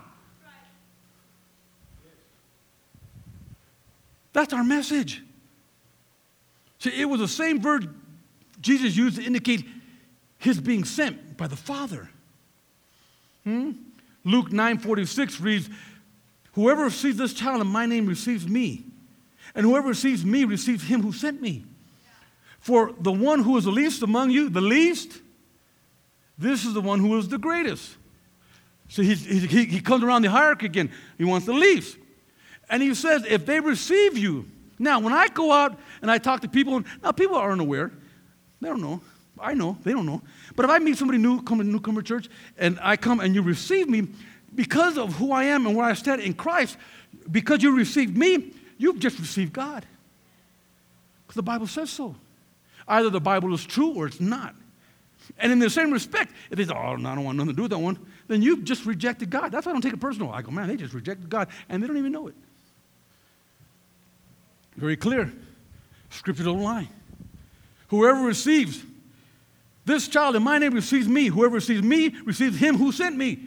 That's 4.33 4.53
our 4.53 4.63
message. 4.63 5.23
See, 6.79 7.01
it 7.01 7.07
was 7.07 7.21
the 7.21 7.29
same 7.29 7.61
word 7.61 7.95
Jesus 8.61 8.97
used 8.97 9.17
to 9.17 9.25
indicate 9.25 9.65
his 10.39 10.61
being 10.61 10.85
sent 10.85 11.37
by 11.37 11.47
the 11.47 11.57
Father. 11.57 12.09
Hmm? 13.45 13.73
Luke 14.25 14.51
9:46 14.51 15.43
reads, 15.43 15.69
Whoever 16.53 16.85
receives 16.85 17.17
this 17.17 17.33
child 17.33 17.61
in 17.61 17.67
my 17.67 17.87
name 17.87 18.07
receives 18.07 18.47
me, 18.47 18.85
and 19.55 19.65
whoever 19.65 19.89
receives 19.89 20.25
me 20.25 20.45
receives 20.45 20.85
him 20.85 21.03
who 21.03 21.13
sent 21.13 21.41
me. 21.41 21.65
For 22.61 22.95
the 23.01 23.13
one 23.13 23.43
who 23.43 23.57
is 23.57 23.65
the 23.65 23.71
least 23.71 24.03
among 24.03 24.31
you, 24.31 24.49
the 24.49 24.61
least, 24.61 25.21
this 26.39 26.65
is 26.65 26.75
the 26.75 26.81
one 26.81 27.01
who 27.01 27.17
is 27.19 27.29
the 27.29 27.39
greatest. 27.39 27.97
So 28.89 29.03
he, 29.03 29.15
he, 29.15 29.65
he 29.65 29.81
comes 29.81 30.05
around 30.05 30.23
the 30.23 30.31
hierarchy 30.31 30.67
again. 30.67 30.91
He 31.17 31.25
wants 31.25 31.47
the 31.47 31.53
least. 31.53 31.97
And 32.69 32.83
he 32.83 32.95
says, 32.95 33.25
if 33.29 33.47
they 33.47 33.61
receive 33.61 34.17
you. 34.17 34.49
Now, 34.79 35.01
when 35.01 35.13
I 35.13 35.29
go 35.29 35.53
out 35.53 35.79
and 36.01 36.11
I 36.11 36.19
talk 36.19 36.41
to 36.41 36.49
people, 36.49 36.83
now 37.03 37.13
people 37.13 37.37
aren't 37.37 37.61
aware. 37.61 37.91
They 38.61 38.69
don't 38.69 38.81
know. 38.81 39.01
I 39.39 39.55
know. 39.55 39.79
They 39.83 39.93
don't 39.93 40.07
know. 40.07 40.23
But 40.57 40.65
if 40.65 40.71
I 40.71 40.79
meet 40.79 40.97
somebody 40.97 41.19
new, 41.19 41.43
come 41.43 41.59
to 41.59 41.65
newcomer 41.65 42.03
church, 42.03 42.29
and 42.59 42.79
I 42.83 42.97
come 42.97 43.21
and 43.21 43.35
you 43.35 43.43
receive 43.43 43.89
me, 43.89 44.09
because 44.55 44.99
of 44.99 45.15
who 45.15 45.33
I 45.33 45.45
am 45.45 45.67
and 45.67 45.77
where 45.77 45.87
I 45.87 45.95
stand 45.95 46.21
in 46.21 46.35
Christ, 46.35 46.77
because 47.31 47.63
you 47.63 47.75
received 47.75 48.17
me, 48.17 48.53
you've 48.77 48.99
just 48.99 49.19
received 49.19 49.53
God. 49.53 49.87
Because 51.27 51.37
the 51.37 51.43
Bible 51.43 51.67
says 51.67 51.91
so. 51.91 52.17
Either 52.91 53.09
the 53.09 53.21
Bible 53.21 53.55
is 53.55 53.65
true 53.65 53.95
or 53.95 54.07
it's 54.07 54.21
not. 54.21 54.55
And 55.39 55.53
in 55.53 55.61
the 55.61 55.71
same 55.71 55.93
respect, 55.93 56.33
if 56.51 56.59
they 56.59 56.65
say, 56.65 56.75
oh, 56.75 56.97
no, 56.97 57.09
I 57.09 57.15
don't 57.15 57.25
want 57.25 57.39
nothing 57.39 57.53
to 57.53 57.57
do 57.57 57.63
with 57.63 57.71
that 57.71 57.79
one, 57.79 58.05
then 58.27 58.43
you've 58.43 58.65
just 58.65 58.85
rejected 58.85 59.31
God. 59.31 59.53
That's 59.53 59.65
why 59.65 59.71
I 59.71 59.75
don't 59.75 59.81
take 59.81 59.93
it 59.93 60.01
personal. 60.01 60.33
I 60.33 60.43
go, 60.43 60.51
man, 60.51 60.67
they 60.67 60.77
just 60.77 60.93
rejected 60.93 61.31
God, 61.31 61.49
and 61.69 61.81
they 61.81 61.87
don't 61.87 61.97
even 61.97 62.11
know 62.11 62.27
it. 62.27 62.35
Very 64.77 64.97
clear. 64.97 65.33
Scripture 66.11 66.43
don't 66.43 66.63
lie. 66.63 66.89
Whoever 67.89 68.23
receives 68.23 68.83
this 69.85 70.09
child 70.09 70.35
in 70.35 70.43
my 70.43 70.59
name 70.59 70.75
receives 70.75 71.07
me. 71.07 71.27
Whoever 71.27 71.55
receives 71.55 71.83
me 71.83 72.15
receives 72.25 72.59
him 72.59 72.77
who 72.77 72.91
sent 72.91 73.17
me. 73.17 73.47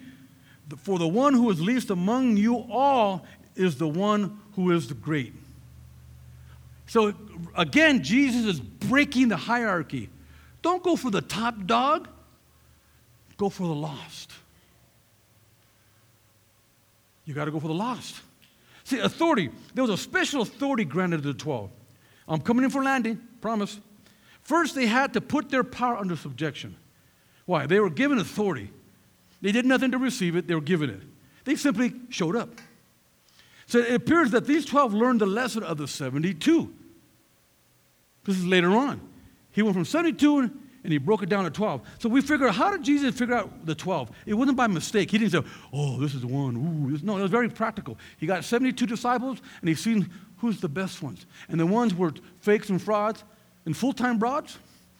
For 0.78 0.98
the 0.98 1.08
one 1.08 1.34
who 1.34 1.50
is 1.50 1.60
least 1.60 1.89
among 1.89 2.38
you 2.38 2.66
all 2.72 3.26
is 3.56 3.78
the 3.78 3.88
one 3.88 4.39
who 4.56 4.72
is 4.72 4.88
the 4.88 4.94
great. 4.94 5.34
So 6.88 7.13
again, 7.55 8.03
Jesus 8.03 8.45
is 8.45 8.59
breaking 8.59 9.29
the 9.29 9.38
hierarchy. 9.38 10.09
Don't 10.61 10.84
go 10.84 10.95
for 10.95 11.11
the 11.11 11.21
top 11.21 11.65
dog, 11.65 12.07
go 13.38 13.49
for 13.49 13.67
the 13.67 13.73
lost. 13.73 14.31
You 17.25 17.34
got 17.34 17.45
to 17.45 17.51
go 17.51 17.59
for 17.59 17.67
the 17.67 17.73
lost. 17.73 18.15
See, 18.84 18.99
authority, 18.99 19.49
there 19.73 19.84
was 19.84 19.91
a 19.91 19.97
special 19.97 20.41
authority 20.41 20.84
granted 20.84 21.23
to 21.23 21.31
the 21.31 21.34
12. 21.34 21.69
I'm 22.27 22.41
coming 22.41 22.65
in 22.65 22.69
for 22.69 22.84
landing, 22.84 23.21
promise. 23.41 23.79
First, 24.41 24.75
they 24.75 24.88
had 24.88 25.13
to 25.13 25.21
put 25.21 25.49
their 25.49 25.63
power 25.63 25.97
under 25.97 26.15
subjection. 26.15 26.75
Why? 27.45 27.65
They 27.65 27.79
were 27.79 27.89
given 27.89 28.17
authority. 28.17 28.71
They 29.41 29.51
did 29.51 29.65
nothing 29.65 29.91
to 29.91 29.97
receive 29.97 30.36
it, 30.36 30.47
they 30.47 30.55
were 30.55 30.61
given 30.61 30.89
it. 30.89 31.01
They 31.45 31.55
simply 31.55 31.93
showed 32.09 32.36
up. 32.36 32.49
So 33.74 33.80
it 33.80 33.95
appears 33.95 34.30
that 34.30 34.45
these 34.45 34.65
12 34.65 34.93
learned 34.93 35.21
the 35.21 35.26
lesson 35.26 35.63
of 35.63 35.80
the 35.80 35.88
72. 35.88 36.71
This 38.24 38.38
is 38.38 38.45
later 38.45 38.69
on. 38.69 39.01
He 39.49 39.63
went 39.63 39.74
from 39.74 39.84
72 39.84 40.38
and 40.84 40.93
he 40.93 40.99
broke 40.99 41.24
it 41.24 41.30
down 41.30 41.45
to 41.45 41.49
12. 41.49 41.82
So 41.97 42.07
we 42.07 42.21
figure 42.21 42.47
out 42.47 42.53
how 42.53 42.69
did 42.69 42.84
Jesus 42.84 43.17
figure 43.17 43.34
out 43.34 43.65
the 43.65 43.74
12? 43.74 44.11
It 44.28 44.36
wasn't 44.36 44.57
by 44.57 44.67
mistake. 44.67 45.09
He 45.09 45.17
didn't 45.17 45.32
say, 45.32 45.49
oh, 45.74 45.99
this 45.99 46.13
is 46.13 46.24
one. 46.24 46.55
Ooh. 46.55 46.99
No, 47.01 47.17
it 47.17 47.24
was 47.24 47.32
very 47.32 47.49
practical. 47.49 47.97
He 48.19 48.28
got 48.28 48.43
72 48.43 48.86
disciples 48.86 49.41
and 49.61 49.67
he's 49.67 49.80
seen 49.80 50.07
who's 50.38 50.61
the 50.61 50.69
best 50.69 51.01
ones. 51.01 51.26
And 51.49 51.59
the 51.59 51.65
ones 51.65 51.95
were 51.95 52.13
fakes 52.41 52.69
and 52.69 52.80
frauds 52.80 53.24
and 53.65 53.76
full 53.76 53.93
time 53.93 54.19
broads. 54.19 54.59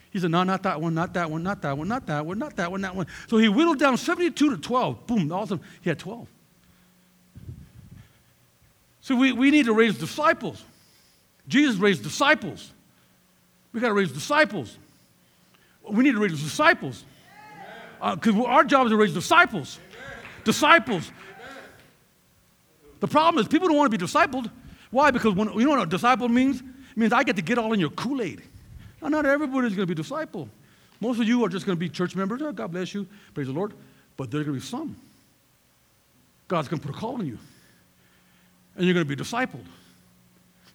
He 0.10 0.18
said, 0.18 0.32
no, 0.32 0.42
not 0.42 0.64
that 0.64 0.82
one, 0.82 0.96
not 0.96 1.14
that 1.14 1.30
one, 1.30 1.44
not 1.44 1.62
that 1.62 1.78
one, 1.78 1.88
not 1.88 2.08
that 2.08 2.26
one, 2.26 2.40
not 2.40 2.56
that 2.56 2.72
one, 2.72 2.82
that 2.82 2.96
one. 2.96 3.06
So 3.28 3.38
he 3.38 3.50
whittled 3.50 3.78
down 3.78 3.98
72 3.98 4.50
to 4.50 4.58
12. 4.58 5.06
Boom, 5.06 5.32
all 5.32 5.44
of 5.44 5.52
a 5.52 5.54
sudden 5.58 5.66
he 5.82 5.92
had 5.92 6.00
12. 6.00 6.28
So 9.04 9.18
we, 9.18 9.34
we 9.34 9.52
need 9.52 9.66
to 9.66 9.74
raise 9.74 9.98
disciples. 9.98 10.64
Jesus 11.48 11.76
raised 11.76 12.04
disciples. 12.04 12.72
We 13.74 13.82
got 13.82 13.90
to 13.90 13.94
raise 13.94 14.14
disciples. 14.14 14.78
We 15.88 16.06
need 16.06 16.14
to 16.14 16.22
raise 16.22 16.42
disciples. 16.42 17.04
Because 18.02 18.36
uh, 18.36 18.46
our 18.46 18.64
job 18.64 18.86
is 18.86 18.92
to 18.92 18.98
raise 18.98 19.14
disciples. 19.14 19.78
Disciples. 20.46 21.12
The 23.02 23.08
problem 23.10 23.42
is 23.42 23.50
people 23.50 23.68
don't 23.68 23.76
want 23.76 23.92
to 23.92 23.98
be 23.98 24.04
discipled. 24.04 24.50
Why? 24.90 25.12
Because 25.12 25.34
when, 25.34 25.52
you 25.52 25.66
know 25.66 25.72
what 25.72 25.84
a 25.84 25.86
disciple 25.86 26.30
means? 26.30 26.62
It 26.62 26.98
means 26.98 27.12
I 27.12 27.24
get 27.24 27.36
to 27.36 27.42
get 27.42 27.58
all 27.58 27.74
in 27.74 27.82
your 27.82 27.90
Kool 27.90 28.22
Aid. 28.22 28.42
Now, 29.02 29.10
not 29.10 29.26
everybody's 29.26 29.76
going 29.76 29.86
to 29.86 29.94
be 29.94 30.02
disciple. 30.02 30.48
Most 31.02 31.20
of 31.20 31.28
you 31.28 31.44
are 31.44 31.50
just 31.50 31.66
going 31.66 31.76
to 31.78 31.80
be 31.80 31.90
church 31.90 32.16
members. 32.16 32.42
Oh, 32.42 32.54
God 32.54 32.72
bless 32.72 32.94
you. 32.94 33.06
Praise 33.34 33.48
the 33.48 33.54
Lord. 33.54 33.74
But 34.16 34.32
there's 34.32 34.46
going 34.46 34.58
to 34.58 34.64
be 34.64 34.66
some. 34.66 34.96
God's 36.48 36.70
going 36.70 36.80
to 36.80 36.88
put 36.88 36.96
a 36.96 36.98
call 36.98 37.16
on 37.16 37.26
you. 37.26 37.38
And 38.76 38.86
you're 38.86 38.94
going 38.94 39.08
to 39.08 39.16
be 39.16 39.22
discipled. 39.22 39.66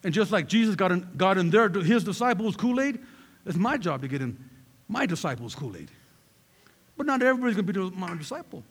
And 0.05 0.15
just 0.15 0.31
like 0.31 0.49
Jesus 0.49 0.77
got 0.77 0.93
in, 0.93 1.09
got 1.17 1.39
in 1.39 1.51
there, 1.51 1.69
his 1.69 2.05
disciples' 2.05 2.57
Kool 2.57 2.81
Aid, 2.81 3.01
it's 3.45 3.57
my 3.57 3.77
job 3.77 4.03
to 4.03 4.09
get 4.09 4.23
in 4.23 4.37
my 4.89 5.07
disciples' 5.07 5.55
Kool 5.55 5.77
Aid. 5.77 5.91
But 6.97 7.07
not 7.07 7.23
everybody's 7.23 7.57
going 7.57 7.67
to 7.67 7.91
be 7.91 7.97
my 7.97 8.17
disciple. 8.17 8.63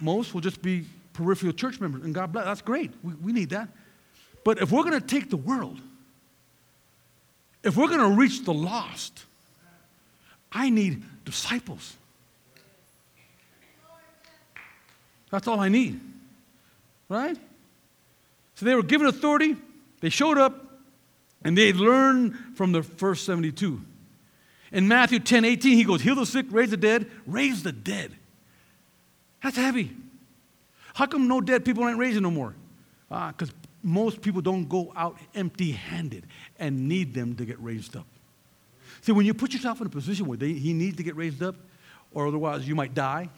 Most 0.00 0.34
will 0.34 0.40
just 0.40 0.62
be 0.62 0.84
peripheral 1.12 1.52
church 1.52 1.80
members. 1.80 2.04
And 2.04 2.14
God 2.14 2.32
bless. 2.32 2.44
That's 2.44 2.62
great. 2.62 2.92
We, 3.02 3.14
we 3.14 3.32
need 3.32 3.50
that. 3.50 3.68
But 4.44 4.60
if 4.60 4.70
we're 4.70 4.82
going 4.82 5.00
to 5.00 5.06
take 5.06 5.30
the 5.30 5.36
world, 5.36 5.80
if 7.62 7.76
we're 7.76 7.88
going 7.88 8.00
to 8.00 8.16
reach 8.16 8.44
the 8.44 8.52
lost, 8.52 9.24
I 10.52 10.70
need 10.70 11.02
disciples. 11.24 11.96
That's 15.30 15.48
all 15.48 15.58
I 15.58 15.68
need. 15.68 15.98
Right? 17.08 17.36
So 18.54 18.66
they 18.66 18.74
were 18.74 18.82
given 18.82 19.06
authority, 19.06 19.56
they 20.00 20.08
showed 20.08 20.38
up, 20.38 20.64
and 21.42 21.56
they 21.56 21.72
learned 21.72 22.36
from 22.56 22.72
the 22.72 22.82
first 22.82 23.26
72. 23.26 23.80
In 24.72 24.88
Matthew 24.88 25.20
10 25.20 25.44
18, 25.44 25.76
he 25.76 25.84
goes, 25.84 26.02
Heal 26.02 26.16
the 26.16 26.26
sick, 26.26 26.46
raise 26.50 26.70
the 26.70 26.76
dead, 26.76 27.10
raise 27.26 27.62
the 27.62 27.72
dead. 27.72 28.12
That's 29.42 29.56
heavy. 29.56 29.90
How 30.94 31.06
come 31.06 31.28
no 31.28 31.40
dead 31.40 31.64
people 31.64 31.86
ain't 31.88 31.98
raising 31.98 32.22
no 32.22 32.30
more? 32.30 32.54
Because 33.08 33.50
ah, 33.50 33.68
most 33.82 34.22
people 34.22 34.40
don't 34.40 34.68
go 34.68 34.92
out 34.96 35.18
empty 35.34 35.72
handed 35.72 36.24
and 36.58 36.88
need 36.88 37.14
them 37.14 37.34
to 37.36 37.44
get 37.44 37.60
raised 37.60 37.96
up. 37.96 38.06
See, 39.02 39.12
when 39.12 39.26
you 39.26 39.34
put 39.34 39.52
yourself 39.52 39.80
in 39.80 39.86
a 39.86 39.90
position 39.90 40.26
where 40.26 40.38
they, 40.38 40.54
he 40.54 40.72
needs 40.72 40.96
to 40.96 41.02
get 41.02 41.14
raised 41.14 41.42
up, 41.42 41.56
or 42.12 42.26
otherwise 42.26 42.66
you 42.66 42.74
might 42.74 42.94
die, 42.94 43.28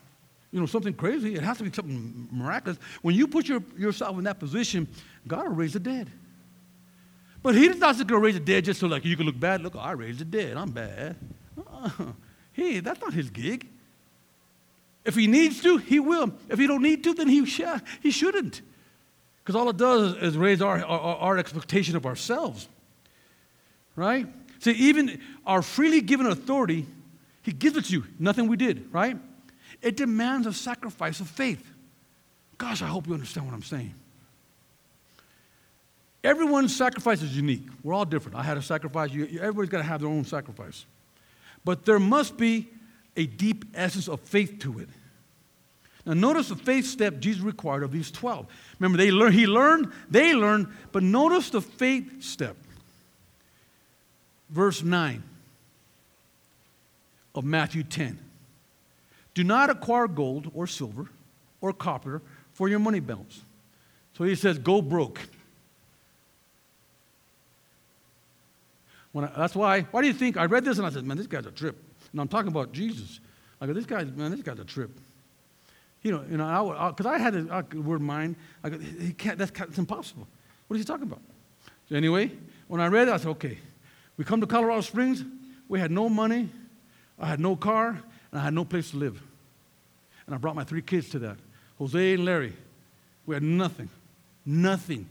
you 0.52 0.60
know, 0.60 0.66
something 0.66 0.94
crazy, 0.94 1.34
it 1.34 1.42
has 1.42 1.58
to 1.58 1.64
be 1.64 1.72
something 1.72 2.28
miraculous. 2.30 2.78
When 3.02 3.14
you 3.14 3.26
put 3.26 3.48
your, 3.48 3.62
yourself 3.76 4.16
in 4.18 4.24
that 4.24 4.38
position, 4.38 4.88
God 5.26 5.48
will 5.48 5.54
raise 5.54 5.72
the 5.72 5.80
dead. 5.80 6.10
But 7.42 7.54
He's 7.54 7.76
not 7.76 7.96
just 7.96 8.06
going 8.06 8.20
to 8.20 8.24
raise 8.24 8.34
the 8.34 8.40
dead 8.40 8.64
just 8.64 8.80
so 8.80 8.86
like 8.86 9.04
you 9.04 9.16
can 9.16 9.26
look 9.26 9.38
bad. 9.38 9.62
Look, 9.62 9.76
I 9.76 9.92
raised 9.92 10.20
the 10.20 10.24
dead. 10.24 10.56
I'm 10.56 10.70
bad. 10.70 11.16
Uh, 11.72 11.90
hey, 12.52 12.80
that's 12.80 13.00
not 13.00 13.12
His 13.12 13.30
gig. 13.30 13.68
If 15.04 15.14
He 15.14 15.26
needs 15.26 15.62
to, 15.62 15.76
He 15.76 16.00
will. 16.00 16.32
If 16.48 16.58
He 16.58 16.66
don't 16.66 16.82
need 16.82 17.04
to, 17.04 17.14
then 17.14 17.28
He, 17.28 17.44
sh- 17.46 17.60
he 18.02 18.10
shouldn't. 18.10 18.62
Because 19.42 19.54
all 19.54 19.68
it 19.68 19.76
does 19.76 20.16
is 20.16 20.36
raise 20.36 20.60
our, 20.60 20.84
our, 20.84 21.16
our 21.16 21.38
expectation 21.38 21.96
of 21.96 22.06
ourselves. 22.06 22.68
Right? 23.94 24.26
See, 24.58 24.72
even 24.72 25.20
our 25.46 25.62
freely 25.62 26.00
given 26.00 26.26
authority, 26.26 26.86
He 27.42 27.52
gives 27.52 27.76
it 27.76 27.84
to 27.86 27.92
you. 27.92 28.04
Nothing 28.18 28.48
we 28.48 28.56
did, 28.56 28.92
right? 28.92 29.18
It 29.86 29.96
demands 29.96 30.48
a 30.48 30.52
sacrifice 30.52 31.20
of 31.20 31.28
faith. 31.28 31.64
Gosh, 32.58 32.82
I 32.82 32.86
hope 32.86 33.06
you 33.06 33.14
understand 33.14 33.46
what 33.46 33.54
I'm 33.54 33.62
saying. 33.62 33.94
Everyone's 36.24 36.74
sacrifice 36.74 37.22
is 37.22 37.36
unique. 37.36 37.62
We're 37.84 37.94
all 37.94 38.04
different. 38.04 38.36
I 38.36 38.42
had 38.42 38.56
a 38.56 38.62
sacrifice. 38.62 39.12
You, 39.12 39.38
Everybody's 39.40 39.70
got 39.70 39.78
to 39.78 39.84
have 39.84 40.00
their 40.00 40.10
own 40.10 40.24
sacrifice. 40.24 40.86
But 41.64 41.84
there 41.84 42.00
must 42.00 42.36
be 42.36 42.66
a 43.16 43.26
deep 43.26 43.64
essence 43.74 44.08
of 44.08 44.18
faith 44.22 44.58
to 44.62 44.80
it. 44.80 44.88
Now, 46.04 46.14
notice 46.14 46.48
the 46.48 46.56
faith 46.56 46.86
step 46.86 47.20
Jesus 47.20 47.40
required 47.40 47.84
of 47.84 47.92
these 47.92 48.10
12. 48.10 48.48
Remember, 48.80 48.98
they 48.98 49.12
learn, 49.12 49.32
he 49.32 49.46
learned, 49.46 49.92
they 50.10 50.34
learned, 50.34 50.66
but 50.90 51.04
notice 51.04 51.50
the 51.50 51.60
faith 51.60 52.24
step. 52.24 52.56
Verse 54.50 54.82
9 54.82 55.22
of 57.36 57.44
Matthew 57.44 57.84
10. 57.84 58.25
Do 59.36 59.44
not 59.44 59.68
acquire 59.68 60.08
gold 60.08 60.50
or 60.54 60.66
silver 60.66 61.10
or 61.60 61.74
copper 61.74 62.22
for 62.54 62.70
your 62.70 62.78
money 62.78 63.00
belts. 63.00 63.42
So 64.16 64.24
he 64.24 64.34
says, 64.34 64.58
go 64.58 64.80
broke. 64.80 65.20
I, 69.14 69.30
that's 69.36 69.54
why. 69.54 69.82
Why 69.82 70.00
do 70.00 70.06
you 70.06 70.14
think 70.14 70.38
I 70.38 70.46
read 70.46 70.64
this 70.64 70.78
and 70.78 70.86
I 70.86 70.90
said, 70.90 71.04
man, 71.04 71.18
this 71.18 71.26
guy's 71.26 71.44
a 71.44 71.50
trip. 71.50 71.76
And 72.12 72.20
I'm 72.20 72.28
talking 72.28 72.48
about 72.48 72.72
Jesus. 72.72 73.20
I 73.60 73.66
go, 73.66 73.74
this 73.74 73.84
guy's 73.84 74.10
man, 74.10 74.30
this 74.30 74.40
guy's 74.40 74.58
a 74.58 74.64
trip. 74.64 74.90
You 76.00 76.12
know, 76.12 76.24
you 76.30 76.38
know, 76.38 76.46
I 76.46 76.88
because 76.88 77.04
I, 77.04 77.16
I, 77.16 77.18
had 77.18 77.34
a, 77.34 77.66
word 77.78 78.00
in 78.00 78.06
mind. 78.06 78.36
I 78.64 78.70
go, 78.70 78.78
he 78.78 79.12
can't. 79.12 79.36
That's, 79.36 79.50
that's 79.50 79.76
impossible. 79.76 80.26
What 80.66 80.76
is 80.76 80.80
he 80.80 80.86
talking 80.86 81.04
about? 81.04 81.20
So 81.90 81.96
anyway, 81.96 82.30
when 82.68 82.80
I 82.80 82.86
read 82.86 83.08
it, 83.08 83.12
I 83.12 83.18
said, 83.18 83.28
okay. 83.28 83.58
We 84.16 84.24
come 84.24 84.40
to 84.40 84.46
Colorado 84.46 84.80
Springs. 84.80 85.24
We 85.68 85.78
had 85.78 85.90
no 85.90 86.08
money. 86.08 86.48
I 87.18 87.26
had 87.26 87.38
no 87.38 87.54
car, 87.54 87.88
and 88.30 88.40
I 88.40 88.44
had 88.44 88.54
no 88.54 88.64
place 88.64 88.92
to 88.92 88.96
live. 88.96 89.22
And 90.26 90.34
I 90.34 90.38
brought 90.38 90.56
my 90.56 90.64
three 90.64 90.82
kids 90.82 91.08
to 91.10 91.18
that. 91.20 91.36
Jose 91.78 92.14
and 92.14 92.24
Larry. 92.24 92.52
We 93.26 93.34
had 93.34 93.42
nothing. 93.42 93.88
Nothing. 94.44 95.06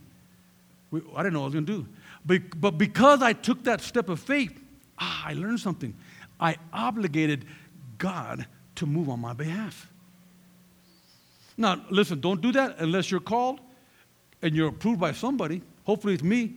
We, 0.90 1.00
I 1.14 1.22
didn't 1.22 1.34
know 1.34 1.40
what 1.40 1.46
I 1.46 1.48
was 1.48 1.54
going 1.54 1.66
to 1.66 1.72
do. 1.78 1.86
But, 2.24 2.60
but 2.60 2.72
because 2.72 3.22
I 3.22 3.32
took 3.32 3.64
that 3.64 3.80
step 3.80 4.08
of 4.08 4.20
faith, 4.20 4.58
ah, 4.98 5.24
I 5.26 5.34
learned 5.34 5.60
something. 5.60 5.94
I 6.40 6.56
obligated 6.72 7.44
God 7.98 8.46
to 8.76 8.86
move 8.86 9.08
on 9.08 9.20
my 9.20 9.32
behalf. 9.32 9.90
Now, 11.56 11.82
listen, 11.90 12.20
don't 12.20 12.40
do 12.40 12.52
that 12.52 12.78
unless 12.78 13.10
you're 13.10 13.20
called 13.20 13.60
and 14.42 14.54
you're 14.54 14.68
approved 14.68 15.00
by 15.00 15.12
somebody. 15.12 15.62
Hopefully, 15.84 16.14
it's 16.14 16.22
me. 16.22 16.54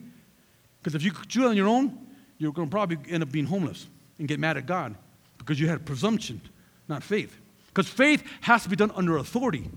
Because 0.82 0.94
if 0.94 1.02
you 1.02 1.12
do 1.28 1.44
it 1.44 1.48
on 1.48 1.56
your 1.56 1.68
own, 1.68 1.98
you're 2.38 2.52
going 2.52 2.68
to 2.68 2.70
probably 2.70 2.98
end 3.08 3.22
up 3.22 3.30
being 3.30 3.46
homeless 3.46 3.86
and 4.18 4.28
get 4.28 4.38
mad 4.38 4.56
at 4.56 4.66
God 4.66 4.94
because 5.38 5.58
you 5.60 5.68
had 5.68 5.84
presumption, 5.84 6.40
not 6.88 7.02
faith. 7.02 7.36
Because 7.72 7.88
faith 7.88 8.22
has 8.42 8.64
to 8.64 8.68
be 8.68 8.76
done 8.76 8.90
under 8.94 9.16
authority. 9.16 9.70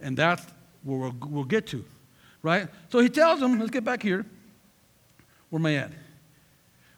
And 0.00 0.16
that's 0.16 0.44
where 0.82 0.98
we'll, 0.98 1.14
we'll 1.28 1.44
get 1.44 1.66
to, 1.68 1.84
right? 2.42 2.68
So 2.88 3.00
he 3.00 3.08
tells 3.08 3.40
them, 3.40 3.58
let's 3.58 3.70
get 3.70 3.84
back 3.84 4.02
here. 4.02 4.24
Where 5.50 5.60
am 5.60 5.66
I 5.66 5.74
at? 5.76 5.90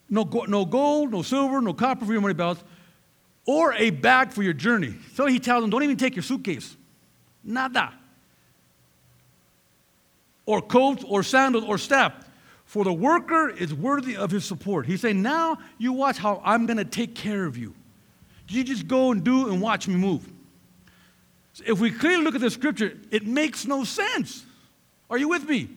No, 0.08 0.22
no 0.46 0.64
gold, 0.64 1.10
no 1.10 1.22
silver, 1.22 1.60
no 1.60 1.72
copper 1.72 2.04
for 2.04 2.12
your 2.12 2.20
money 2.20 2.34
belts, 2.34 2.62
or 3.46 3.72
a 3.74 3.90
bag 3.90 4.30
for 4.30 4.42
your 4.42 4.52
journey. 4.52 4.94
So 5.14 5.26
he 5.26 5.40
tells 5.40 5.62
them, 5.62 5.70
don't 5.70 5.82
even 5.82 5.96
take 5.96 6.14
your 6.14 6.22
suitcase. 6.22 6.76
Nada. 7.42 7.92
Or 10.46 10.60
coat, 10.60 11.02
or 11.08 11.22
sandals, 11.22 11.64
or 11.64 11.78
staff. 11.78 12.12
For 12.66 12.84
the 12.84 12.92
worker 12.92 13.48
is 13.48 13.74
worthy 13.74 14.16
of 14.16 14.30
his 14.30 14.44
support. 14.44 14.86
He's 14.86 15.00
saying, 15.00 15.20
now 15.20 15.58
you 15.78 15.92
watch 15.92 16.18
how 16.18 16.40
I'm 16.44 16.66
going 16.66 16.76
to 16.76 16.84
take 16.84 17.14
care 17.14 17.44
of 17.44 17.56
you. 17.56 17.74
You 18.48 18.64
just 18.64 18.86
go 18.86 19.12
and 19.12 19.24
do 19.24 19.50
and 19.50 19.60
watch 19.60 19.88
me 19.88 19.94
move. 19.94 20.28
If 21.66 21.80
we 21.80 21.90
clearly 21.90 22.24
look 22.24 22.34
at 22.34 22.40
the 22.40 22.50
scripture, 22.50 22.98
it 23.10 23.26
makes 23.26 23.66
no 23.66 23.84
sense. 23.84 24.44
Are 25.10 25.18
you 25.18 25.28
with 25.28 25.48
me? 25.48 25.68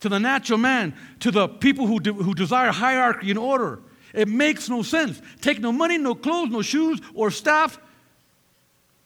To 0.00 0.08
the 0.08 0.18
natural 0.18 0.58
man, 0.58 0.94
to 1.20 1.30
the 1.30 1.48
people 1.48 1.86
who, 1.86 1.98
de- 2.00 2.12
who 2.12 2.34
desire 2.34 2.70
hierarchy 2.70 3.30
and 3.30 3.38
order, 3.38 3.80
it 4.12 4.28
makes 4.28 4.68
no 4.68 4.82
sense. 4.82 5.20
Take 5.40 5.60
no 5.60 5.72
money, 5.72 5.98
no 5.98 6.14
clothes, 6.14 6.50
no 6.50 6.62
shoes, 6.62 7.00
or 7.14 7.30
staff 7.30 7.78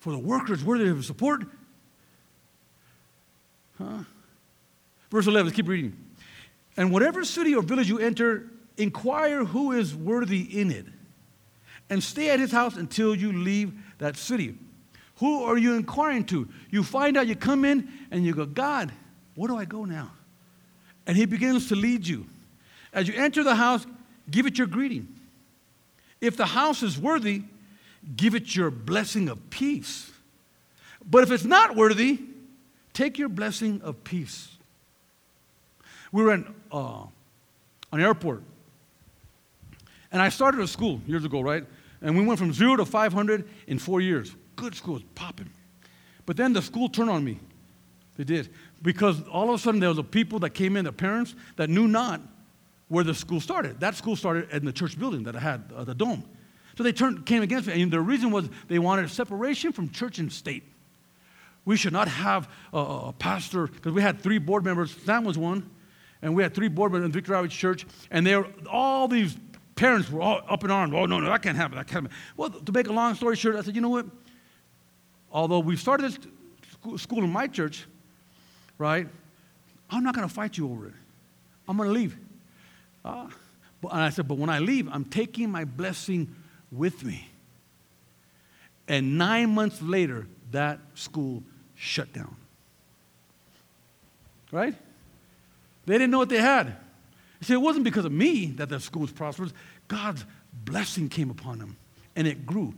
for 0.00 0.12
the 0.12 0.18
workers 0.18 0.64
worthy 0.64 0.88
of 0.88 1.04
support. 1.04 1.44
Huh? 3.78 4.04
Verse 5.10 5.26
11, 5.26 5.46
let's 5.46 5.56
keep 5.56 5.68
reading. 5.68 5.96
And 6.76 6.92
whatever 6.92 7.24
city 7.24 7.54
or 7.54 7.62
village 7.62 7.88
you 7.88 7.98
enter, 7.98 8.48
inquire 8.76 9.44
who 9.44 9.72
is 9.72 9.94
worthy 9.94 10.60
in 10.60 10.70
it, 10.70 10.86
and 11.90 12.02
stay 12.02 12.30
at 12.30 12.38
his 12.40 12.52
house 12.52 12.76
until 12.76 13.14
you 13.14 13.32
leave 13.32 13.72
that 13.98 14.16
city. 14.16 14.54
Who 15.16 15.44
are 15.44 15.58
you 15.58 15.74
inquiring 15.74 16.24
to? 16.26 16.48
You 16.70 16.82
find 16.82 17.16
out, 17.16 17.26
you 17.26 17.36
come 17.36 17.64
in, 17.66 17.88
and 18.10 18.24
you 18.24 18.32
go, 18.32 18.46
God, 18.46 18.90
where 19.34 19.48
do 19.48 19.56
I 19.56 19.66
go 19.66 19.84
now? 19.84 20.12
And 21.06 21.16
he 21.16 21.26
begins 21.26 21.68
to 21.68 21.74
lead 21.74 22.06
you. 22.06 22.26
As 22.92 23.06
you 23.06 23.14
enter 23.14 23.44
the 23.44 23.54
house, 23.54 23.86
give 24.30 24.46
it 24.46 24.56
your 24.56 24.66
greeting. 24.66 25.08
If 26.20 26.36
the 26.36 26.46
house 26.46 26.82
is 26.82 26.98
worthy, 26.98 27.42
give 28.16 28.34
it 28.34 28.54
your 28.54 28.70
blessing 28.70 29.28
of 29.28 29.50
peace. 29.50 30.10
But 31.04 31.22
if 31.22 31.30
it's 31.30 31.44
not 31.44 31.76
worthy, 31.76 32.20
take 32.92 33.18
your 33.18 33.28
blessing 33.28 33.80
of 33.82 34.02
peace. 34.04 34.48
We 36.12 36.22
were 36.22 36.34
in 36.34 36.54
uh, 36.72 37.04
an 37.92 38.00
airport, 38.00 38.42
and 40.12 40.20
I 40.20 40.28
started 40.28 40.60
a 40.60 40.68
school 40.68 41.00
years 41.06 41.24
ago, 41.24 41.40
right? 41.40 41.64
And 42.02 42.16
we 42.16 42.24
went 42.24 42.38
from 42.38 42.52
zero 42.52 42.76
to 42.76 42.84
500 42.84 43.48
in 43.66 43.78
four 43.78 44.00
years. 44.00 44.34
Good 44.56 44.74
school, 44.74 44.94
was 44.94 45.02
popping. 45.14 45.50
But 46.26 46.36
then 46.36 46.52
the 46.52 46.62
school 46.62 46.88
turned 46.88 47.10
on 47.10 47.24
me. 47.24 47.38
They 48.16 48.24
did. 48.24 48.50
Because 48.82 49.22
all 49.28 49.48
of 49.48 49.54
a 49.54 49.58
sudden 49.58 49.80
there 49.80 49.88
was 49.88 49.98
a 49.98 50.02
people 50.02 50.38
that 50.40 50.50
came 50.50 50.76
in, 50.76 50.84
the 50.84 50.92
parents, 50.92 51.34
that 51.56 51.70
knew 51.70 51.88
not 51.88 52.20
where 52.88 53.04
the 53.04 53.14
school 53.14 53.40
started. 53.40 53.80
That 53.80 53.94
school 53.94 54.16
started 54.16 54.50
in 54.50 54.64
the 54.64 54.72
church 54.72 54.98
building 54.98 55.24
that 55.24 55.36
I 55.36 55.40
had, 55.40 55.72
uh, 55.74 55.84
the 55.84 55.94
dome. 55.94 56.24
So 56.76 56.82
they 56.82 56.92
turned, 56.92 57.26
came 57.26 57.42
against 57.42 57.68
me. 57.68 57.80
And 57.82 57.92
the 57.92 58.00
reason 58.00 58.30
was 58.30 58.48
they 58.68 58.78
wanted 58.78 59.10
separation 59.10 59.72
from 59.72 59.90
church 59.90 60.18
and 60.18 60.32
state. 60.32 60.64
We 61.64 61.76
should 61.76 61.92
not 61.92 62.08
have 62.08 62.48
a, 62.72 62.78
a 62.78 63.14
pastor, 63.18 63.66
because 63.66 63.92
we 63.92 64.02
had 64.02 64.20
three 64.20 64.38
board 64.38 64.64
members. 64.64 64.96
Sam 65.04 65.24
was 65.24 65.36
one, 65.36 65.70
and 66.22 66.34
we 66.34 66.42
had 66.42 66.54
three 66.54 66.68
board 66.68 66.92
members 66.92 67.06
in 67.06 67.12
Victory 67.12 67.36
Outreach 67.36 67.56
Church, 67.56 67.86
and 68.10 68.26
they 68.26 68.36
were, 68.36 68.46
all 68.70 69.08
these 69.08 69.36
parents 69.80 70.10
were 70.10 70.20
all 70.20 70.42
up 70.46 70.62
in 70.62 70.70
arms. 70.70 70.92
Oh, 70.94 71.06
no, 71.06 71.20
no, 71.20 71.30
that 71.30 71.40
can't 71.40 71.56
happen. 71.56 71.78
That 71.78 71.86
can't 71.86 72.04
happen. 72.04 72.16
Well, 72.36 72.50
to 72.50 72.70
make 72.70 72.86
a 72.86 72.92
long 72.92 73.14
story 73.14 73.34
short, 73.34 73.56
I 73.56 73.62
said, 73.62 73.74
you 73.74 73.80
know 73.80 73.88
what? 73.88 74.04
Although 75.32 75.60
we 75.60 75.74
started 75.76 76.12
this 76.12 77.02
school 77.02 77.24
in 77.24 77.32
my 77.32 77.46
church, 77.46 77.86
right? 78.76 79.08
I'm 79.88 80.04
not 80.04 80.14
going 80.14 80.28
to 80.28 80.32
fight 80.32 80.58
you 80.58 80.70
over 80.70 80.88
it. 80.88 80.92
I'm 81.66 81.78
going 81.78 81.88
to 81.88 81.94
leave. 81.94 82.14
Uh, 83.02 83.28
but, 83.80 83.92
and 83.92 84.02
I 84.02 84.10
said, 84.10 84.28
but 84.28 84.36
when 84.36 84.50
I 84.50 84.58
leave, 84.58 84.86
I'm 84.92 85.06
taking 85.06 85.50
my 85.50 85.64
blessing 85.64 86.36
with 86.70 87.02
me. 87.02 87.26
And 88.86 89.16
nine 89.16 89.54
months 89.54 89.80
later, 89.80 90.26
that 90.50 90.78
school 90.94 91.42
shut 91.74 92.12
down. 92.12 92.36
Right? 94.52 94.74
They 95.86 95.94
didn't 95.94 96.10
know 96.10 96.18
what 96.18 96.28
they 96.28 96.42
had. 96.42 96.76
See, 97.42 97.54
it 97.54 97.60
wasn't 97.60 97.84
because 97.84 98.04
of 98.04 98.12
me 98.12 98.46
that 98.56 98.68
the 98.68 98.80
school 98.80 99.02
was 99.02 99.12
prosperous. 99.12 99.52
God's 99.88 100.24
blessing 100.52 101.08
came 101.08 101.30
upon 101.30 101.58
them, 101.58 101.76
and 102.14 102.26
it 102.26 102.44
grew. 102.44 102.74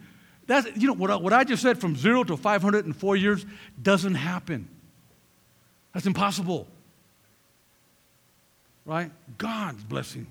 That's, 0.47 0.69
you 0.77 0.87
know, 0.87 0.95
what 0.95 1.11
I, 1.11 1.17
what 1.17 1.33
I 1.33 1.45
just 1.45 1.63
said 1.63 1.81
from 1.81 1.97
zero 1.97 2.25
to 2.25 2.37
500 2.37 2.87
in 2.87 2.93
four 2.93 3.17
years 3.17 3.45
doesn't 3.81 4.15
happen. 4.15 4.69
That's 5.93 6.07
impossible. 6.07 6.69
Right? 8.85 9.11
God's 9.39 9.83
blessing. 9.85 10.27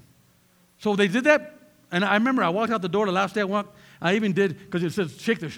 So 0.79 0.95
they 0.95 1.07
did 1.07 1.25
that, 1.25 1.55
and 1.91 2.03
I 2.03 2.15
remember 2.15 2.43
I 2.43 2.49
walked 2.49 2.71
out 2.71 2.81
the 2.81 2.89
door 2.89 3.05
the 3.05 3.11
last 3.11 3.35
day 3.35 3.41
I 3.41 3.45
walked. 3.45 3.75
I 4.01 4.15
even 4.15 4.33
did 4.33 4.57
because 4.57 4.83
it 4.83 4.91
says 4.93 5.15
shake 5.21 5.39
the 5.39 5.55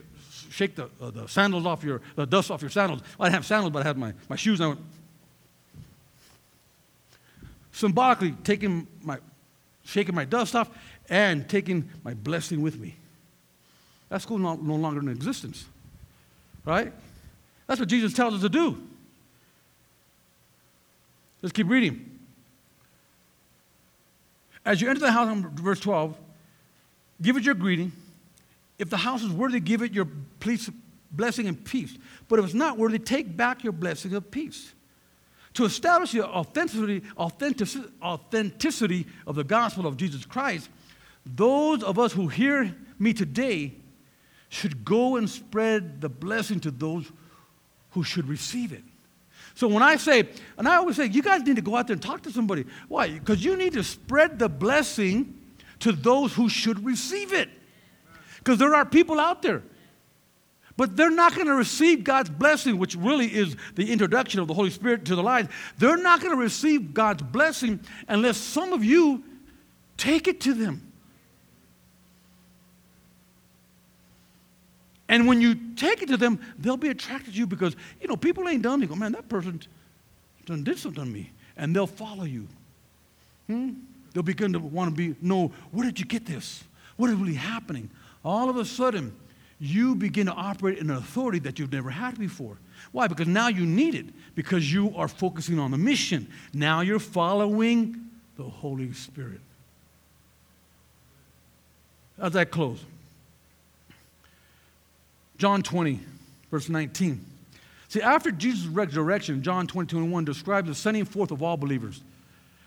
shake 0.52 0.76
the, 0.76 0.90
uh, 1.02 1.12
the 1.12 1.28
sandals 1.28 1.66
off 1.66 1.84
your 1.84 2.02
the 2.16 2.26
dust 2.26 2.52
off 2.52 2.62
your 2.62 2.70
sandals. 2.70 3.02
Well, 3.18 3.26
I 3.26 3.30
didn't 3.30 3.36
have 3.36 3.46
sandals, 3.46 3.72
but 3.72 3.84
I 3.84 3.88
had 3.88 3.98
my, 3.98 4.14
my 4.30 4.36
shoes. 4.36 4.60
I 4.60 4.68
went 4.68 4.82
symbolically 7.74 8.32
taking 8.44 8.88
my 9.02 9.18
shaking 9.84 10.16
my 10.16 10.24
dust 10.24 10.56
off 10.56 10.70
and 11.10 11.50
taking 11.50 11.90
my 12.06 12.14
blessing 12.14 12.62
with 12.62 12.80
me. 12.80 12.96
That 14.08 14.22
school 14.22 14.38
no, 14.38 14.56
no 14.56 14.76
longer 14.76 15.02
in 15.02 15.10
existence, 15.10 15.66
right? 16.64 16.94
That's 17.68 17.82
what 17.82 17.90
Jesus 17.90 18.14
tells 18.14 18.36
us 18.36 18.42
to 18.42 18.50
do. 18.50 18.82
Let's 21.42 21.52
keep 21.52 21.68
reading. 21.68 22.10
As 24.66 24.80
you 24.80 24.90
enter 24.90 25.02
the 25.02 25.12
house, 25.12 25.44
verse 25.56 25.82
12, 25.82 26.16
give 27.22 27.36
it 27.36 27.44
your 27.44 27.56
greeting. 27.56 27.92
If 28.80 28.90
the 28.90 28.98
house 28.98 29.22
is 29.22 29.32
worthy, 29.32 29.60
give 29.60 29.82
it 29.82 29.92
your 29.92 30.08
blessing 31.12 31.48
and 31.48 31.66
peace. 31.66 31.98
But 32.30 32.40
if 32.40 32.46
it's 32.46 32.54
not 32.54 32.78
worthy, 32.78 33.00
take 33.00 33.36
back 33.36 33.64
your 33.64 33.74
blessing 33.74 34.14
of 34.14 34.32
peace. 34.32 34.72
To 35.56 35.66
establish 35.66 36.12
the 36.12 36.26
authenticity, 36.26 37.04
authenticity, 37.18 39.06
of 39.28 39.36
the 39.36 39.44
gospel 39.44 39.86
of 39.86 39.98
Jesus 39.98 40.26
Christ, 40.26 40.70
those 41.26 41.84
of 41.84 42.00
us 42.00 42.12
who 42.12 42.28
hear 42.28 42.76
me 42.98 43.14
today 43.14 43.74
should 44.50 44.84
go 44.84 45.16
and 45.16 45.30
spread 45.30 46.02
the 46.02 46.10
blessing 46.10 46.60
to 46.62 46.72
those 46.72 47.12
who 47.92 48.04
should 48.04 48.28
receive 48.28 48.74
it. 48.74 48.84
So 49.56 49.68
when 49.68 49.84
I 49.84 49.98
say, 49.98 50.28
and 50.58 50.68
I 50.68 50.78
always 50.78 50.96
say, 50.96 51.06
you 51.06 51.22
guys 51.22 51.44
need 51.44 51.58
to 51.58 51.62
go 51.62 51.76
out 51.76 51.88
there 51.88 51.94
and 51.94 52.02
talk 52.02 52.24
to 52.24 52.32
somebody. 52.32 52.66
Why? 52.88 53.10
Because 53.10 53.46
you 53.46 53.56
need 53.56 53.74
to 53.74 53.84
spread 53.84 54.40
the 54.40 54.50
blessing 54.50 55.40
to 55.80 55.92
those 55.92 56.34
who 56.34 56.50
should 56.50 56.84
receive 56.84 57.34
it. 57.34 57.50
Because 58.40 58.58
there 58.58 58.74
are 58.74 58.86
people 58.86 59.20
out 59.20 59.42
there. 59.42 59.62
But 60.76 60.98
they're 60.98 61.12
not 61.12 61.36
going 61.36 61.48
to 61.48 61.56
receive 61.56 62.04
God's 62.04 62.30
blessing, 62.30 62.78
which 62.78 62.96
really 62.96 63.28
is 63.28 63.56
the 63.76 63.92
introduction 63.92 64.40
of 64.40 64.48
the 64.48 64.54
Holy 64.54 64.72
Spirit 64.72 65.06
to 65.06 65.16
the 65.16 65.22
lives. 65.22 65.50
They're 65.78 65.98
not 65.98 66.20
going 66.20 66.36
to 66.36 66.42
receive 66.42 66.94
God's 66.94 67.22
blessing 67.22 67.80
unless 68.08 68.38
some 68.38 68.74
of 68.74 68.84
you 68.84 69.24
take 69.98 70.28
it 70.28 70.42
to 70.42 70.54
them. 70.54 70.92
And 75.08 75.28
when 75.28 75.42
you 75.42 75.54
take 75.76 76.02
it 76.02 76.08
to 76.08 76.18
them, 76.18 76.40
they'll 76.58 76.76
be 76.76 76.90
attracted 76.90 77.34
to 77.34 77.40
you 77.40 77.46
because, 77.46 77.76
you 78.02 78.08
know, 78.08 78.16
people 78.16 78.48
ain't 78.50 78.64
done. 78.64 78.80
They 78.80 78.88
go, 78.88 78.96
man, 78.96 79.12
that 79.12 79.30
person 79.30 79.62
done 80.46 80.64
did 80.64 80.80
something 80.80 81.04
to 81.04 81.10
me. 81.10 81.32
And 81.56 81.76
they'll 81.76 81.86
follow 81.86 82.24
you. 82.24 82.48
Hmm? 83.46 83.74
they'll 84.14 84.24
begin 84.24 84.54
to 84.54 84.60
want 84.60 84.90
to 84.90 84.96
be 84.96 85.16
know 85.22 85.52
where 85.72 85.86
did 85.86 86.00
you 86.00 86.06
get 86.06 86.26
this? 86.26 86.64
What 86.98 87.10
is 87.10 87.16
really 87.16 87.34
happening? 87.34 87.90
All 88.24 88.50
of 88.50 88.58
a 88.58 88.66
sudden, 88.66 89.14
you 89.60 89.96
begin 89.96 90.26
to 90.26 90.34
operate 90.34 90.80
in 90.80 90.90
an 90.90 90.98
authority 90.98 91.40
that 91.40 91.60
you've 91.60 91.72
never 91.72 91.90
had 91.90 92.18
before. 92.20 92.58
Why? 92.92 93.08
Because 93.08 93.28
now 93.28 93.48
you 93.48 93.66
need 93.66 93.96
it, 93.96 94.06
because 94.36 94.72
you 94.72 94.96
are 94.96 95.08
focusing 95.08 95.60
on 95.60 95.72
the 95.72 95.78
mission. 95.78 96.28
Now 96.54 96.82
you're 96.82 97.00
following 97.00 98.10
the 98.38 98.44
Holy 98.44 98.92
Spirit. 98.94 99.40
As 102.20 102.36
I 102.36 102.46
close, 102.46 102.84
John 105.38 105.64
20, 105.64 106.00
verse 106.52 106.70
19. 106.70 107.26
See, 107.90 108.02
after 108.02 108.32
Jesus' 108.32 108.66
resurrection, 108.66 109.44
John 109.44 109.68
20, 109.68 109.88
21 109.90 110.26
describes 110.26 110.68
the 110.68 110.76
sending 110.76 111.06
forth 111.06 111.32
of 111.32 111.44
all 111.44 111.58
believers. 111.58 112.02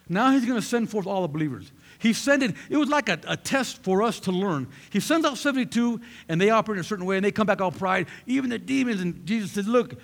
Now 0.09 0.31
he's 0.31 0.45
going 0.45 0.61
to 0.61 0.67
send 0.67 0.91
forth 0.91 1.07
all 1.07 1.23
the 1.23 1.29
believers. 1.29 1.71
He 1.99 2.13
sent 2.13 2.43
it, 2.43 2.55
it 2.69 2.77
was 2.77 2.89
like 2.89 3.09
a, 3.09 3.19
a, 3.27 3.37
test 3.37 3.83
for 3.83 4.03
us 4.03 4.21
to 4.21 4.33
learn. 4.33 4.69
He 4.91 5.01
sends 5.01 5.27
out 5.27 5.39
72, 5.39 6.01
and 6.29 6.41
they 6.41 6.51
operate 6.51 6.77
in 6.77 6.81
a 6.81 6.85
certain 6.85 7.07
way, 7.07 7.17
and 7.17 7.25
they 7.25 7.33
come 7.33 7.47
back 7.47 7.61
all 7.61 7.73
pride. 7.73 8.07
Even 8.27 8.51
the 8.51 8.59
demons, 8.59 9.01
and 9.01 9.25
Jesus 9.27 9.53
said, 9.53 9.67
Look, 9.67 9.95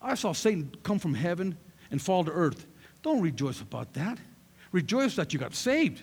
I 0.00 0.14
saw 0.14 0.32
Satan 0.32 0.74
come 0.82 0.98
from 0.98 1.14
heaven 1.14 1.56
and 1.90 2.00
fall 2.00 2.24
to 2.24 2.30
earth. 2.30 2.66
Don't 3.02 3.20
rejoice 3.20 3.60
about 3.60 3.92
that. 3.94 4.18
Rejoice 4.72 5.16
that 5.16 5.32
you 5.32 5.38
got 5.38 5.54
saved. 5.54 6.02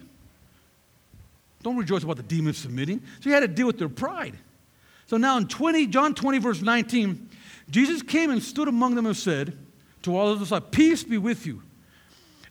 Don't 1.61 1.77
rejoice 1.77 2.03
about 2.03 2.17
the 2.17 2.23
demons 2.23 2.57
submitting. 2.57 3.01
So 3.21 3.29
he 3.29 3.31
had 3.31 3.39
to 3.39 3.47
deal 3.47 3.67
with 3.67 3.79
their 3.79 3.89
pride. 3.89 4.38
So 5.07 5.17
now 5.17 5.38
in 5.38 5.47
20, 5.47 5.88
John 5.88 6.13
20, 6.13 6.38
verse 6.39 6.61
19, 6.61 7.29
Jesus 7.69 8.01
came 8.01 8.29
and 8.29 8.41
stood 8.41 8.67
among 8.67 8.95
them 8.95 9.05
and 9.05 9.15
said 9.15 9.57
to 10.03 10.15
all 10.15 10.29
of 10.29 10.51
us, 10.51 10.61
Peace 10.71 11.03
be 11.03 11.17
with 11.17 11.45
you. 11.45 11.63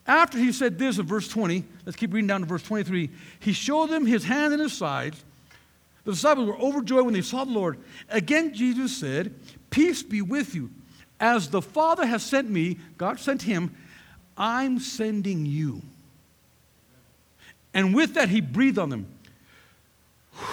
After 0.06 0.38
he 0.38 0.52
said 0.52 0.78
this 0.78 0.98
in 0.98 1.06
verse 1.06 1.28
20, 1.28 1.64
let's 1.86 1.96
keep 1.96 2.12
reading 2.12 2.26
down 2.26 2.40
to 2.40 2.46
verse 2.46 2.62
23, 2.62 3.10
he 3.40 3.52
showed 3.52 3.88
them 3.88 4.04
his 4.04 4.24
hand 4.24 4.52
and 4.52 4.62
his 4.62 4.72
side. 4.72 5.14
The 6.04 6.12
disciples 6.12 6.48
were 6.48 6.58
overjoyed 6.58 7.04
when 7.04 7.14
they 7.14 7.22
saw 7.22 7.44
the 7.44 7.52
Lord. 7.52 7.78
Again, 8.08 8.52
Jesus 8.52 8.96
said, 8.96 9.34
Peace 9.70 10.02
be 10.02 10.20
with 10.20 10.54
you. 10.54 10.70
As 11.20 11.48
the 11.48 11.62
Father 11.62 12.04
has 12.04 12.24
sent 12.24 12.50
me, 12.50 12.78
God 12.98 13.20
sent 13.20 13.42
him, 13.42 13.74
I'm 14.36 14.80
sending 14.80 15.46
you. 15.46 15.82
And 17.72 17.94
with 17.94 18.14
that, 18.14 18.28
he 18.28 18.40
breathed 18.40 18.78
on 18.78 18.90
them. 18.90 19.06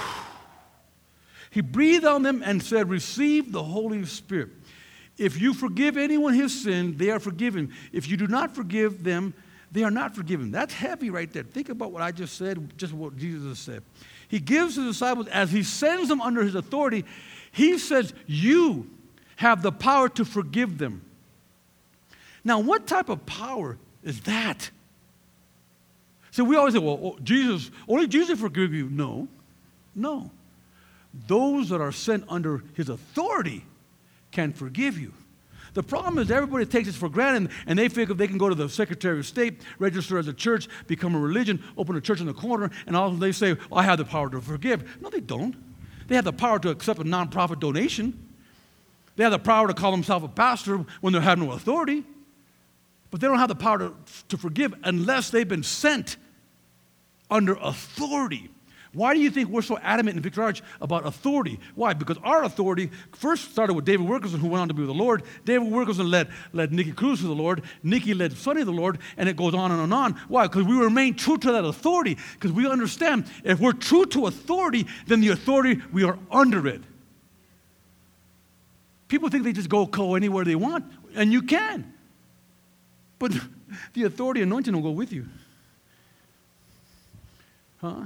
He 1.52 1.62
breathed 1.62 2.06
on 2.06 2.22
them 2.22 2.44
and 2.46 2.62
said, 2.62 2.92
Receive 2.92 3.52
the 3.52 3.64
Holy 3.64 4.06
Spirit. 4.06 4.50
If 5.20 5.40
you 5.40 5.54
forgive 5.54 5.98
anyone 5.98 6.34
his 6.34 6.64
sin, 6.64 6.98
they 6.98 7.10
are 7.10 7.20
forgiven. 7.20 7.74
If 7.92 8.08
you 8.08 8.18
do 8.18 8.28
not 8.28 8.56
forgive 8.56 9.04
them, 9.04 9.34
they 9.72 9.84
are 9.84 9.92
not 9.92 10.16
forgiven. 10.16 10.50
That's 10.50 10.74
heavy 10.74 11.10
right 11.10 11.32
there. 11.32 11.44
Think 11.44 11.70
about 11.70 11.92
what 11.92 12.02
I 12.02 12.12
just 12.12 12.38
said, 12.38 12.78
just 12.78 12.94
what 12.94 13.18
Jesus 13.18 13.60
said. 13.60 13.84
He 14.30 14.40
gives 14.40 14.76
his 14.76 14.86
disciples, 14.86 15.28
as 15.28 15.52
he 15.52 15.62
sends 15.62 16.08
them 16.08 16.22
under 16.22 16.42
his 16.42 16.56
authority, 16.56 17.04
he 17.52 17.78
says, 17.78 18.14
You 18.26 18.90
have 19.36 19.62
the 19.62 19.72
power 19.72 20.08
to 20.10 20.24
forgive 20.24 20.78
them. 20.78 21.02
Now, 22.44 22.60
what 22.60 22.88
type 22.88 23.10
of 23.10 23.26
power 23.26 23.78
is 24.04 24.22
that? 24.22 24.72
So 26.32 26.44
we 26.44 26.56
always 26.56 26.74
say, 26.74 26.80
well, 26.80 27.00
oh, 27.04 27.18
Jesus, 27.22 27.70
only 27.88 28.08
Jesus 28.08 28.40
forgive 28.40 28.74
you. 28.74 28.90
No, 28.90 29.28
no. 29.94 30.32
Those 31.28 31.70
that 31.70 31.82
are 31.82 31.92
sent 31.92 32.24
under 32.30 32.64
his 32.76 32.88
authority 32.88 33.66
can 34.32 34.54
forgive 34.54 34.98
you. 34.98 35.14
The 35.74 35.84
problem 35.84 36.18
is 36.18 36.32
everybody 36.32 36.66
takes 36.66 36.88
this 36.88 36.96
for 36.96 37.10
granted 37.10 37.52
and 37.68 37.78
they 37.78 37.90
think 37.90 38.10
they 38.18 38.28
can 38.28 38.38
go 38.38 38.50
to 38.50 38.56
the 38.56 38.70
Secretary 38.70 39.20
of 39.20 39.26
State, 39.26 39.62
register 39.78 40.18
as 40.18 40.28
a 40.28 40.34
church, 40.34 40.68
become 40.88 41.16
a 41.16 41.20
religion, 41.20 41.64
open 41.78 41.96
a 41.96 42.02
church 42.02 42.20
in 42.20 42.26
the 42.26 42.34
corner, 42.34 42.72
and 42.88 42.96
all 42.96 43.12
they 43.12 43.32
say, 43.32 43.56
I 43.72 43.84
have 43.84 44.00
the 44.00 44.06
power 44.06 44.30
to 44.30 44.42
forgive. 44.42 45.02
No, 45.02 45.10
they 45.10 45.20
don't. 45.20 45.56
They 46.08 46.16
have 46.16 46.26
the 46.26 46.34
power 46.34 46.58
to 46.60 46.70
accept 46.70 47.00
a 47.00 47.04
nonprofit 47.04 47.60
donation. 47.60 48.28
They 49.16 49.24
have 49.24 49.32
the 49.32 49.40
power 49.40 49.68
to 49.68 49.74
call 49.74 49.92
themselves 49.92 50.26
a 50.26 50.30
pastor 50.30 50.86
when 51.02 51.14
they 51.14 51.20
have 51.20 51.38
no 51.38 51.52
authority. 51.52 52.04
But 53.12 53.22
they 53.22 53.28
don't 53.28 53.40
have 53.40 53.50
the 53.50 53.56
power 53.56 53.78
to, 53.80 53.94
to 54.30 54.38
forgive 54.38 54.74
unless 54.84 55.30
they've 55.30 55.48
been 55.48 55.64
sent 55.64 56.18
under 57.30 57.56
authority. 57.56 58.50
Why 58.94 59.14
do 59.14 59.20
you 59.20 59.30
think 59.30 59.50
we're 59.50 59.62
so 59.62 59.78
adamant 59.78 60.18
in 60.18 60.24
Victory 60.24 60.44
Outreach 60.44 60.64
about 60.82 61.06
authority? 61.06 61.60
Why? 61.76 61.94
Because 61.94 62.18
our 62.24 62.44
authority 62.44 62.90
first 63.12 63.52
started 63.52 63.74
with 63.74 63.86
David 63.86 64.08
Wilkerson, 64.10 64.40
who 64.40 64.48
went 64.48 64.62
on 64.62 64.68
to 64.68 64.74
be 64.74 64.82
with 64.82 64.88
the 64.88 64.96
Lord. 64.96 65.24
David 65.46 65.72
Wilkerson 65.72 66.10
led, 66.10 66.30
led 66.54 66.74
Nicky 66.74 66.94
Cruz 66.94 67.20
to 67.20 67.28
the 67.28 67.36
Lord. 67.36 67.62
Nicky 67.84 68.16
led 68.16 68.34
Sonny 68.34 68.62
to 68.62 68.66
the 68.66 68.72
Lord, 68.72 68.98
and 69.16 69.30
it 69.30 69.38
goes 69.38 69.54
on 69.54 69.72
and 69.72 69.80
on 69.80 69.84
and 69.84 69.94
on. 69.94 70.14
Why? 70.28 70.48
Because 70.48 70.64
we 70.64 70.76
remain 70.76 71.14
true 71.14 71.38
to 71.38 71.52
that 71.52 71.66
authority. 71.66 72.18
Because 72.34 72.52
we 72.52 72.68
understand 72.68 73.26
if 73.44 73.60
we're 73.60 73.74
true 73.74 74.06
to 74.08 74.26
authority, 74.26 74.88
then 75.06 75.22
the 75.22 75.30
authority, 75.30 75.82
we 75.94 76.04
are 76.04 76.18
under 76.32 76.68
it. 76.68 76.82
People 79.08 79.30
think 79.30 79.44
they 79.44 79.54
just 79.54 79.70
go, 79.70 79.86
go 79.86 80.16
anywhere 80.16 80.46
they 80.46 80.56
want, 80.56 80.86
and 81.14 81.32
you 81.32 81.44
can. 81.44 81.94
But 83.20 83.34
the 83.94 84.06
authority 84.06 84.42
anointing 84.42 84.74
will 84.74 84.82
go 84.82 84.92
with 84.92 85.14
you. 85.14 85.28
Huh? 87.82 88.06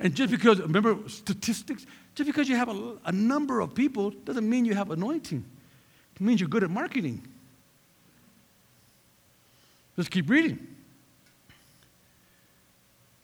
And 0.00 0.14
just 0.14 0.30
because, 0.30 0.60
remember 0.60 0.96
statistics, 1.08 1.86
just 2.14 2.26
because 2.26 2.48
you 2.48 2.56
have 2.56 2.68
a, 2.68 2.96
a 3.04 3.12
number 3.12 3.60
of 3.60 3.74
people 3.74 4.10
doesn't 4.10 4.48
mean 4.48 4.64
you 4.64 4.74
have 4.74 4.90
anointing. 4.90 5.44
It 6.14 6.20
means 6.20 6.40
you're 6.40 6.48
good 6.48 6.64
at 6.64 6.70
marketing. 6.70 7.26
Let's 9.96 10.08
keep 10.08 10.28
reading. 10.28 10.66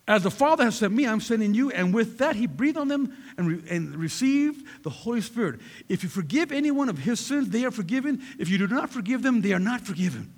As 0.06 0.24
the 0.24 0.30
Father 0.30 0.64
has 0.64 0.76
sent 0.76 0.92
me, 0.92 1.06
I'm 1.06 1.20
sending 1.20 1.54
you. 1.54 1.70
And 1.70 1.94
with 1.94 2.18
that, 2.18 2.34
he 2.34 2.48
breathed 2.48 2.76
on 2.76 2.88
them 2.88 3.16
and, 3.36 3.46
re- 3.46 3.62
and 3.70 3.94
received 3.94 4.66
the 4.82 4.90
Holy 4.90 5.20
Spirit. 5.20 5.60
If 5.88 6.02
you 6.02 6.08
forgive 6.08 6.50
anyone 6.50 6.88
of 6.88 6.98
his 6.98 7.20
sins, 7.20 7.50
they 7.50 7.64
are 7.64 7.70
forgiven. 7.70 8.20
If 8.36 8.48
you 8.48 8.58
do 8.58 8.66
not 8.66 8.90
forgive 8.90 9.22
them, 9.22 9.40
they 9.40 9.52
are 9.52 9.60
not 9.60 9.82
forgiven. 9.82 10.32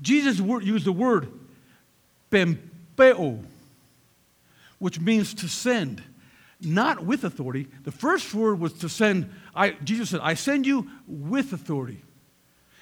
Jesus 0.00 0.38
used 0.38 0.84
the 0.84 0.92
word 0.92 1.28
pempeo 2.30 3.44
which 4.78 5.00
means 5.00 5.34
to 5.34 5.48
send, 5.48 6.02
not 6.60 7.04
with 7.04 7.24
authority. 7.24 7.68
The 7.84 7.92
first 7.92 8.32
word 8.34 8.60
was 8.60 8.72
to 8.74 8.88
send. 8.88 9.30
I, 9.54 9.70
Jesus 9.82 10.10
said, 10.10 10.20
I 10.22 10.34
send 10.34 10.66
you 10.66 10.88
with 11.06 11.52
authority. 11.52 12.02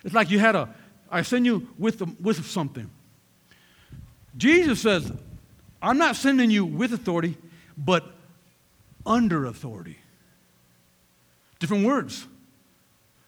It's 0.04 0.14
like 0.14 0.30
you 0.30 0.38
had 0.38 0.54
a, 0.54 0.74
I 1.10 1.22
send 1.22 1.46
you 1.46 1.68
with, 1.78 1.98
the, 1.98 2.06
with 2.20 2.44
something. 2.46 2.90
Jesus 4.36 4.80
says, 4.80 5.10
I'm 5.80 5.98
not 5.98 6.16
sending 6.16 6.50
you 6.50 6.64
with 6.64 6.92
authority, 6.92 7.36
but 7.76 8.04
under 9.04 9.46
authority. 9.46 9.98
Different 11.58 11.86
words. 11.86 12.26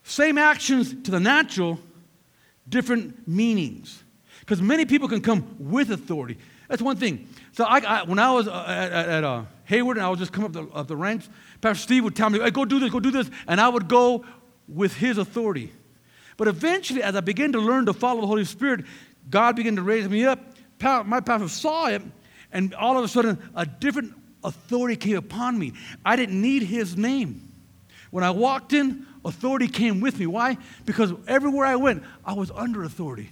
Same 0.03 0.39
actions 0.39 0.95
to 1.05 1.11
the 1.11 1.21
natural, 1.21 1.79
different 2.69 3.27
meanings. 3.29 4.03
Because 4.41 4.61
many 4.63 4.87
people 4.87 5.09
can 5.09 5.21
come 5.21 5.57
with 5.59 5.91
authority. 5.91 6.39
That's 6.69 6.83
one 6.83 6.97
thing. 6.97 7.29
So 7.53 7.65
I, 7.65 7.79
I, 7.79 8.03
when 8.05 8.19
I 8.19 8.31
was 8.31 8.47
uh, 8.47 8.65
at, 8.67 8.93
at 8.93 9.25
uh, 9.25 9.45
Hayward 9.65 9.97
and 9.97 10.07
I 10.07 10.11
was 10.11 10.19
just 10.19 10.33
coming 10.33 10.47
up 10.47 10.53
the, 10.53 10.75
up 10.75 10.87
the 10.87 10.97
ranks, 10.97 11.29
Pastor 11.61 11.83
Steve 11.83 12.05
would 12.05 12.15
tell 12.15 12.31
me, 12.31 12.39
hey, 12.39 12.51
go 12.51 12.65
do 12.65 12.79
this, 12.79 12.91
go 12.91 13.01
do 13.01 13.11
this. 13.11 13.31
And 13.47 13.61
I 13.61 13.69
would 13.69 13.89
go 13.89 14.25
with 14.69 14.95
his 14.95 15.19
authority. 15.19 15.73
But 16.37 16.47
eventually, 16.47 17.03
as 17.03 17.17
I 17.17 17.21
began 17.21 17.53
to 17.53 17.59
learn 17.59 17.87
to 17.87 17.93
follow 17.93 18.21
the 18.21 18.27
Holy 18.27 18.45
Spirit, 18.45 18.85
God 19.29 19.57
began 19.57 19.77
to 19.77 19.83
raise 19.83 20.09
me 20.09 20.25
up. 20.25 20.39
My 20.81 21.21
pastor 21.21 21.49
saw 21.49 21.89
it, 21.89 22.03
and 22.53 22.75
all 22.75 22.97
of 22.97 23.05
a 23.05 23.09
sudden, 23.09 23.51
a 23.57 23.67
different 23.67 24.15
authority 24.45 24.95
came 24.95 25.17
upon 25.17 25.59
me. 25.59 25.73
I 26.05 26.15
didn't 26.15 26.41
need 26.41 26.63
his 26.63 26.97
name. 26.97 27.51
When 28.11 28.23
I 28.23 28.31
walked 28.31 28.73
in, 28.73 29.07
authority 29.25 29.67
came 29.67 30.01
with 30.01 30.19
me. 30.21 30.27
Why? 30.27 30.57
Because 30.87 31.13
everywhere 31.27 31.67
I 31.67 31.77
went, 31.77 32.05
I 32.25 32.35
was 32.35 32.51
under 32.53 32.85
authority. 32.85 33.31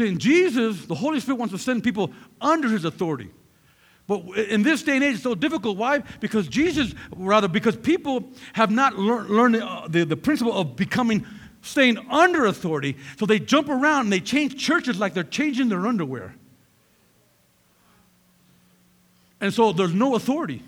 See, 0.00 0.08
in 0.08 0.18
Jesus, 0.18 0.86
the 0.86 0.94
Holy 0.94 1.20
Spirit 1.20 1.38
wants 1.38 1.52
to 1.52 1.58
send 1.58 1.84
people 1.84 2.10
under 2.40 2.68
his 2.68 2.86
authority. 2.86 3.28
But 4.06 4.22
in 4.34 4.62
this 4.62 4.82
day 4.82 4.94
and 4.94 5.04
age, 5.04 5.16
it's 5.16 5.22
so 5.22 5.34
difficult. 5.34 5.76
Why? 5.76 5.98
Because 6.20 6.48
Jesus, 6.48 6.94
rather, 7.14 7.48
because 7.48 7.76
people 7.76 8.24
have 8.54 8.70
not 8.70 8.98
lear- 8.98 9.24
learned 9.24 9.56
the, 9.56 9.66
uh, 9.66 9.88
the, 9.88 10.04
the 10.04 10.16
principle 10.16 10.56
of 10.56 10.74
becoming, 10.74 11.26
staying 11.60 11.98
under 12.08 12.46
authority. 12.46 12.96
So 13.18 13.26
they 13.26 13.38
jump 13.38 13.68
around 13.68 14.04
and 14.06 14.12
they 14.14 14.20
change 14.20 14.56
churches 14.56 14.98
like 14.98 15.12
they're 15.12 15.22
changing 15.22 15.68
their 15.68 15.86
underwear. 15.86 16.34
And 19.38 19.52
so 19.52 19.74
there's 19.74 19.92
no 19.92 20.14
authority. 20.14 20.62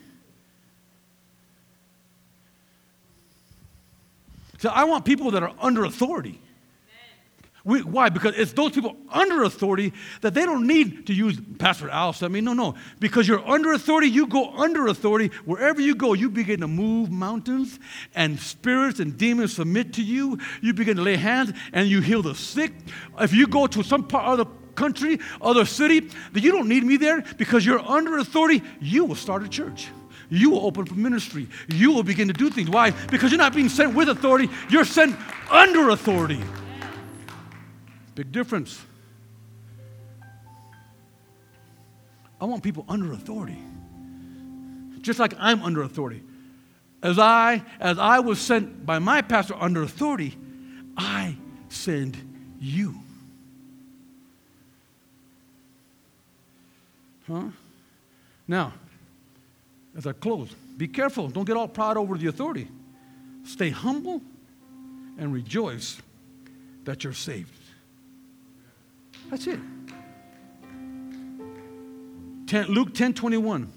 So 4.59 4.69
I 4.69 4.85
want 4.85 5.07
people 5.07 5.31
that 5.31 5.43
are 5.43 5.55
under 5.59 5.85
authority. 5.85 6.39
We, 7.65 7.83
why? 7.83 8.09
Because 8.09 8.35
it's 8.37 8.53
those 8.53 8.73
people 8.73 8.97
under 9.09 9.45
authority 9.45 9.93
that 10.21 10.35
they 10.35 10.45
don't 10.45 10.67
need 10.67 11.07
to 11.07 11.15
use 11.15 11.41
Pastor 11.59 11.89
Al 11.89 12.15
I 12.21 12.29
mean, 12.29 12.45
No, 12.45 12.55
no. 12.55 12.75
Because 12.99 13.29
you're 13.29 13.47
under 13.49 13.73
authority, 13.73 14.09
you 14.09 14.27
go 14.27 14.51
under 14.51 14.89
authority. 14.89 15.31
Wherever 15.45 15.81
you 15.81 15.95
go, 15.95 16.13
you 16.13 16.29
begin 16.29 16.61
to 16.61 16.69
move 16.69 17.11
mountains 17.11 17.79
and 18.15 18.39
spirits 18.39 18.99
and 18.99 19.17
demons 19.17 19.55
submit 19.55 19.93
to 19.95 20.03
you. 20.03 20.39
You 20.61 20.75
begin 20.75 20.97
to 20.97 21.03
lay 21.03 21.17
hands 21.17 21.53
and 21.73 21.89
you 21.89 22.01
heal 22.01 22.23
the 22.23 22.35
sick. 22.35 22.73
If 23.21 23.33
you 23.33 23.47
go 23.47 23.69
to 23.69 23.85
some 23.85 24.09
part 24.09 24.39
of 24.41 24.47
the 24.47 24.53
country, 24.75 25.21
other 25.41 25.65
city, 25.65 26.01
that 26.33 26.43
you 26.43 26.51
don't 26.51 26.69
need 26.69 26.83
me 26.83 26.97
there 26.97 27.23
because 27.37 27.65
you're 27.65 27.79
under 27.79 28.19
authority, 28.19 28.63
you 28.81 29.05
will 29.05 29.15
start 29.15 29.45
a 29.45 29.49
church. 29.49 29.89
You 30.31 30.51
will 30.51 30.67
open 30.67 30.87
for 30.87 30.95
ministry. 30.95 31.47
You 31.69 31.93
will 31.93 32.03
begin 32.03 32.27
to 32.29 32.35
do 32.35 32.51
things. 32.51 32.71
Why? 32.71 32.91
Because 32.91 33.31
you're 33.31 33.39
not 33.39 33.55
being 33.55 33.69
sent 33.69 33.95
with 33.95 34.09
authority, 34.09 34.49
you're 34.71 34.85
sent 34.85 35.15
under 35.51 35.91
authority. 35.91 36.41
Big 38.15 38.31
difference. 38.33 38.81
I 42.41 42.45
want 42.45 42.63
people 42.63 42.85
under 42.89 43.13
authority. 43.13 43.59
Just 45.01 45.19
like 45.19 45.35
I'm 45.39 45.63
under 45.63 45.83
authority. 45.83 46.23
As 47.03 47.19
I, 47.19 47.63
as 47.81 47.99
I 47.99 48.21
was 48.21 48.41
sent 48.41 48.85
by 48.87 48.99
my 48.99 49.23
pastor 49.23 49.55
under 49.59 49.83
authority, 49.83 50.37
I 50.97 51.37
send 51.69 52.17
you. 52.61 52.95
Huh? 57.27 57.45
Now, 58.47 58.73
as 59.97 60.07
I 60.07 60.13
close, 60.13 60.51
be 60.77 60.89
careful. 60.89 61.29
Don't 61.29 61.45
get 61.45 61.57
all 61.57 61.69
proud 61.69 61.97
over 61.97 62.17
the 62.17 62.27
authority. 62.27 62.69
Stay 63.45 63.71
humble 63.71 64.21
and 65.19 65.33
rejoice 65.33 66.01
that 66.85 67.05
you're 67.05 67.13
saved. 67.13 67.62
That's 69.33 69.47
it. 69.47 69.59
10, 72.49 72.67
Luke 72.67 72.93
10 72.93 73.15
21. 73.15 73.73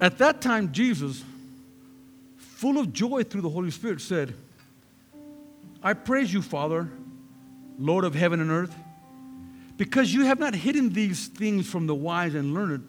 At 0.00 0.18
that 0.18 0.40
time, 0.40 0.70
Jesus, 0.70 1.24
full 2.36 2.78
of 2.78 2.92
joy 2.92 3.24
through 3.24 3.40
the 3.40 3.48
Holy 3.48 3.72
Spirit, 3.72 4.00
said, 4.00 4.32
I 5.82 5.94
praise 5.94 6.32
you, 6.32 6.40
Father, 6.40 6.88
Lord 7.80 8.04
of 8.04 8.14
heaven 8.14 8.40
and 8.40 8.52
earth, 8.52 8.74
because 9.76 10.14
you 10.14 10.24
have 10.24 10.38
not 10.38 10.54
hidden 10.54 10.92
these 10.92 11.26
things 11.26 11.68
from 11.68 11.88
the 11.88 11.96
wise 11.96 12.36
and 12.36 12.54
learned. 12.54 12.88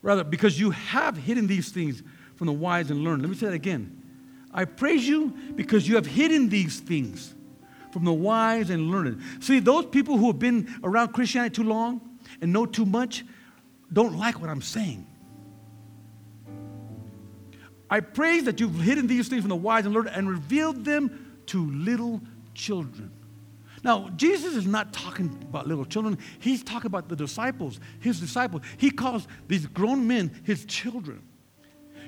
Rather, 0.00 0.24
because 0.24 0.58
you 0.58 0.70
have 0.70 1.18
hidden 1.18 1.46
these 1.46 1.68
things 1.68 2.02
from 2.36 2.46
the 2.46 2.54
wise 2.54 2.90
and 2.90 3.04
learned. 3.04 3.20
Let 3.20 3.30
me 3.30 3.36
say 3.36 3.48
that 3.48 3.52
again. 3.52 4.02
I 4.50 4.64
praise 4.64 5.06
you 5.06 5.34
because 5.56 5.86
you 5.86 5.96
have 5.96 6.06
hidden 6.06 6.48
these 6.48 6.80
things 6.80 7.34
from 7.92 8.04
the 8.04 8.12
wise 8.12 8.70
and 8.70 8.90
learned. 8.90 9.20
See, 9.40 9.60
those 9.60 9.86
people 9.86 10.16
who 10.16 10.28
have 10.28 10.38
been 10.38 10.74
around 10.82 11.12
Christianity 11.12 11.56
too 11.56 11.64
long 11.64 12.00
and 12.40 12.52
know 12.52 12.66
too 12.66 12.86
much 12.86 13.24
don't 13.92 14.18
like 14.18 14.40
what 14.40 14.48
I'm 14.50 14.62
saying. 14.62 15.06
I 17.90 18.00
praise 18.00 18.44
that 18.44 18.58
you've 18.58 18.80
hidden 18.80 19.06
these 19.06 19.28
things 19.28 19.42
from 19.42 19.50
the 19.50 19.56
wise 19.56 19.84
and 19.84 19.94
learned 19.94 20.08
and 20.08 20.28
revealed 20.28 20.82
them 20.84 21.42
to 21.46 21.70
little 21.72 22.22
children. 22.54 23.12
Now, 23.84 24.08
Jesus 24.16 24.54
is 24.54 24.66
not 24.66 24.94
talking 24.94 25.26
about 25.42 25.66
little 25.66 25.84
children. 25.84 26.16
He's 26.38 26.62
talking 26.62 26.86
about 26.86 27.10
the 27.10 27.16
disciples, 27.16 27.80
his 28.00 28.18
disciples. 28.18 28.62
He 28.78 28.90
calls 28.90 29.28
these 29.46 29.66
grown 29.66 30.06
men 30.06 30.40
his 30.44 30.64
children. 30.64 31.22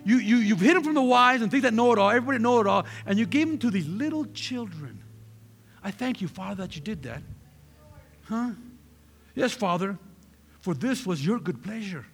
You, 0.07 0.17
you, 0.17 0.37
you've 0.37 0.61
hidden 0.61 0.83
from 0.83 0.95
the 0.95 1.03
wise 1.03 1.43
and 1.43 1.51
think 1.51 1.65
that 1.65 1.75
know 1.75 1.93
it 1.93 1.99
all, 1.99 2.11
everybody 2.11 2.39
know 2.39 2.61
it 2.61 2.67
all, 2.67 2.87
and 3.05 3.19
you 3.19 3.27
gave 3.27 3.49
them 3.49 3.59
to 3.59 3.71
these 3.71 3.87
little 3.87 4.25
children. 4.27 5.04
I 5.85 5.91
thank 5.91 6.23
you, 6.23 6.29
Father, 6.29 6.63
that 6.63 6.75
you 6.75 6.81
did 6.81 7.03
that. 7.03 7.23
Huh? 8.25 8.53
Yes, 9.35 9.53
Father, 9.53 9.99
for 10.61 10.73
this 10.73 11.05
was 11.05 11.25
your 11.25 11.39
good 11.39 11.63
pleasure. 11.63 12.07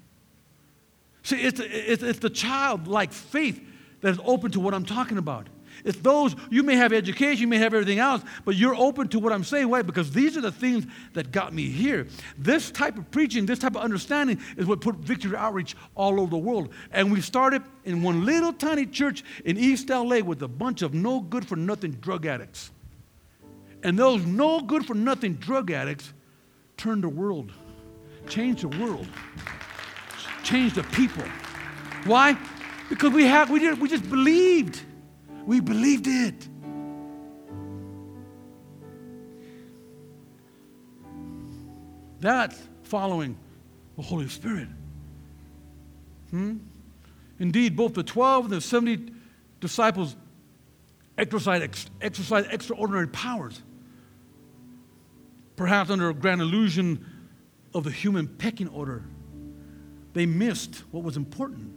See, 1.22 1.36
it's, 1.36 1.60
it's, 1.60 2.02
it's 2.02 2.18
the 2.18 2.30
childlike 2.30 3.12
faith 3.12 3.64
that 4.00 4.08
is 4.08 4.18
open 4.24 4.50
to 4.52 4.60
what 4.60 4.74
I'm 4.74 4.84
talking 4.84 5.18
about. 5.18 5.46
It's 5.84 5.98
those, 5.98 6.34
you 6.50 6.64
may 6.64 6.74
have 6.74 6.92
education, 6.92 7.42
you 7.42 7.46
may 7.46 7.58
have 7.58 7.72
everything 7.72 8.00
else, 8.00 8.22
but 8.44 8.56
you're 8.56 8.74
open 8.74 9.06
to 9.08 9.20
what 9.20 9.32
I'm 9.32 9.44
saying. 9.44 9.68
Why? 9.68 9.82
Because 9.82 10.10
these 10.10 10.36
are 10.36 10.40
the 10.40 10.50
things 10.50 10.84
that 11.14 11.30
got 11.30 11.54
me 11.54 11.68
here. 11.68 12.08
This 12.36 12.72
type 12.72 12.98
of 12.98 13.08
preaching, 13.12 13.46
this 13.46 13.60
type 13.60 13.76
of 13.76 13.82
understanding 13.82 14.40
is 14.56 14.66
what 14.66 14.80
put 14.80 14.96
Victory 14.96 15.36
Outreach 15.36 15.76
all 15.94 16.20
over 16.20 16.30
the 16.30 16.38
world. 16.38 16.70
And 16.90 17.12
we 17.12 17.20
started 17.20 17.62
in 17.84 18.02
one 18.02 18.24
little 18.24 18.52
tiny 18.52 18.84
church 18.84 19.22
in 19.44 19.56
East 19.56 19.88
LA 19.90 20.18
with 20.18 20.42
a 20.42 20.48
bunch 20.48 20.82
of 20.82 20.92
no 20.92 21.20
good 21.20 21.46
for 21.46 21.54
nothing 21.54 21.92
drug 21.92 22.26
addicts. 22.26 22.72
And 23.83 23.99
those 23.99 24.24
no 24.24 24.61
good 24.61 24.85
for 24.85 24.95
nothing 24.95 25.35
drug 25.35 25.70
addicts 25.70 26.12
turned 26.76 27.03
the 27.05 27.09
world, 27.09 27.53
changed 28.28 28.62
the 28.62 28.68
world, 28.68 29.09
changed 30.43 30.74
the 30.74 30.83
people. 30.85 31.24
Why? 32.05 32.37
Because 32.89 33.12
we 33.12 33.24
have 33.26 33.51
we 33.51 33.61
did 33.61 33.81
we 33.81 33.89
just 33.89 34.09
believed. 34.09 34.81
We 35.47 35.61
believed 35.61 36.07
it. 36.07 36.49
That's 42.20 42.61
following 42.83 43.39
the 43.97 44.03
Holy 44.03 44.28
Spirit. 44.28 44.68
Hmm? 46.31 46.59
Indeed, 47.39 47.74
both 47.74 47.95
the 47.95 48.03
12 48.03 48.45
and 48.45 48.55
the 48.55 48.61
70 48.61 49.12
disciples 49.61 50.14
exercised, 51.16 51.91
exercised 52.03 52.49
extraordinary 52.51 53.09
powers 53.09 53.62
perhaps 55.61 55.90
under 55.90 56.08
a 56.08 56.14
grand 56.14 56.40
illusion 56.40 57.04
of 57.74 57.84
the 57.84 57.90
human 57.90 58.26
pecking 58.26 58.68
order, 58.68 59.04
they 60.14 60.24
missed 60.24 60.84
what 60.90 61.04
was 61.04 61.18
important. 61.18 61.70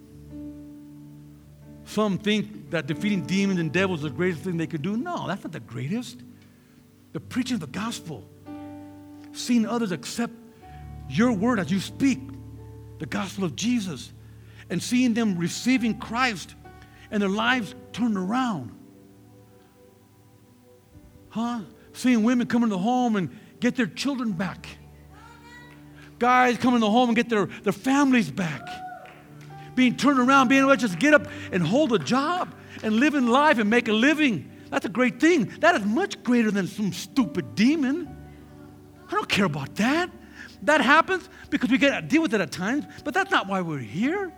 Some 1.84 2.17
think 2.17 2.69
that 2.69 2.88
defeating 2.88 3.25
demons 3.25 3.59
and 3.59 3.73
devils 3.73 3.99
is 3.99 4.03
the 4.03 4.09
greatest 4.11 4.41
thing 4.41 4.55
they 4.55 4.67
could 4.67 4.84
do. 4.84 4.95
No, 4.95 5.27
that's 5.27 5.43
not 5.43 5.51
the 5.51 5.59
greatest. 5.59 6.21
The 7.11 7.19
preaching 7.19 7.55
of 7.55 7.59
the 7.59 7.67
gospel, 7.67 8.23
seeing 9.34 9.65
others 9.65 9.91
accept 9.91 10.31
your 11.09 11.34
word 11.34 11.59
as 11.59 11.69
you 11.69 11.81
speak, 11.81 12.19
the 12.99 13.05
gospel 13.05 13.43
of 13.43 13.53
Jesus, 13.53 14.13
and 14.69 14.81
seeing 14.81 15.13
them 15.13 15.38
receiving 15.38 15.99
Christ 15.99 16.55
and 17.11 17.21
their 17.21 17.27
lives 17.27 17.75
turned 17.91 18.15
around. 18.15 18.71
Huh? 21.27 21.63
Seeing 21.91 22.23
women 22.23 22.47
come 22.47 22.63
into 22.63 22.75
the 22.77 22.81
home 22.81 23.17
and 23.17 23.38
get 23.64 23.76
their 23.78 23.88
children 23.88 24.34
back. 24.34 24.68
Guys 26.20 26.57
come 26.57 26.74
into 26.74 26.86
the 26.86 26.91
home 26.91 27.09
and 27.09 27.16
get 27.16 27.30
their, 27.30 27.45
their 27.45 27.74
families 27.74 28.30
back. 28.30 28.61
Being 29.74 29.95
turned 29.95 30.20
around, 30.20 30.49
being 30.49 30.61
able 30.61 30.72
to 30.72 30.78
just 30.78 30.99
get 30.99 31.14
up 31.14 31.28
and 31.51 31.66
hold 31.66 31.93
a 31.93 31.99
job 31.99 32.53
and 32.84 32.97
live 32.97 33.16
in 33.16 33.28
life 33.28 33.57
and 33.59 33.70
make 33.70 33.88
a 33.88 33.93
living. 33.93 34.51
That's 34.70 34.86
a 34.86 34.89
great 34.89 35.20
thing. 35.20 35.45
That 35.61 35.76
is 35.76 35.86
much 35.86 36.22
greater 36.24 36.51
than 36.51 36.68
some 36.68 36.91
stupid 36.91 37.55
demon. 37.55 38.14
I 39.07 39.11
don't 39.11 39.30
care 39.30 39.45
about 39.45 39.76
that. 39.76 40.11
That 40.64 40.82
happens 40.82 41.30
because 41.49 41.70
we 41.70 41.78
get 41.78 41.99
to 41.99 42.05
deal 42.05 42.22
with 42.22 42.34
it 42.34 42.41
at 42.41 42.51
times, 42.51 42.86
but 43.05 43.14
that's 43.14 43.32
not 43.32 43.47
why 43.47 43.61
we're 43.61 43.80
here. 43.80 44.34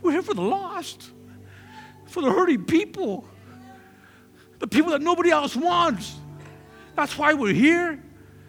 We're 0.00 0.12
here 0.12 0.22
for 0.22 0.34
the 0.34 0.42
lost, 0.42 1.10
for 2.06 2.22
the 2.22 2.30
hurting 2.30 2.64
people, 2.64 3.26
the 4.58 4.66
people 4.66 4.92
that 4.92 5.02
nobody 5.02 5.30
else 5.30 5.54
wants. 5.54 6.16
That's 6.94 7.16
why 7.16 7.34
we're 7.34 7.54
here. 7.54 8.02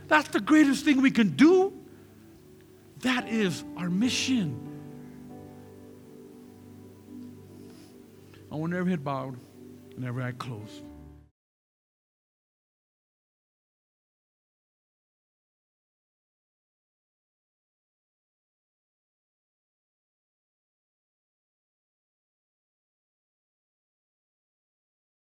That's 0.08 0.30
the 0.30 0.39
greatest 0.39 0.86
thing 0.86 1.02
we 1.02 1.12
can 1.12 1.36
do. 1.36 1.74
That 3.00 3.28
is 3.28 3.64
our 3.78 3.89
mission. 3.89 4.60
I 8.52 8.56
want 8.56 8.74
every 8.74 8.91
head 8.91 9.04
bowed 9.04 9.38
and 9.96 10.06
every 10.06 10.24
eye 10.24 10.34
closed. 10.34 10.84